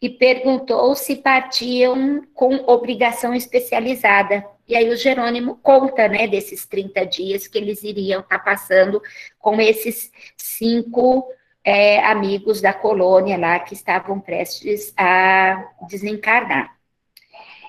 e 0.00 0.08
perguntou 0.08 0.94
se 0.94 1.16
partiam 1.16 2.26
com 2.32 2.64
obrigação 2.66 3.34
especializada. 3.34 4.42
E 4.66 4.74
aí 4.74 4.88
o 4.88 4.96
Jerônimo 4.96 5.56
conta, 5.56 6.08
né, 6.08 6.26
desses 6.26 6.64
30 6.64 7.04
dias 7.04 7.46
que 7.46 7.58
eles 7.58 7.82
iriam 7.82 8.22
estar 8.22 8.38
tá 8.38 8.44
passando 8.44 9.02
com 9.38 9.60
esses 9.60 10.10
cinco 10.38 11.30
é, 11.62 12.02
amigos 12.06 12.62
da 12.62 12.72
colônia 12.72 13.36
lá 13.36 13.58
que 13.60 13.74
estavam 13.74 14.18
prestes 14.18 14.94
a 14.96 15.62
desencarnar 15.90 16.73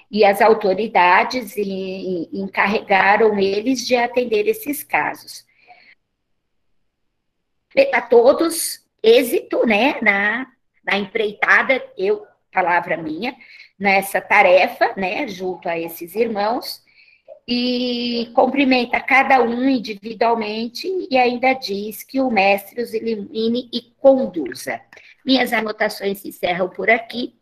e 0.10 0.24
as 0.24 0.42
autoridades 0.42 1.56
encarregaram 1.58 3.38
eles 3.40 3.86
de 3.86 3.96
atender 3.96 4.48
esses 4.48 4.84
casos. 4.84 5.46
A 7.94 8.02
todos, 8.02 8.82
êxito, 9.04 9.66
né, 9.66 10.00
na, 10.02 10.48
na 10.86 10.98
empreitada, 10.98 11.84
eu, 11.98 12.26
palavra 12.52 12.96
minha, 12.96 13.36
nessa 13.78 14.22
tarefa, 14.22 14.94
né, 14.96 15.28
junto 15.28 15.68
a 15.68 15.78
esses 15.78 16.16
irmãos, 16.16 16.82
e 17.48 18.32
cumprimenta 18.34 19.00
cada 19.00 19.42
um 19.44 19.70
individualmente 19.70 20.88
e 21.12 21.18
ainda 21.18 21.54
diz 21.54 22.02
que 22.02 22.20
o 22.20 22.32
mestre 22.32 22.82
os 22.82 22.94
ilumine 22.94 23.70
e 23.72 23.82
conduza. 24.00 24.82
Minhas 25.24 25.54
anotações 25.54 26.20
se 26.20 26.30
encerram 26.30 26.70
por 26.70 26.90
aqui 26.90 27.36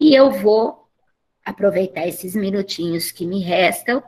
e 0.00 0.14
eu 0.14 0.30
vou 0.30 0.83
aproveitar 1.44 2.06
esses 2.06 2.34
minutinhos 2.34 3.12
que 3.12 3.26
me 3.26 3.42
restam 3.42 4.02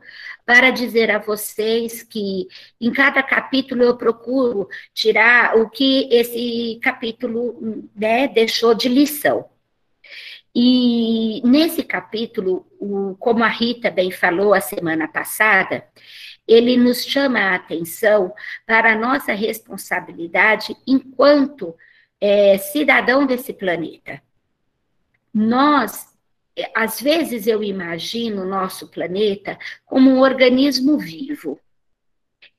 para 0.45 0.71
dizer 0.71 1.11
a 1.11 1.19
vocês 1.19 2.03
que 2.03 2.47
em 2.81 2.93
cada 2.93 3.23
capítulo 3.23 3.83
eu 3.83 3.97
procuro 3.97 4.69
tirar 4.95 5.57
o 5.57 5.69
que 5.69 6.09
esse 6.11 6.79
capítulo 6.83 7.89
né, 7.95 8.29
deixou 8.29 8.75
de 8.75 8.89
lição. 8.89 9.49
E 10.55 11.43
nesse 11.45 11.83
capítulo, 11.83 12.67
o, 12.81 13.15
como 13.17 13.45
a 13.45 13.49
Rita 13.49 13.91
bem 13.91 14.11
falou 14.11 14.55
a 14.55 14.61
semana 14.61 15.07
passada, 15.07 15.87
ele 16.49 16.77
nos 16.77 17.05
chama 17.05 17.41
a 17.41 17.55
atenção 17.57 18.33
para 18.65 18.93
a 18.93 18.97
nossa 18.97 19.33
responsabilidade 19.35 20.75
enquanto 20.87 21.77
é, 22.21 22.57
cidadão 22.57 23.27
desse 23.27 23.53
planeta. 23.53 24.23
Nós 25.35 26.16
às 26.75 27.01
vezes 27.01 27.47
eu 27.47 27.63
imagino 27.63 28.43
o 28.43 28.49
nosso 28.49 28.89
planeta 28.89 29.59
como 29.85 30.11
um 30.11 30.21
organismo 30.21 30.99
vivo. 30.99 31.61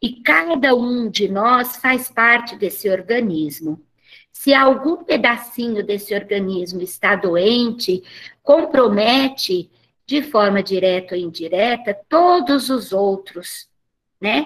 E 0.02 0.22
cada 0.22 0.76
um 0.76 1.10
de 1.10 1.28
nós 1.28 1.78
faz 1.78 2.10
parte 2.10 2.56
desse 2.56 2.90
organismo. 2.90 3.84
Se 4.32 4.54
algum 4.54 5.04
pedacinho 5.04 5.84
desse 5.84 6.14
organismo 6.14 6.82
está 6.82 7.16
doente, 7.16 8.04
compromete 8.44 9.72
de 10.06 10.22
forma 10.22 10.62
direta 10.62 11.16
ou 11.16 11.22
indireta 11.22 11.98
todos 12.08 12.70
os 12.70 12.94
outros, 12.94 13.68
né? 14.22 14.46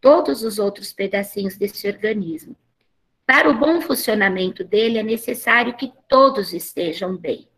Todos 0.00 0.42
os 0.42 0.58
outros 0.58 0.92
pedacinhos 0.92 1.56
desse 1.56 1.86
organismo. 1.86 2.56
Para 3.26 3.50
o 3.50 3.58
bom 3.58 3.80
funcionamento 3.80 4.64
dele, 4.64 4.98
é 4.98 5.02
necessário 5.02 5.76
que 5.76 5.92
todos 6.08 6.52
estejam 6.52 7.16
bem. 7.16 7.48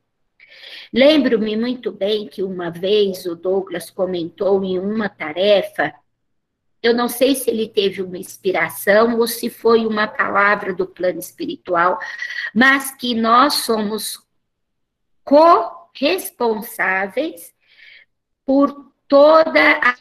Lembro-me 0.92 1.56
muito 1.56 1.92
bem 1.92 2.26
que 2.26 2.42
uma 2.42 2.70
vez 2.70 3.26
o 3.26 3.34
Douglas 3.34 3.90
comentou 3.90 4.64
em 4.64 4.78
uma 4.78 5.08
tarefa, 5.08 5.94
eu 6.82 6.94
não 6.94 7.08
sei 7.08 7.34
se 7.34 7.50
ele 7.50 7.68
teve 7.68 8.02
uma 8.02 8.18
inspiração 8.18 9.18
ou 9.18 9.26
se 9.26 9.50
foi 9.50 9.84
uma 9.84 10.06
palavra 10.06 10.72
do 10.72 10.86
plano 10.86 11.18
espiritual, 11.18 11.98
mas 12.54 12.94
que 12.94 13.14
nós 13.14 13.54
somos 13.54 14.24
corresponsáveis 15.24 17.52
por 18.46 18.92
toda 19.06 19.80
a 19.82 19.96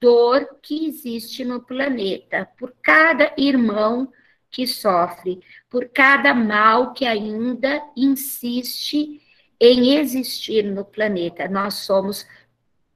dor 0.00 0.58
que 0.60 0.86
existe 0.86 1.44
no 1.44 1.60
planeta, 1.60 2.48
por 2.58 2.74
cada 2.82 3.32
irmão 3.36 4.12
que 4.50 4.66
sofre, 4.66 5.40
por 5.70 5.88
cada 5.88 6.34
mal 6.34 6.92
que 6.92 7.06
ainda 7.06 7.80
insiste 7.96 9.21
em 9.64 9.94
existir 9.94 10.64
no 10.64 10.84
planeta. 10.84 11.46
Nós 11.48 11.74
somos 11.74 12.26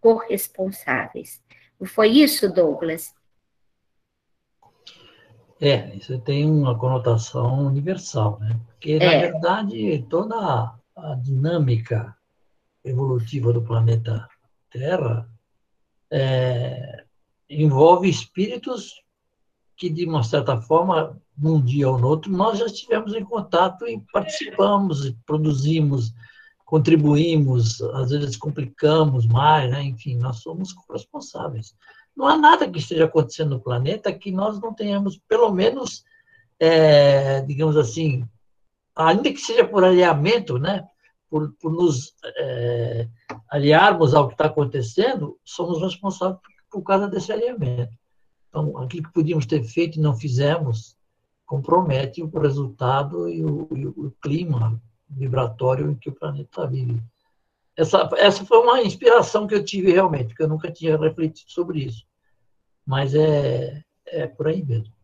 corresponsáveis. 0.00 1.40
Não 1.78 1.86
foi 1.86 2.08
isso, 2.08 2.52
Douglas? 2.52 3.14
É, 5.60 5.94
isso 5.94 6.18
tem 6.20 6.44
uma 6.50 6.76
conotação 6.76 7.66
universal, 7.66 8.38
né? 8.40 8.58
Porque, 8.66 8.98
na 8.98 9.04
é. 9.04 9.30
verdade, 9.30 10.04
toda 10.10 10.74
a 10.96 11.14
dinâmica 11.22 12.16
evolutiva 12.84 13.52
do 13.52 13.62
planeta 13.62 14.28
Terra 14.70 15.28
é, 16.10 17.04
envolve 17.48 18.08
espíritos 18.08 19.02
que, 19.76 19.88
de 19.88 20.04
uma 20.04 20.24
certa 20.24 20.60
forma, 20.60 21.16
num 21.38 21.62
dia 21.62 21.88
ou 21.88 21.98
no 21.98 22.08
outro, 22.08 22.32
nós 22.32 22.58
já 22.58 22.66
estivemos 22.66 23.14
em 23.14 23.24
contato 23.24 23.86
e 23.86 24.02
participamos, 24.12 25.14
produzimos 25.24 26.12
contribuímos, 26.66 27.80
às 27.80 28.10
vezes 28.10 28.36
complicamos 28.36 29.24
mais, 29.24 29.70
né? 29.70 29.84
enfim, 29.84 30.16
nós 30.16 30.38
somos 30.38 30.74
responsáveis. 30.90 31.74
não 32.14 32.26
há 32.26 32.36
nada 32.36 32.68
que 32.68 32.80
esteja 32.80 33.04
acontecendo 33.04 33.50
no 33.50 33.62
planeta 33.62 34.12
que 34.12 34.32
nós 34.32 34.60
não 34.60 34.74
tenhamos, 34.74 35.16
pelo 35.28 35.52
menos, 35.52 36.04
é, 36.58 37.40
digamos 37.42 37.76
assim, 37.76 38.28
ainda 38.96 39.32
que 39.32 39.38
seja 39.38 39.66
por 39.66 39.84
alinhamento, 39.84 40.58
né? 40.58 40.84
Por, 41.30 41.52
por 41.60 41.72
nos 41.72 42.14
é, 42.24 43.08
aliarmos 43.50 44.14
ao 44.14 44.28
que 44.28 44.34
está 44.34 44.46
acontecendo, 44.46 45.38
somos 45.44 45.80
responsáveis 45.80 46.40
por, 46.40 46.80
por 46.80 46.82
causa 46.84 47.08
desse 47.08 47.32
alinhamento. 47.32 47.96
Então, 48.48 48.76
aquilo 48.78 49.04
que 49.04 49.12
podíamos 49.12 49.46
ter 49.46 49.62
feito 49.64 49.98
e 49.98 50.02
não 50.02 50.16
fizemos 50.16 50.96
compromete 51.44 52.22
o 52.22 52.38
resultado 52.38 53.28
e 53.28 53.44
o, 53.44 53.68
e 53.76 53.86
o 53.86 54.12
clima 54.20 54.80
vibratório 55.08 55.90
em 55.90 55.94
que 55.94 56.08
o 56.08 56.14
planeta 56.14 56.66
vive. 56.66 57.02
Essa, 57.76 58.08
essa 58.16 58.44
foi 58.44 58.58
uma 58.58 58.82
inspiração 58.82 59.46
que 59.46 59.54
eu 59.54 59.64
tive 59.64 59.92
realmente, 59.92 60.28
porque 60.28 60.42
eu 60.42 60.48
nunca 60.48 60.70
tinha 60.70 60.96
refletido 60.96 61.50
sobre 61.50 61.80
isso. 61.80 62.06
Mas 62.86 63.14
é, 63.14 63.82
é 64.06 64.26
por 64.26 64.48
aí 64.48 64.64
mesmo. 64.64 64.94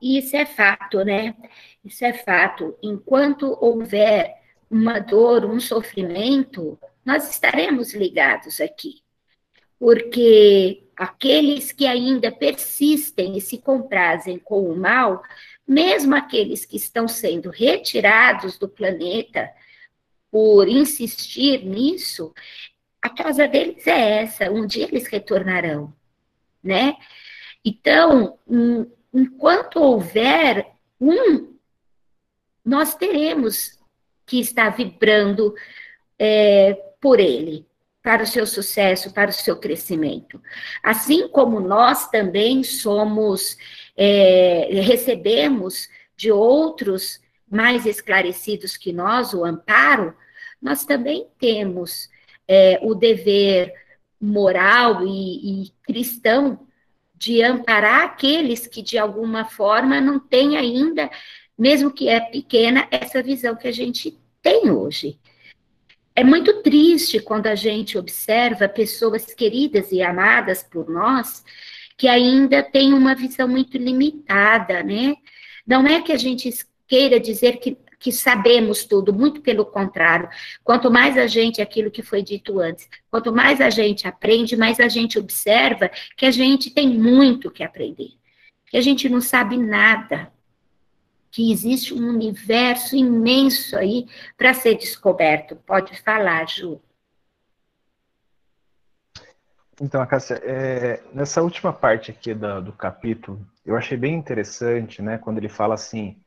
Isso 0.00 0.34
é 0.34 0.46
fato, 0.46 1.04
né? 1.04 1.36
Isso 1.84 2.04
é 2.04 2.12
fato. 2.14 2.76
Enquanto 2.82 3.58
houver 3.60 4.40
uma 4.70 4.98
dor, 4.98 5.44
um 5.44 5.60
sofrimento, 5.60 6.78
nós 7.04 7.28
estaremos 7.28 7.92
ligados 7.92 8.60
aqui. 8.60 9.02
Porque 9.78 10.89
aqueles 11.00 11.72
que 11.72 11.86
ainda 11.86 12.30
persistem 12.30 13.34
e 13.34 13.40
se 13.40 13.56
comprazem 13.56 14.38
com 14.38 14.70
o 14.70 14.76
mal, 14.76 15.22
mesmo 15.66 16.14
aqueles 16.14 16.66
que 16.66 16.76
estão 16.76 17.08
sendo 17.08 17.48
retirados 17.48 18.58
do 18.58 18.68
planeta 18.68 19.50
por 20.30 20.68
insistir 20.68 21.64
nisso, 21.64 22.34
a 23.00 23.08
casa 23.08 23.48
deles 23.48 23.86
é 23.86 24.24
essa, 24.24 24.50
um 24.50 24.66
dia 24.66 24.84
eles 24.88 25.06
retornarão, 25.06 25.90
né? 26.62 26.94
Então, 27.64 28.38
enquanto 29.10 29.76
houver 29.76 30.70
um, 31.00 31.56
nós 32.62 32.94
teremos 32.94 33.80
que 34.26 34.38
estar 34.38 34.68
vibrando 34.68 35.54
é, 36.18 36.74
por 37.00 37.18
ele, 37.18 37.66
para 38.02 38.22
o 38.22 38.26
seu 38.26 38.46
sucesso, 38.46 39.12
para 39.12 39.30
o 39.30 39.32
seu 39.32 39.56
crescimento. 39.56 40.40
Assim 40.82 41.28
como 41.28 41.60
nós 41.60 42.08
também 42.08 42.62
somos, 42.64 43.56
é, 43.96 44.68
recebemos 44.82 45.88
de 46.16 46.32
outros 46.32 47.20
mais 47.50 47.84
esclarecidos 47.84 48.76
que 48.76 48.92
nós 48.92 49.34
o 49.34 49.44
amparo, 49.44 50.14
nós 50.62 50.84
também 50.84 51.26
temos 51.38 52.08
é, 52.46 52.78
o 52.82 52.94
dever 52.94 53.72
moral 54.20 55.06
e, 55.06 55.64
e 55.64 55.72
cristão 55.82 56.66
de 57.14 57.42
amparar 57.42 58.04
aqueles 58.04 58.66
que, 58.66 58.80
de 58.80 58.96
alguma 58.96 59.44
forma, 59.44 60.00
não 60.00 60.18
têm 60.18 60.56
ainda, 60.56 61.10
mesmo 61.56 61.90
que 61.90 62.08
é 62.08 62.18
pequena, 62.18 62.88
essa 62.90 63.22
visão 63.22 63.54
que 63.54 63.68
a 63.68 63.72
gente 63.72 64.18
tem 64.40 64.70
hoje. 64.70 65.19
É 66.14 66.24
muito 66.24 66.62
triste 66.62 67.20
quando 67.20 67.46
a 67.46 67.54
gente 67.54 67.96
observa 67.96 68.68
pessoas 68.68 69.26
queridas 69.32 69.92
e 69.92 70.02
amadas 70.02 70.62
por 70.62 70.88
nós 70.90 71.44
que 71.96 72.08
ainda 72.08 72.62
têm 72.62 72.94
uma 72.94 73.14
visão 73.14 73.46
muito 73.46 73.76
limitada, 73.76 74.82
né? 74.82 75.14
Não 75.66 75.86
é 75.86 76.00
que 76.00 76.12
a 76.12 76.16
gente 76.16 76.50
queira 76.88 77.20
dizer 77.20 77.58
que 77.58 77.76
que 78.00 78.10
sabemos 78.10 78.84
tudo, 78.84 79.12
muito 79.12 79.42
pelo 79.42 79.66
contrário. 79.66 80.28
Quanto 80.64 80.90
mais 80.90 81.18
a 81.18 81.26
gente, 81.26 81.60
aquilo 81.60 81.90
que 81.90 82.02
foi 82.02 82.22
dito 82.22 82.58
antes, 82.58 82.88
quanto 83.10 83.30
mais 83.30 83.60
a 83.60 83.68
gente 83.68 84.08
aprende, 84.08 84.56
mais 84.56 84.80
a 84.80 84.88
gente 84.88 85.18
observa 85.18 85.90
que 86.16 86.24
a 86.24 86.30
gente 86.30 86.70
tem 86.70 86.88
muito 86.88 87.50
que 87.50 87.62
aprender, 87.62 88.12
que 88.66 88.78
a 88.78 88.80
gente 88.80 89.06
não 89.06 89.20
sabe 89.20 89.58
nada, 89.58 90.32
que 91.30 91.52
existe 91.52 91.94
um 91.94 92.08
universo 92.08 92.96
imenso 92.96 93.76
aí 93.76 94.06
para 94.36 94.52
ser 94.54 94.74
descoberto. 94.76 95.56
Pode 95.56 96.00
falar, 96.02 96.48
Ju. 96.48 96.80
Então, 99.80 100.04
Cássia, 100.06 100.34
é, 100.44 101.02
nessa 101.12 101.42
última 101.42 101.72
parte 101.72 102.10
aqui 102.10 102.34
do, 102.34 102.72
capítulo, 102.72 103.40
eu 103.64 103.76
achei 103.76 103.96
bem 103.96 104.14
interessante, 104.14 105.00
né, 105.00 105.16
quando 105.16 105.38
ele 105.38 105.48
fala 105.48 105.74
assim, 105.74 106.20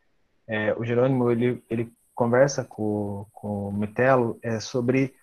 é, 0.47 0.73
o 0.73 0.83
Jerônimo 0.83 1.29
ele, 1.29 1.63
ele 1.69 1.93
conversa 2.15 2.63
com, 2.63 3.27
com 3.31 3.67
o 3.67 3.71
Metelo 3.71 4.39
é, 4.41 4.59
sobre 4.59 5.13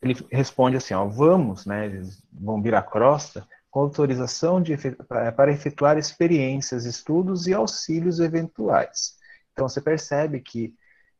ele 0.00 0.16
responde 0.30 0.76
assim, 0.76 0.94
ó, 0.94 1.04
vamos, 1.06 1.66
né, 1.66 1.86
eles 1.86 2.22
vão 2.32 2.62
vir 2.62 2.74
à 2.74 2.82
crosta 2.82 3.46
com 3.72 3.80
autorização 3.80 4.62
de, 4.62 4.76
para 5.08 5.50
efetuar 5.50 5.96
experiências, 5.96 6.84
estudos 6.84 7.46
e 7.46 7.54
auxílios 7.54 8.20
eventuais. 8.20 9.16
Então 9.50 9.66
você 9.66 9.80
percebe 9.80 10.40
que 10.40 10.74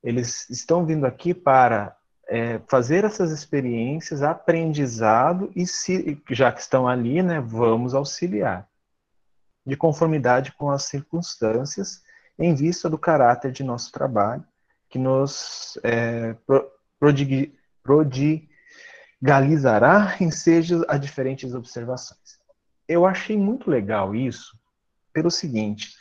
eles 0.04 0.50
estão 0.50 0.84
vindo 0.84 1.06
aqui 1.06 1.32
para 1.32 1.96
é, 2.28 2.60
fazer 2.68 3.04
essas 3.04 3.30
experiências, 3.30 4.22
aprendizado 4.22 5.50
e 5.56 5.66
se, 5.66 6.20
já 6.30 6.52
que 6.52 6.60
estão 6.60 6.86
ali, 6.86 7.22
né, 7.22 7.40
vamos 7.40 7.94
auxiliar 7.94 8.68
de 9.64 9.74
conformidade 9.74 10.52
com 10.52 10.70
as 10.70 10.82
circunstâncias 10.82 12.02
em 12.38 12.54
vista 12.54 12.90
do 12.90 12.98
caráter 12.98 13.50
de 13.50 13.64
nosso 13.64 13.90
trabalho, 13.90 14.44
que 14.90 14.98
nos 14.98 15.78
é, 15.82 16.36
prodig, 17.00 17.54
prodigalizará 17.82 20.16
em 20.20 20.30
seja 20.30 20.84
a 20.86 20.98
diferentes 20.98 21.54
observações. 21.54 22.41
Eu 22.92 23.06
achei 23.06 23.36
muito 23.36 23.70
legal 23.70 24.14
isso 24.14 24.56
pelo 25.12 25.30
seguinte, 25.30 25.94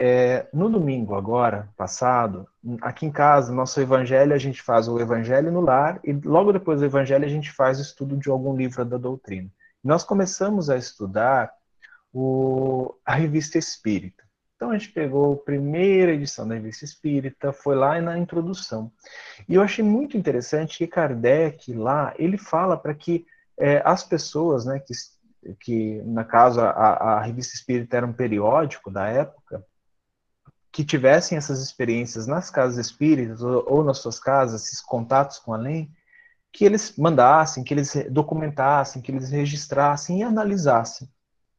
é, 0.00 0.46
no 0.52 0.70
domingo 0.70 1.14
agora, 1.14 1.68
passado, 1.76 2.46
aqui 2.80 3.04
em 3.04 3.10
casa, 3.10 3.52
nosso 3.52 3.80
evangelho, 3.80 4.32
a 4.32 4.38
gente 4.38 4.62
faz 4.62 4.86
o 4.86 5.00
evangelho 5.00 5.50
no 5.50 5.60
lar 5.60 6.00
e 6.04 6.12
logo 6.12 6.52
depois 6.52 6.78
do 6.78 6.86
evangelho 6.86 7.24
a 7.24 7.28
gente 7.28 7.50
faz 7.50 7.78
o 7.78 7.82
estudo 7.82 8.16
de 8.16 8.30
algum 8.30 8.56
livro 8.56 8.84
da 8.84 8.96
doutrina. 8.96 9.50
Nós 9.82 10.04
começamos 10.04 10.70
a 10.70 10.76
estudar 10.76 11.50
o, 12.12 12.94
a 13.04 13.14
revista 13.14 13.58
Espírita. 13.58 14.22
Então 14.54 14.70
a 14.70 14.78
gente 14.78 14.92
pegou 14.92 15.34
a 15.34 15.36
primeira 15.36 16.12
edição 16.12 16.46
da 16.46 16.54
Revista 16.54 16.84
Espírita, 16.84 17.52
foi 17.52 17.76
lá 17.76 18.00
na 18.00 18.18
introdução. 18.18 18.90
E 19.48 19.54
eu 19.54 19.62
achei 19.62 19.84
muito 19.84 20.16
interessante 20.16 20.78
que 20.78 20.86
Kardec 20.86 21.72
lá, 21.74 22.12
ele 22.18 22.36
fala 22.36 22.76
para 22.76 22.92
que 22.92 23.24
é, 23.56 23.80
as 23.84 24.02
pessoas, 24.02 24.64
né, 24.64 24.80
que, 24.80 24.92
que 25.54 26.02
na 26.02 26.24
casa 26.24 26.70
a, 26.70 27.14
a 27.14 27.22
Revista 27.22 27.54
Espírita 27.54 27.96
era 27.96 28.06
um 28.06 28.12
periódico 28.12 28.90
da 28.90 29.08
época, 29.08 29.64
que 30.70 30.84
tivessem 30.84 31.36
essas 31.36 31.60
experiências 31.60 32.26
nas 32.26 32.50
casas 32.50 32.78
espíritas 32.78 33.42
ou, 33.42 33.64
ou 33.66 33.84
nas 33.84 33.98
suas 33.98 34.18
casas, 34.18 34.66
esses 34.66 34.80
contatos 34.80 35.38
com 35.38 35.52
além, 35.52 35.90
que 36.52 36.64
eles 36.64 36.96
mandassem, 36.96 37.64
que 37.64 37.74
eles 37.74 37.92
documentassem, 38.10 39.02
que 39.02 39.10
eles 39.12 39.30
registrassem 39.30 40.20
e 40.20 40.22
analisassem 40.22 41.08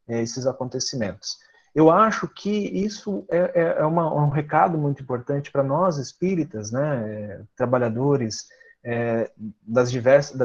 é, 0.08 0.22
esses 0.22 0.46
acontecimentos. 0.46 1.38
Eu 1.74 1.92
acho 1.92 2.28
que 2.28 2.50
isso 2.50 3.26
é, 3.30 3.38
é, 3.38 3.62
é 3.80 3.86
uma, 3.86 4.12
um 4.14 4.30
recado 4.30 4.78
muito 4.78 5.04
importante 5.04 5.52
para 5.52 5.64
nós 5.64 5.98
espíritas, 5.98 6.72
né, 6.72 7.46
trabalhadores 7.56 8.48
é, 8.84 9.30
das, 9.62 9.92
diversas, 9.92 10.38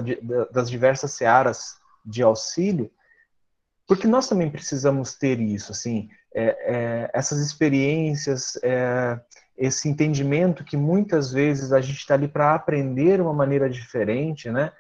das 0.52 0.68
diversas 0.68 1.12
searas 1.12 1.76
de 2.04 2.22
auxílio, 2.22 2.90
porque 3.86 4.06
nós 4.06 4.28
também 4.28 4.50
precisamos 4.50 5.14
ter 5.14 5.40
isso, 5.40 5.72
assim, 5.72 6.08
é, 6.34 6.44
é, 6.44 7.10
essas 7.12 7.38
experiências, 7.38 8.58
é, 8.62 9.18
esse 9.56 9.88
entendimento 9.88 10.64
que 10.64 10.76
muitas 10.76 11.32
vezes 11.32 11.72
a 11.72 11.80
gente 11.80 11.98
está 11.98 12.14
ali 12.14 12.26
para 12.26 12.54
aprender 12.54 13.20
uma 13.20 13.32
maneira 13.32 13.68
diferente, 13.70 14.50
né? 14.50 14.72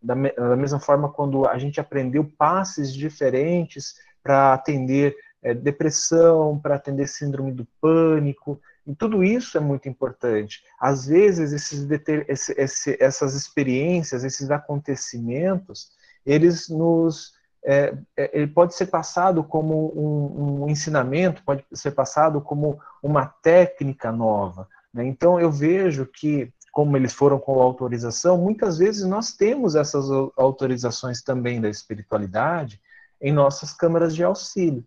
Da, 0.00 0.14
da, 0.14 0.56
mesma 0.56 0.78
forma, 0.78 1.08
quando 1.08 1.46
a 1.46 1.58
gente 1.58 1.80
aprendeu 1.80 2.24
passes 2.24 2.94
diferentes 2.94 3.96
para 4.22 4.54
atender 4.54 5.16
é, 5.42 5.52
depressão, 5.54 6.58
para 6.58 6.76
atender 6.76 7.08
síndrome 7.08 7.52
do 7.52 7.66
pânico, 7.80 8.60
e 8.86 8.94
tudo 8.94 9.22
isso 9.22 9.58
é 9.58 9.60
muito 9.60 9.88
importante. 9.88 10.62
Às 10.80 11.06
vezes, 11.06 11.52
esses, 11.52 11.86
esse, 12.26 12.54
esse, 12.56 12.96
essas 12.98 13.34
experiências, 13.34 14.24
esses 14.24 14.50
acontecimentos, 14.50 15.90
eles 16.24 16.68
nos. 16.68 17.36
É, 17.70 17.94
é, 18.16 18.30
ele 18.32 18.46
pode 18.46 18.74
ser 18.74 18.86
passado 18.86 19.44
como 19.44 19.92
um, 19.94 20.62
um, 20.64 20.68
ensinamento, 20.70 21.42
pode 21.44 21.62
ser 21.74 21.90
passado 21.90 22.40
como 22.40 22.80
uma 23.02 23.26
técnica 23.26 24.10
nova. 24.10 24.66
Né? 24.92 25.04
Então, 25.06 25.38
eu 25.38 25.50
vejo 25.50 26.06
que, 26.06 26.50
como 26.72 26.96
eles 26.96 27.12
foram 27.12 27.38
com 27.38 27.60
autorização, 27.60 28.38
muitas 28.38 28.78
vezes 28.78 29.04
nós 29.04 29.32
temos 29.32 29.74
essas 29.74 30.06
autorizações 30.36 31.22
também 31.22 31.60
da 31.60 31.68
espiritualidade 31.68 32.80
em 33.20 33.32
nossas 33.32 33.72
câmaras 33.74 34.14
de 34.14 34.24
auxílio 34.24 34.82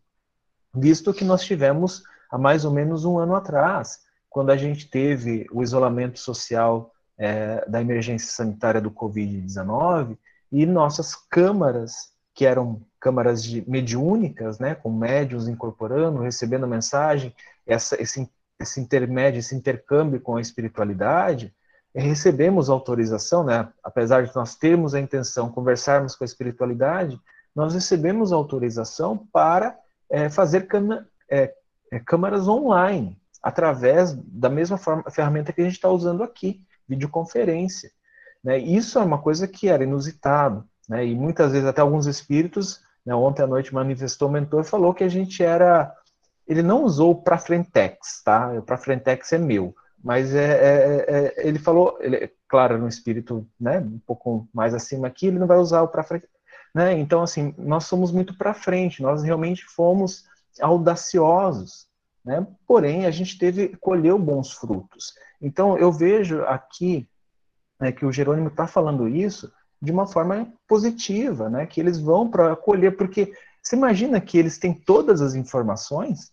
visto 0.74 1.14
que 1.14 1.26
nós 1.26 1.44
tivemos 1.44 2.04
há 2.30 2.38
mais 2.38 2.66
ou 2.66 2.72
menos 2.72 3.06
um 3.06 3.18
ano 3.18 3.36
atrás, 3.36 4.00
quando 4.30 4.52
a 4.52 4.58
gente 4.58 4.90
teve 4.90 5.46
o 5.52 5.62
isolamento 5.62 6.20
social 6.20 6.94
é, 7.18 7.68
da 7.70 7.82
emergência 7.82 8.32
sanitária 8.32 8.80
do 8.80 8.90
Covid-19 8.90 10.18
e 10.52 10.66
nossas 10.66 11.16
câmaras, 11.16 12.12
que 12.42 12.46
eram 12.48 12.82
câmaras 13.00 13.44
de 13.44 13.64
mediúnicas, 13.70 14.58
né, 14.58 14.74
com 14.74 14.92
médios 14.92 15.48
incorporando, 15.48 16.24
recebendo 16.24 16.68
mensagem, 16.68 17.36
essa, 17.68 18.02
esse, 18.02 18.28
esse 18.60 18.82
intermédio, 18.82 19.38
esse 19.38 19.54
intercâmbio 19.54 20.20
com 20.20 20.38
a 20.38 20.42
espiritualidade, 20.42 21.54
recebemos 21.94 22.68
autorização, 22.68 23.44
né, 23.44 23.70
apesar 23.84 24.26
de 24.26 24.36
nós 24.36 24.56
termos 24.56 24.96
a 24.96 25.00
intenção, 25.00 25.52
conversarmos 25.52 26.16
com 26.16 26.24
a 26.24 26.26
espiritualidade, 26.26 27.22
nós 27.56 27.76
recebemos 27.76 28.34
autorização 28.34 29.28
para 29.32 29.78
é, 30.10 30.28
fazer 30.28 30.66
cana, 30.66 31.08
é, 31.30 31.54
é, 31.92 32.00
câmaras 32.00 32.48
online, 32.48 33.22
através 33.44 34.14
da 34.14 34.50
mesma 34.50 34.80
forma, 34.80 35.04
ferramenta 35.12 35.54
que 35.54 35.62
a 35.62 35.64
gente 35.64 35.76
está 35.76 35.90
usando 35.90 36.24
aqui, 36.24 36.66
videoconferência. 36.90 37.92
Né? 38.44 38.58
Isso 38.58 38.98
é 38.98 39.04
uma 39.04 39.22
coisa 39.22 39.48
que 39.48 39.68
era 39.68 39.84
inusitado, 39.84 40.68
né? 40.92 41.06
e 41.06 41.16
muitas 41.16 41.54
vezes 41.54 41.66
até 41.66 41.80
alguns 41.80 42.06
espíritos, 42.06 42.82
né, 43.06 43.16
ontem 43.16 43.42
à 43.42 43.48
noite 43.48 43.74
manifestou 43.74 44.28
o 44.28 44.32
mentor, 44.32 44.66
falou 44.66 44.94
que 44.94 45.06
a 45.06 45.08
gente 45.08 45.42
era, 45.42 45.96
ele 46.46 46.62
não 46.62 46.84
usou 46.84 47.16
para 47.16 47.38
frentex, 47.38 48.22
tá? 48.22 48.52
O 48.52 48.62
para 48.62 48.78
frentex 48.78 49.32
é 49.32 49.38
meu, 49.38 49.74
mas 50.04 50.36
é, 50.36 50.52
é, 50.52 51.06
é, 51.08 51.48
ele 51.48 51.60
falou, 51.60 51.98
ele, 52.02 52.30
claro, 52.46 52.78
no 52.78 52.90
espírito, 52.90 53.48
né, 53.58 53.80
um 53.80 54.00
pouco 54.06 54.50
mais 54.54 54.74
acima 54.74 55.08
aqui, 55.08 55.28
ele 55.28 55.40
não 55.40 55.48
vai 55.48 55.60
usar 55.60 55.82
o 55.82 55.88
para 55.88 56.04
frente, 56.04 56.28
né? 56.76 56.92
Então 57.00 57.24
assim, 57.24 57.56
nós 57.58 57.86
somos 57.86 58.12
muito 58.12 58.38
para 58.38 58.54
frente, 58.54 59.02
nós 59.02 59.24
realmente 59.24 59.64
fomos 59.64 60.26
audaciosos, 60.60 61.88
né? 62.26 62.46
Porém, 62.68 63.06
a 63.06 63.12
gente 63.12 63.38
teve 63.38 63.70
colheu 63.78 64.20
bons 64.20 64.52
frutos. 64.52 65.14
Então 65.42 65.78
eu 65.78 65.90
vejo 65.90 66.44
aqui 66.44 67.08
né, 67.80 67.94
que 67.94 68.06
o 68.06 68.12
Jerônimo 68.12 68.50
está 68.50 68.68
falando 68.68 69.08
isso 69.08 69.50
de 69.82 69.92
uma 69.92 70.06
forma 70.06 70.48
positiva, 70.68 71.50
né, 71.50 71.66
que 71.66 71.80
eles 71.80 71.98
vão 71.98 72.30
para 72.30 72.54
acolher, 72.54 72.96
porque 72.96 73.34
você 73.62 73.76
imagina 73.76 74.22
que 74.22 74.38
eles 74.38 74.58
têm 74.58 74.74
todas 74.74 75.22
as 75.22 75.34
informações, 75.34 76.32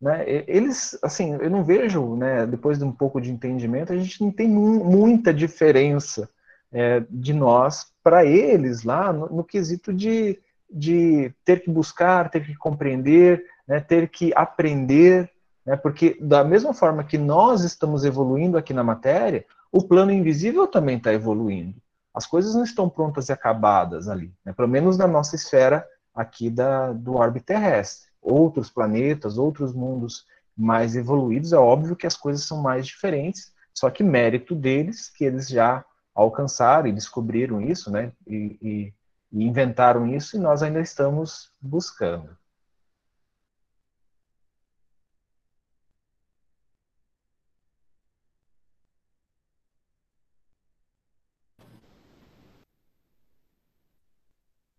né, 0.00 0.24
eles, 0.46 0.98
assim, 1.02 1.34
eu 1.34 1.50
não 1.50 1.64
vejo, 1.64 2.16
né, 2.16 2.46
depois 2.46 2.78
de 2.78 2.84
um 2.84 2.92
pouco 2.92 3.20
de 3.20 3.30
entendimento, 3.30 3.92
a 3.92 3.96
gente 3.96 4.20
não 4.20 4.32
tem 4.32 4.48
muita 4.48 5.32
diferença 5.32 6.28
é, 6.72 7.02
de 7.08 7.32
nós 7.32 7.86
para 8.02 8.24
eles 8.24 8.82
lá 8.82 9.12
no, 9.12 9.28
no 9.28 9.44
quesito 9.44 9.92
de, 9.92 10.38
de 10.70 11.32
ter 11.44 11.62
que 11.62 11.70
buscar, 11.70 12.30
ter 12.30 12.44
que 12.44 12.54
compreender, 12.56 13.44
né, 13.66 13.80
ter 13.80 14.08
que 14.08 14.32
aprender, 14.34 15.30
né, 15.64 15.76
porque 15.76 16.16
da 16.20 16.42
mesma 16.42 16.74
forma 16.74 17.04
que 17.04 17.18
nós 17.18 17.62
estamos 17.62 18.04
evoluindo 18.04 18.58
aqui 18.58 18.72
na 18.72 18.82
matéria, 18.82 19.44
o 19.70 19.82
plano 19.82 20.10
invisível 20.10 20.66
também 20.66 20.96
está 20.96 21.12
evoluindo. 21.12 21.74
As 22.14 22.26
coisas 22.26 22.54
não 22.54 22.64
estão 22.64 22.88
prontas 22.88 23.28
e 23.28 23.32
acabadas 23.32 24.08
ali, 24.08 24.32
né? 24.44 24.52
pelo 24.52 24.68
menos 24.68 24.96
na 24.96 25.06
nossa 25.06 25.36
esfera 25.36 25.86
aqui 26.14 26.50
da, 26.50 26.92
do 26.92 27.14
orbe 27.14 27.40
terrestre. 27.40 28.08
Outros 28.20 28.70
planetas, 28.70 29.38
outros 29.38 29.72
mundos 29.72 30.24
mais 30.56 30.96
evoluídos, 30.96 31.52
é 31.52 31.56
óbvio 31.56 31.94
que 31.94 32.06
as 32.06 32.16
coisas 32.16 32.44
são 32.44 32.60
mais 32.60 32.86
diferentes, 32.86 33.52
só 33.72 33.88
que 33.90 34.02
mérito 34.02 34.56
deles, 34.56 35.08
que 35.08 35.24
eles 35.24 35.48
já 35.48 35.84
alcançaram 36.12 36.88
e 36.88 36.92
descobriram 36.92 37.60
isso, 37.60 37.92
né? 37.92 38.10
E, 38.26 38.58
e, 38.60 38.94
e 39.30 39.44
inventaram 39.44 40.06
isso, 40.08 40.36
e 40.36 40.40
nós 40.40 40.62
ainda 40.64 40.80
estamos 40.80 41.52
buscando. 41.60 42.36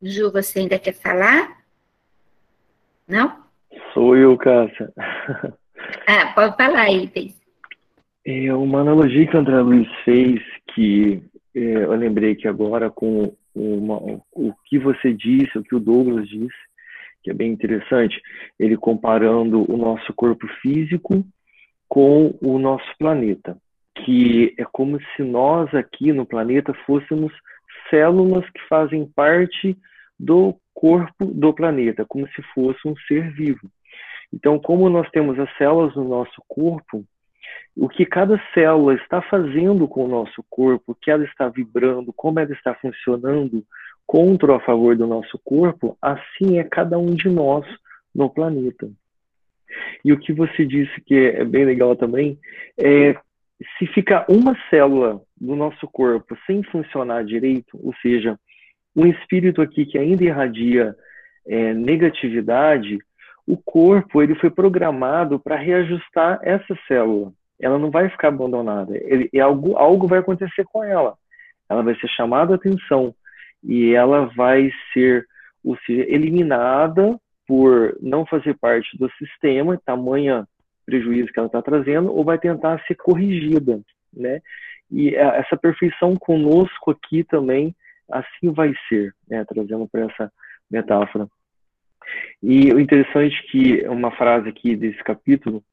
Ju, 0.01 0.31
você 0.31 0.59
ainda 0.59 0.79
quer 0.79 0.93
falar? 0.93 1.59
Não? 3.07 3.43
Sou 3.93 4.15
eu, 4.15 4.37
Cássia. 4.37 4.91
Ah, 6.05 6.33
pode 6.33 6.55
falar 6.55 6.81
aí, 6.81 7.07
Thaís. 7.07 7.39
É 8.25 8.53
uma 8.53 8.81
analogia 8.81 9.25
que 9.25 9.35
o 9.35 9.39
André 9.39 9.59
Luiz 9.59 9.87
fez, 10.03 10.39
que 10.73 11.21
é, 11.55 11.83
eu 11.83 11.95
lembrei 11.95 12.35
que 12.35 12.47
agora 12.47 12.91
com 12.91 13.33
uma, 13.55 13.95
o 14.31 14.53
que 14.65 14.77
você 14.77 15.13
disse, 15.13 15.57
o 15.57 15.63
que 15.63 15.75
o 15.75 15.79
Douglas 15.79 16.27
disse, 16.27 16.55
que 17.23 17.31
é 17.31 17.33
bem 17.33 17.51
interessante, 17.51 18.21
ele 18.59 18.77
comparando 18.77 19.65
o 19.71 19.77
nosso 19.77 20.13
corpo 20.13 20.47
físico 20.61 21.25
com 21.87 22.37
o 22.41 22.59
nosso 22.59 22.87
planeta, 22.97 23.57
que 23.95 24.53
é 24.57 24.65
como 24.71 24.99
se 25.15 25.23
nós 25.23 25.73
aqui 25.73 26.13
no 26.13 26.25
planeta 26.25 26.73
fôssemos 26.85 27.33
células 27.89 28.49
que 28.49 28.61
fazem 28.67 29.05
parte 29.05 29.77
do 30.19 30.55
corpo 30.73 31.25
do 31.25 31.53
planeta, 31.53 32.05
como 32.05 32.27
se 32.29 32.41
fosse 32.53 32.87
um 32.87 32.95
ser 33.07 33.31
vivo. 33.31 33.69
Então, 34.33 34.59
como 34.59 34.89
nós 34.89 35.09
temos 35.11 35.39
as 35.39 35.49
células 35.57 35.95
no 35.95 36.07
nosso 36.07 36.41
corpo, 36.47 37.03
o 37.75 37.87
que 37.87 38.05
cada 38.05 38.41
célula 38.53 38.93
está 38.95 39.21
fazendo 39.21 39.87
com 39.87 40.05
o 40.05 40.07
nosso 40.07 40.43
corpo, 40.49 40.91
o 40.91 40.95
que 40.95 41.09
ela 41.09 41.23
está 41.23 41.47
vibrando, 41.47 42.13
como 42.13 42.39
ela 42.39 42.51
está 42.51 42.73
funcionando 42.75 43.63
contra 44.05 44.51
ou 44.51 44.57
a 44.57 44.61
favor 44.61 44.95
do 44.95 45.07
nosso 45.07 45.39
corpo, 45.43 45.97
assim 46.01 46.59
é 46.59 46.63
cada 46.63 46.97
um 46.97 47.13
de 47.13 47.29
nós 47.29 47.65
no 48.13 48.29
planeta. 48.29 48.89
E 50.03 50.11
o 50.11 50.19
que 50.19 50.33
você 50.33 50.65
disse 50.65 50.99
que 51.01 51.15
é 51.15 51.45
bem 51.45 51.65
legal 51.65 51.95
também 51.95 52.39
é 52.77 53.15
se 53.77 53.87
ficar 53.87 54.25
uma 54.29 54.55
célula 54.69 55.21
do 55.39 55.55
nosso 55.55 55.87
corpo 55.87 56.37
sem 56.45 56.63
funcionar 56.63 57.23
direito, 57.23 57.77
ou 57.83 57.93
seja, 58.01 58.37
um 58.95 59.05
espírito 59.05 59.61
aqui 59.61 59.85
que 59.85 59.97
ainda 59.97 60.23
irradia 60.23 60.95
é, 61.45 61.73
negatividade, 61.73 62.97
o 63.45 63.57
corpo 63.57 64.21
ele 64.21 64.35
foi 64.35 64.49
programado 64.49 65.39
para 65.39 65.55
reajustar 65.55 66.39
essa 66.43 66.77
célula. 66.87 67.33
Ela 67.59 67.77
não 67.77 67.91
vai 67.91 68.09
ficar 68.09 68.29
abandonada. 68.29 68.95
Ele, 68.95 69.29
algo, 69.39 69.75
algo 69.75 70.07
vai 70.07 70.19
acontecer 70.19 70.63
com 70.65 70.83
ela. 70.83 71.15
Ela 71.67 71.83
vai 71.83 71.95
ser 71.95 72.07
chamada 72.09 72.53
a 72.53 72.55
atenção 72.55 73.13
e 73.63 73.93
ela 73.93 74.25
vai 74.35 74.71
ser, 74.93 75.25
ou 75.63 75.77
seja, 75.85 76.03
eliminada 76.07 77.19
por 77.47 77.97
não 77.99 78.25
fazer 78.25 78.55
parte 78.57 78.97
do 78.97 79.09
sistema, 79.13 79.81
tamanha 79.83 80.47
prejuízo 80.89 81.31
que 81.31 81.39
ela 81.39 81.47
está 81.47 81.61
trazendo, 81.61 82.11
ou 82.11 82.23
vai 82.23 82.39
tentar 82.39 82.83
ser 82.87 82.95
corrigida, 82.95 83.79
né? 84.13 84.41
E 84.91 85.15
essa 85.15 85.55
perfeição 85.55 86.15
conosco 86.15 86.91
aqui 86.91 87.23
também 87.23 87.75
assim 88.11 88.51
vai 88.51 88.73
ser, 88.87 89.13
né? 89.29 89.45
trazendo 89.45 89.87
para 89.87 90.05
essa 90.05 90.31
metáfora. 90.69 91.27
E 92.41 92.73
o 92.73 92.79
interessante 92.79 93.35
é 93.35 93.51
que 93.51 93.87
uma 93.87 94.11
frase 94.11 94.49
aqui 94.49 94.75
desse 94.75 95.03
capítulo 95.03 95.63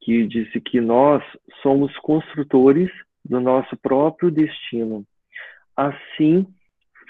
que 0.00 0.26
disse 0.26 0.60
que 0.60 0.80
nós 0.80 1.22
somos 1.62 1.96
construtores 1.98 2.90
do 3.24 3.40
nosso 3.40 3.76
próprio 3.76 4.30
destino. 4.30 5.04
Assim 5.76 6.46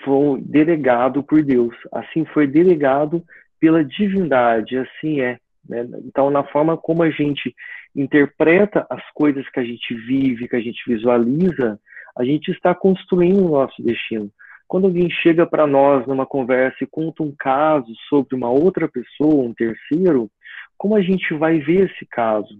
foi 0.04 0.40
delegado 0.42 1.22
por 1.22 1.42
Deus, 1.42 1.74
assim 1.92 2.24
foi 2.26 2.46
delegado 2.46 3.24
pela 3.58 3.84
divindade, 3.84 4.76
assim 4.76 5.20
é. 5.20 5.38
Né? 5.68 5.86
Então, 6.04 6.30
na 6.30 6.44
forma 6.44 6.76
como 6.76 7.02
a 7.02 7.10
gente 7.10 7.54
interpreta 7.94 8.86
as 8.90 9.02
coisas 9.12 9.48
que 9.50 9.60
a 9.60 9.64
gente 9.64 9.94
vive, 9.94 10.48
que 10.48 10.56
a 10.56 10.60
gente 10.60 10.82
visualiza, 10.86 11.78
a 12.16 12.24
gente 12.24 12.50
está 12.50 12.74
construindo 12.74 13.44
o 13.44 13.50
nosso 13.50 13.82
destino. 13.82 14.30
Quando 14.66 14.86
alguém 14.86 15.10
chega 15.10 15.46
para 15.46 15.66
nós 15.66 16.06
numa 16.06 16.26
conversa 16.26 16.78
e 16.82 16.86
conta 16.86 17.22
um 17.22 17.34
caso 17.38 17.92
sobre 18.08 18.34
uma 18.34 18.50
outra 18.50 18.88
pessoa, 18.88 19.44
um 19.44 19.54
terceiro, 19.54 20.30
como 20.76 20.96
a 20.96 21.02
gente 21.02 21.34
vai 21.34 21.58
ver 21.58 21.90
esse 21.90 22.06
caso? 22.06 22.58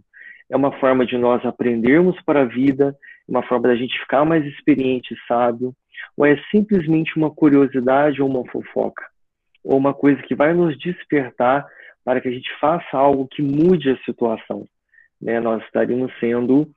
É 0.50 0.57
uma 0.57 0.72
forma 0.78 1.07
de 1.07 1.16
nós 1.16 1.44
aprendermos 1.44 2.20
para 2.22 2.42
a 2.42 2.44
vida, 2.44 2.94
uma 3.26 3.42
forma 3.42 3.68
da 3.68 3.76
gente 3.76 3.98
ficar 4.00 4.24
mais 4.24 4.44
experiente 4.44 5.14
e 5.14 5.26
sábio, 5.26 5.74
ou 6.16 6.26
é 6.26 6.36
simplesmente 6.50 7.16
uma 7.16 7.30
curiosidade 7.30 8.20
ou 8.20 8.28
uma 8.28 8.44
fofoca? 8.50 9.05
Ou 9.64 9.78
uma 9.78 9.94
coisa 9.94 10.22
que 10.22 10.34
vai 10.34 10.52
nos 10.52 10.78
despertar 10.78 11.66
para 12.05 12.20
que 12.20 12.28
a 12.28 12.32
gente 12.32 12.50
faça 12.61 12.96
algo 12.96 13.26
que 13.26 13.42
mude 13.42 13.90
a 13.90 13.98
situação? 14.05 14.66
Né? 15.20 15.40
Nós 15.40 15.62
estaríamos 15.64 16.12
sendo 16.20 16.68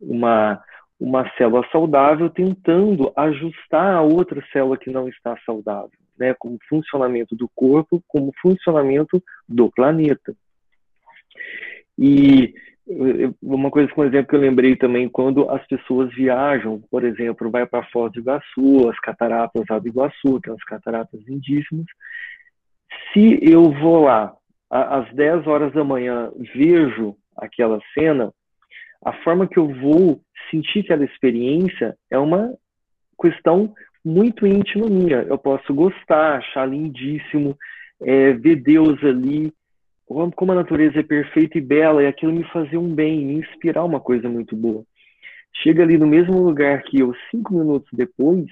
uma 0.00 0.62
uma 1.02 1.28
célula 1.36 1.66
saudável 1.72 2.30
tentando 2.30 3.12
ajustar 3.16 3.96
a 3.96 4.02
outra 4.02 4.40
célula 4.52 4.78
que 4.78 4.88
não 4.88 5.08
está 5.08 5.36
saudável, 5.44 5.90
né, 6.16 6.32
como 6.38 6.56
funcionamento 6.68 7.34
do 7.34 7.50
corpo, 7.56 8.00
como 8.06 8.32
funcionamento 8.40 9.20
do 9.48 9.68
planeta. 9.68 10.32
E 11.98 12.54
uma 13.42 13.68
coisa, 13.68 13.92
por 13.92 14.06
exemplo, 14.06 14.28
que 14.28 14.36
eu 14.36 14.40
lembrei 14.40 14.76
também, 14.76 15.08
quando 15.08 15.50
as 15.50 15.66
pessoas 15.66 16.14
viajam, 16.14 16.80
por 16.88 17.02
exemplo, 17.02 17.50
vai 17.50 17.66
para 17.66 17.86
Foz 17.86 18.12
do 18.12 18.20
Iguaçu, 18.20 18.88
as 18.88 18.98
cataratas 19.00 19.64
lá 19.68 19.80
do 19.80 19.88
Iguaçu, 19.88 20.40
que 20.40 20.46
são 20.46 20.54
as 20.54 20.64
cataratas 20.64 21.20
lindíssimas, 21.26 21.86
se 23.12 23.40
eu 23.42 23.72
vou 23.72 24.04
lá 24.04 24.32
às 24.72 25.12
10 25.12 25.46
horas 25.46 25.72
da 25.74 25.84
manhã, 25.84 26.32
vejo 26.54 27.14
aquela 27.36 27.78
cena, 27.92 28.32
a 29.04 29.12
forma 29.22 29.46
que 29.46 29.58
eu 29.58 29.68
vou 29.68 30.20
sentir 30.50 30.80
aquela 30.80 31.04
experiência 31.04 31.94
é 32.10 32.18
uma 32.18 32.54
questão 33.20 33.74
muito 34.02 34.46
íntima 34.46 34.88
minha. 34.88 35.18
Eu 35.22 35.36
posso 35.36 35.74
gostar, 35.74 36.38
achar 36.38 36.66
lindíssimo, 36.66 37.56
é, 38.00 38.32
ver 38.32 38.56
Deus 38.56 39.02
ali, 39.04 39.52
como 40.06 40.52
a 40.52 40.56
natureza 40.56 41.00
é 41.00 41.02
perfeita 41.02 41.58
e 41.58 41.60
bela, 41.60 42.02
e 42.02 42.06
aquilo 42.06 42.32
me 42.32 42.44
fazer 42.44 42.78
um 42.78 42.94
bem, 42.94 43.26
me 43.26 43.34
inspirar 43.34 43.84
uma 43.84 44.00
coisa 44.00 44.28
muito 44.28 44.56
boa. 44.56 44.82
Chega 45.62 45.82
ali 45.82 45.98
no 45.98 46.06
mesmo 46.06 46.42
lugar 46.42 46.82
que 46.82 47.00
eu, 47.00 47.14
cinco 47.30 47.52
minutos 47.52 47.90
depois, 47.92 48.46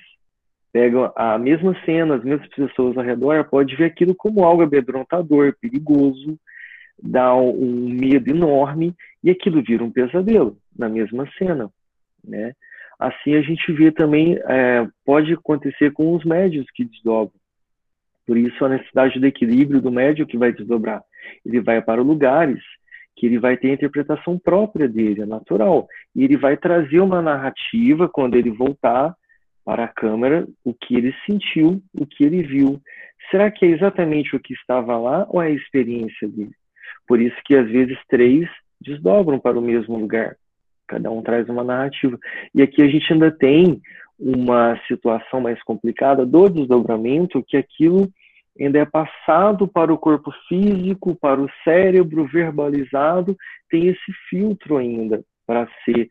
pega 0.73 1.12
a 1.16 1.39
mesma 1.39 1.77
cena, 1.85 2.16
as 2.16 2.25
mesmas 2.25 2.49
pessoas 2.49 2.97
ao 2.97 3.05
redor, 3.05 3.45
pode 3.45 3.75
ver 3.77 3.87
aquilo 3.87 4.14
como 4.14 4.45
algo 4.45 4.62
amedrontador, 4.62 5.55
perigoso, 5.61 6.39
dá 7.03 7.35
um 7.35 7.89
medo 7.89 8.31
enorme, 8.31 8.95
e 9.23 9.31
aquilo 9.31 9.62
vira 9.62 9.83
um 9.83 9.91
pesadelo 9.91 10.57
na 10.77 10.89
mesma 10.89 11.29
cena, 11.39 11.71
né? 12.25 12.53
Assim 12.99 13.35
a 13.35 13.41
gente 13.41 13.73
vê 13.73 13.91
também, 13.91 14.39
é, 14.45 14.87
pode 15.07 15.33
acontecer 15.33 15.91
com 15.93 16.14
os 16.14 16.25
médios 16.25 16.66
que 16.75 16.85
desdobram. 16.85 17.33
Por 18.27 18.37
isso 18.37 18.62
a 18.64 18.68
necessidade 18.68 19.18
do 19.18 19.27
equilíbrio 19.27 19.81
do 19.81 19.91
médio 19.91 20.27
que 20.27 20.37
vai 20.37 20.53
desdobrar. 20.53 21.03
Ele 21.45 21.61
vai 21.61 21.81
para 21.81 22.03
lugares 22.03 22.62
que 23.16 23.27
ele 23.27 23.39
vai 23.39 23.57
ter 23.57 23.71
a 23.71 23.75
interpretação 23.75 24.39
própria 24.39 24.87
dele, 24.87 25.23
é 25.23 25.27
natural. 25.27 25.89
E 26.14 26.25
ele 26.25 26.37
vai 26.37 26.57
trazer 26.57 27.01
uma 27.01 27.21
narrativa 27.21 28.09
quando 28.09 28.35
ele 28.35 28.51
voltar 28.51 29.14
para 29.65 29.85
a 29.85 29.89
câmera, 29.89 30.47
o 30.65 30.75
que 30.75 30.97
ele 30.97 31.15
sentiu, 31.27 31.83
o 31.95 32.07
que 32.07 32.25
ele 32.25 32.43
viu. 32.43 32.81
Será 33.31 33.51
que 33.51 33.65
é 33.65 33.69
exatamente 33.69 34.35
o 34.35 34.41
que 34.41 34.55
estava 34.55 34.97
lá 34.97 35.27
ou 35.29 35.43
é 35.43 35.49
a 35.49 35.51
experiência 35.51 36.29
dele? 36.29 36.55
Por 37.07 37.21
isso 37.21 37.37
que 37.45 37.55
às 37.55 37.69
vezes 37.69 37.99
três 38.09 38.49
desdobram 38.81 39.39
para 39.39 39.59
o 39.59 39.63
mesmo 39.63 39.99
lugar. 39.99 40.37
Cada 40.87 41.11
um 41.11 41.23
traz 41.23 41.49
uma 41.49 41.63
narrativa. 41.63 42.19
E 42.55 42.63
aqui 42.63 42.83
a 42.83 42.89
gente 42.89 43.13
ainda 43.13 43.31
tem 43.31 43.81
uma 44.19 44.79
situação 44.87 45.41
mais 45.41 45.63
complicada 45.63 46.27
do 46.27 46.49
desdobramento, 46.49 47.43
que 47.47 47.57
aquilo 47.57 48.09
ainda 48.59 48.79
é 48.79 48.85
passado 48.85 49.67
para 49.67 49.93
o 49.93 49.99
corpo 49.99 50.33
físico, 50.49 51.15
para 51.15 51.41
o 51.41 51.51
cérebro 51.65 52.27
verbalizado, 52.27 53.37
tem 53.71 53.87
esse 53.87 54.13
filtro 54.29 54.77
ainda 54.77 55.23
para 55.47 55.69
ser 55.85 56.09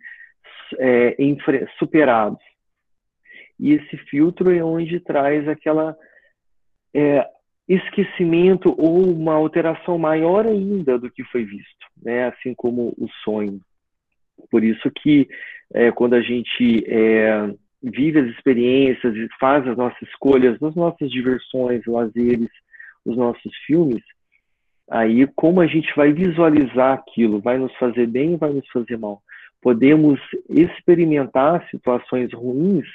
é, 0.80 1.16
superado. 1.78 2.38
E 3.60 3.74
esse 3.74 3.98
filtro 3.98 4.52
é 4.52 4.64
onde 4.64 5.00
traz 5.00 5.48
aquela 5.48 5.96
é, 6.94 7.28
esquecimento 7.68 8.74
ou 8.78 9.12
uma 9.12 9.34
alteração 9.34 9.98
maior 9.98 10.48
ainda 10.48 10.98
do 10.98 11.12
que 11.12 11.24
foi 11.26 11.44
visto, 11.44 11.86
né? 12.02 12.28
assim 12.28 12.54
como 12.56 12.94
o 12.98 13.08
sonho. 13.24 13.60
Por 14.50 14.64
isso 14.64 14.90
que 14.92 15.28
é, 15.74 15.92
quando 15.92 16.16
a 16.16 16.22
gente 16.22 16.84
é, 16.88 17.54
vive 17.84 18.20
as 18.20 18.28
experiências 18.30 19.16
e 19.16 19.28
faz 19.40 19.68
as 19.68 19.78
nossas 19.78 20.02
escolhas 20.02 20.60
nas 20.60 20.74
nossas 20.76 21.12
diversões, 21.12 21.86
lazeres, 21.86 22.50
os 23.06 23.16
nossos 23.16 23.56
filmes, 23.66 24.04
aí 24.90 25.28
como 25.36 25.62
a 25.62 25.68
gente 25.68 25.94
vai 25.96 26.12
visualizar 26.12 26.94
aquilo, 26.94 27.40
vai 27.40 27.58
nos 27.58 27.74
fazer 27.76 28.08
bem 28.08 28.36
vai 28.36 28.52
nos 28.52 28.68
fazer 28.70 28.98
mal? 28.98 29.22
Podemos 29.62 30.20
experimentar 30.50 31.68
situações 31.70 32.34
ruins, 32.34 32.88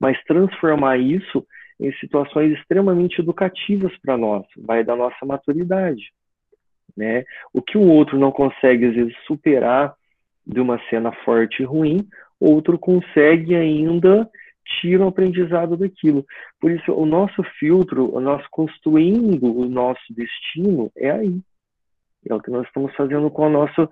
mas 0.00 0.22
transformar 0.24 0.98
isso 0.98 1.46
em 1.80 1.92
situações 1.94 2.52
extremamente 2.52 3.20
educativas 3.20 3.92
para 3.98 4.16
nós, 4.16 4.44
vai 4.56 4.84
da 4.84 4.94
nossa 4.94 5.24
maturidade, 5.26 6.12
né? 6.96 7.24
O 7.52 7.60
que 7.60 7.76
o 7.76 7.88
outro 7.88 8.18
não 8.18 8.30
consegue 8.30 8.86
às 8.86 8.94
vezes 8.94 9.14
superar 9.26 9.94
de 10.46 10.60
uma 10.60 10.78
cena 10.88 11.10
forte 11.24 11.62
e 11.62 11.66
ruim, 11.66 12.06
outro 12.38 12.78
consegue 12.78 13.54
ainda 13.54 14.28
tira 14.80 15.04
o 15.04 15.08
aprendizado 15.08 15.76
daquilo. 15.76 16.24
Por 16.60 16.70
isso, 16.70 16.92
o 16.92 17.04
nosso 17.04 17.42
filtro, 17.58 18.18
nosso 18.20 18.46
construindo 18.50 19.44
o 19.44 19.68
nosso 19.68 20.02
destino 20.10 20.90
é 20.96 21.10
aí. 21.10 21.40
É 22.28 22.34
o 22.34 22.40
que 22.40 22.50
nós 22.50 22.66
estamos 22.66 22.94
fazendo 22.94 23.30
com 23.30 23.44
a 23.44 23.50
nossa, 23.50 23.88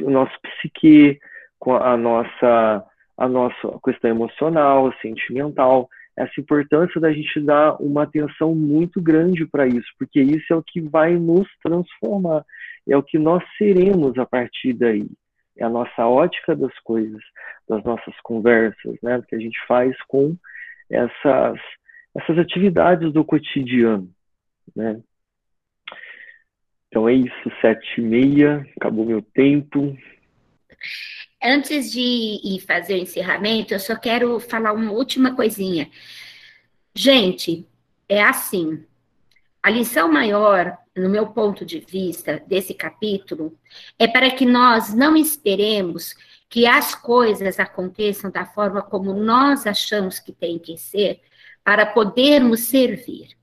o 0.00 0.10
nosso 0.10 0.32
psique, 0.42 1.18
com 1.58 1.74
a 1.74 1.96
nossa, 1.96 2.84
a 3.16 3.28
nossa 3.28 3.78
questão 3.84 4.10
emocional, 4.10 4.92
sentimental. 5.00 5.88
Essa 6.16 6.40
importância 6.40 7.00
da 7.00 7.12
gente 7.12 7.40
dar 7.40 7.76
uma 7.80 8.04
atenção 8.04 8.54
muito 8.54 9.02
grande 9.02 9.46
para 9.46 9.66
isso, 9.66 9.88
porque 9.98 10.20
isso 10.20 10.52
é 10.52 10.56
o 10.56 10.62
que 10.62 10.80
vai 10.80 11.14
nos 11.16 11.48
transformar, 11.62 12.44
é 12.88 12.96
o 12.96 13.02
que 13.02 13.18
nós 13.18 13.42
seremos 13.58 14.16
a 14.18 14.24
partir 14.24 14.72
daí 14.74 15.08
é 15.56 15.64
a 15.64 15.70
nossa 15.70 16.06
ótica 16.06 16.54
das 16.56 16.76
coisas, 16.80 17.22
das 17.68 17.82
nossas 17.84 18.14
conversas, 18.22 18.96
né, 19.02 19.22
que 19.28 19.34
a 19.34 19.38
gente 19.38 19.58
faz 19.66 19.96
com 20.08 20.36
essas, 20.90 21.60
essas 22.16 22.38
atividades 22.38 23.12
do 23.12 23.24
cotidiano, 23.24 24.10
né. 24.74 25.00
Então 26.88 27.08
é 27.08 27.12
isso, 27.12 27.52
sete 27.60 28.00
e 28.00 28.04
meia, 28.04 28.64
acabou 28.76 29.04
meu 29.04 29.20
tempo. 29.20 29.96
Antes 31.44 31.92
de 31.92 32.00
ir 32.00 32.60
fazer 32.60 32.94
o 32.94 33.02
encerramento, 33.02 33.74
eu 33.74 33.78
só 33.78 33.94
quero 33.94 34.40
falar 34.40 34.72
uma 34.72 34.90
última 34.90 35.36
coisinha. 35.36 35.90
Gente, 36.94 37.68
é 38.08 38.22
assim, 38.22 38.82
a 39.62 39.68
lição 39.68 40.10
maior, 40.10 40.78
no 40.96 41.08
meu 41.10 41.26
ponto 41.26 41.66
de 41.66 41.80
vista, 41.80 42.42
desse 42.46 42.72
capítulo, 42.72 43.58
é 43.98 44.08
para 44.08 44.30
que 44.30 44.46
nós 44.46 44.94
não 44.94 45.14
esperemos 45.14 46.14
que 46.48 46.66
as 46.66 46.94
coisas 46.94 47.60
aconteçam 47.60 48.30
da 48.30 48.46
forma 48.46 48.80
como 48.80 49.12
nós 49.12 49.66
achamos 49.66 50.18
que 50.18 50.32
tem 50.32 50.58
que 50.58 50.78
ser, 50.78 51.20
para 51.62 51.84
podermos 51.84 52.60
servir, 52.60 53.36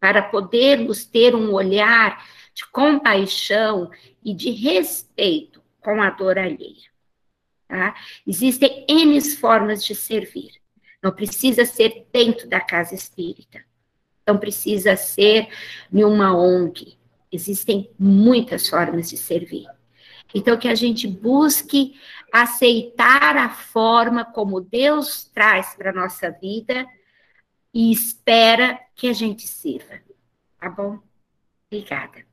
para 0.00 0.22
podermos 0.22 1.04
ter 1.04 1.36
um 1.36 1.52
olhar 1.52 2.24
de 2.52 2.66
compaixão 2.68 3.90
e 4.24 4.34
de 4.34 4.50
respeito 4.50 5.62
com 5.80 6.02
a 6.02 6.10
dor 6.10 6.36
alheia. 6.36 6.87
Tá? 7.68 7.94
Existem 8.26 8.86
N 8.88 9.20
formas 9.36 9.84
de 9.84 9.94
servir. 9.94 10.52
Não 11.02 11.12
precisa 11.12 11.64
ser 11.66 12.06
dentro 12.10 12.48
da 12.48 12.60
casa 12.60 12.94
espírita. 12.94 13.62
Então, 14.22 14.38
precisa 14.38 14.96
ser 14.96 15.48
em 15.92 16.02
uma 16.02 16.36
ONG. 16.36 16.98
Existem 17.30 17.90
muitas 17.98 18.68
formas 18.68 19.10
de 19.10 19.16
servir. 19.16 19.66
Então, 20.34 20.58
que 20.58 20.68
a 20.68 20.74
gente 20.74 21.06
busque 21.06 21.94
aceitar 22.32 23.36
a 23.36 23.48
forma 23.48 24.24
como 24.24 24.60
Deus 24.60 25.24
traz 25.32 25.74
para 25.74 25.90
a 25.90 25.94
nossa 25.94 26.30
vida 26.30 26.86
e 27.72 27.92
espera 27.92 28.78
que 28.94 29.08
a 29.08 29.12
gente 29.12 29.46
sirva. 29.46 30.00
Tá 30.58 30.68
bom? 30.68 30.98
Obrigada. 31.70 32.27